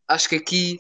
acho 0.07 0.29
que 0.29 0.35
aqui 0.35 0.79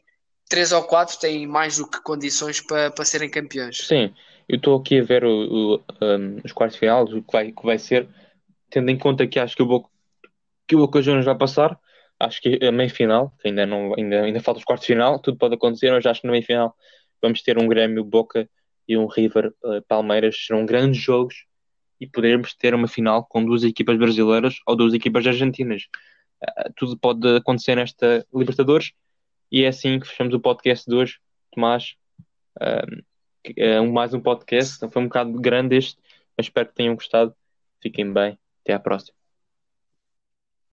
três 0.49 0.71
ou 0.71 0.83
quatro 0.83 1.17
têm 1.19 1.45
mais 1.45 1.77
do 1.77 1.87
que 1.87 2.01
condições 2.01 2.61
para, 2.61 2.91
para 2.91 3.05
serem 3.05 3.29
campeões. 3.29 3.85
Sim, 3.85 4.13
eu 4.47 4.57
estou 4.57 4.79
aqui 4.79 4.99
a 4.99 5.03
ver 5.03 5.23
o, 5.25 5.29
o, 5.29 5.83
um, 6.01 6.39
os 6.43 6.51
quartos 6.51 6.77
finais, 6.77 7.11
o 7.11 7.21
que 7.21 7.31
vai, 7.31 7.51
que 7.51 7.63
vai 7.63 7.77
ser, 7.77 8.07
tendo 8.69 8.89
em 8.89 8.97
conta 8.97 9.27
que 9.27 9.39
acho 9.39 9.55
que 9.55 9.63
o 9.63 9.65
Boca, 9.65 9.89
que 10.67 10.75
o 10.75 10.79
Boca 10.79 11.01
Juniors 11.01 11.25
vai 11.25 11.37
passar, 11.37 11.77
acho 12.19 12.41
que 12.41 12.59
a 12.63 12.71
meia 12.71 12.89
final, 12.89 13.33
ainda, 13.45 13.65
não, 13.65 13.93
ainda, 13.95 14.21
ainda 14.23 14.39
falta 14.39 14.59
os 14.59 14.65
quartos 14.65 14.87
final, 14.87 15.19
tudo 15.19 15.37
pode 15.37 15.55
acontecer, 15.55 15.91
mas 15.91 16.05
acho 16.05 16.21
que 16.21 16.27
na 16.27 16.31
meia 16.31 16.43
final 16.43 16.75
vamos 17.21 17.41
ter 17.41 17.57
um 17.57 17.67
Grêmio, 17.67 18.03
Boca 18.03 18.49
e 18.87 18.97
um 18.97 19.05
River 19.05 19.53
uh, 19.63 19.81
Palmeiras, 19.87 20.45
serão 20.45 20.65
grandes 20.65 21.01
jogos 21.01 21.45
e 21.99 22.07
podermos 22.07 22.53
ter 22.53 22.73
uma 22.73 22.87
final 22.87 23.25
com 23.25 23.43
duas 23.43 23.63
equipas 23.63 23.97
brasileiras 23.97 24.59
ou 24.65 24.75
duas 24.75 24.93
equipas 24.93 25.25
argentinas. 25.27 25.83
Uh, 26.41 26.71
tudo 26.75 26.97
pode 26.97 27.27
acontecer 27.35 27.75
nesta 27.75 28.25
Libertadores 28.33 28.93
e 29.51 29.63
é 29.63 29.67
assim 29.67 29.99
que 29.99 30.07
fechamos 30.07 30.33
o 30.33 30.39
podcast 30.39 30.89
de 30.89 30.95
hoje. 30.95 31.19
Tomás, 31.51 31.95
uh, 32.61 33.91
mais 33.91 34.13
um 34.13 34.19
podcast, 34.19 34.87
foi 34.89 35.01
um 35.01 35.07
bocado 35.07 35.33
grande 35.39 35.77
este, 35.77 35.99
mas 36.37 36.47
espero 36.47 36.67
que 36.69 36.75
tenham 36.75 36.95
gostado. 36.95 37.35
Fiquem 37.81 38.11
bem, 38.11 38.37
até 38.63 38.73
à 38.73 38.79
próxima. 38.79 39.26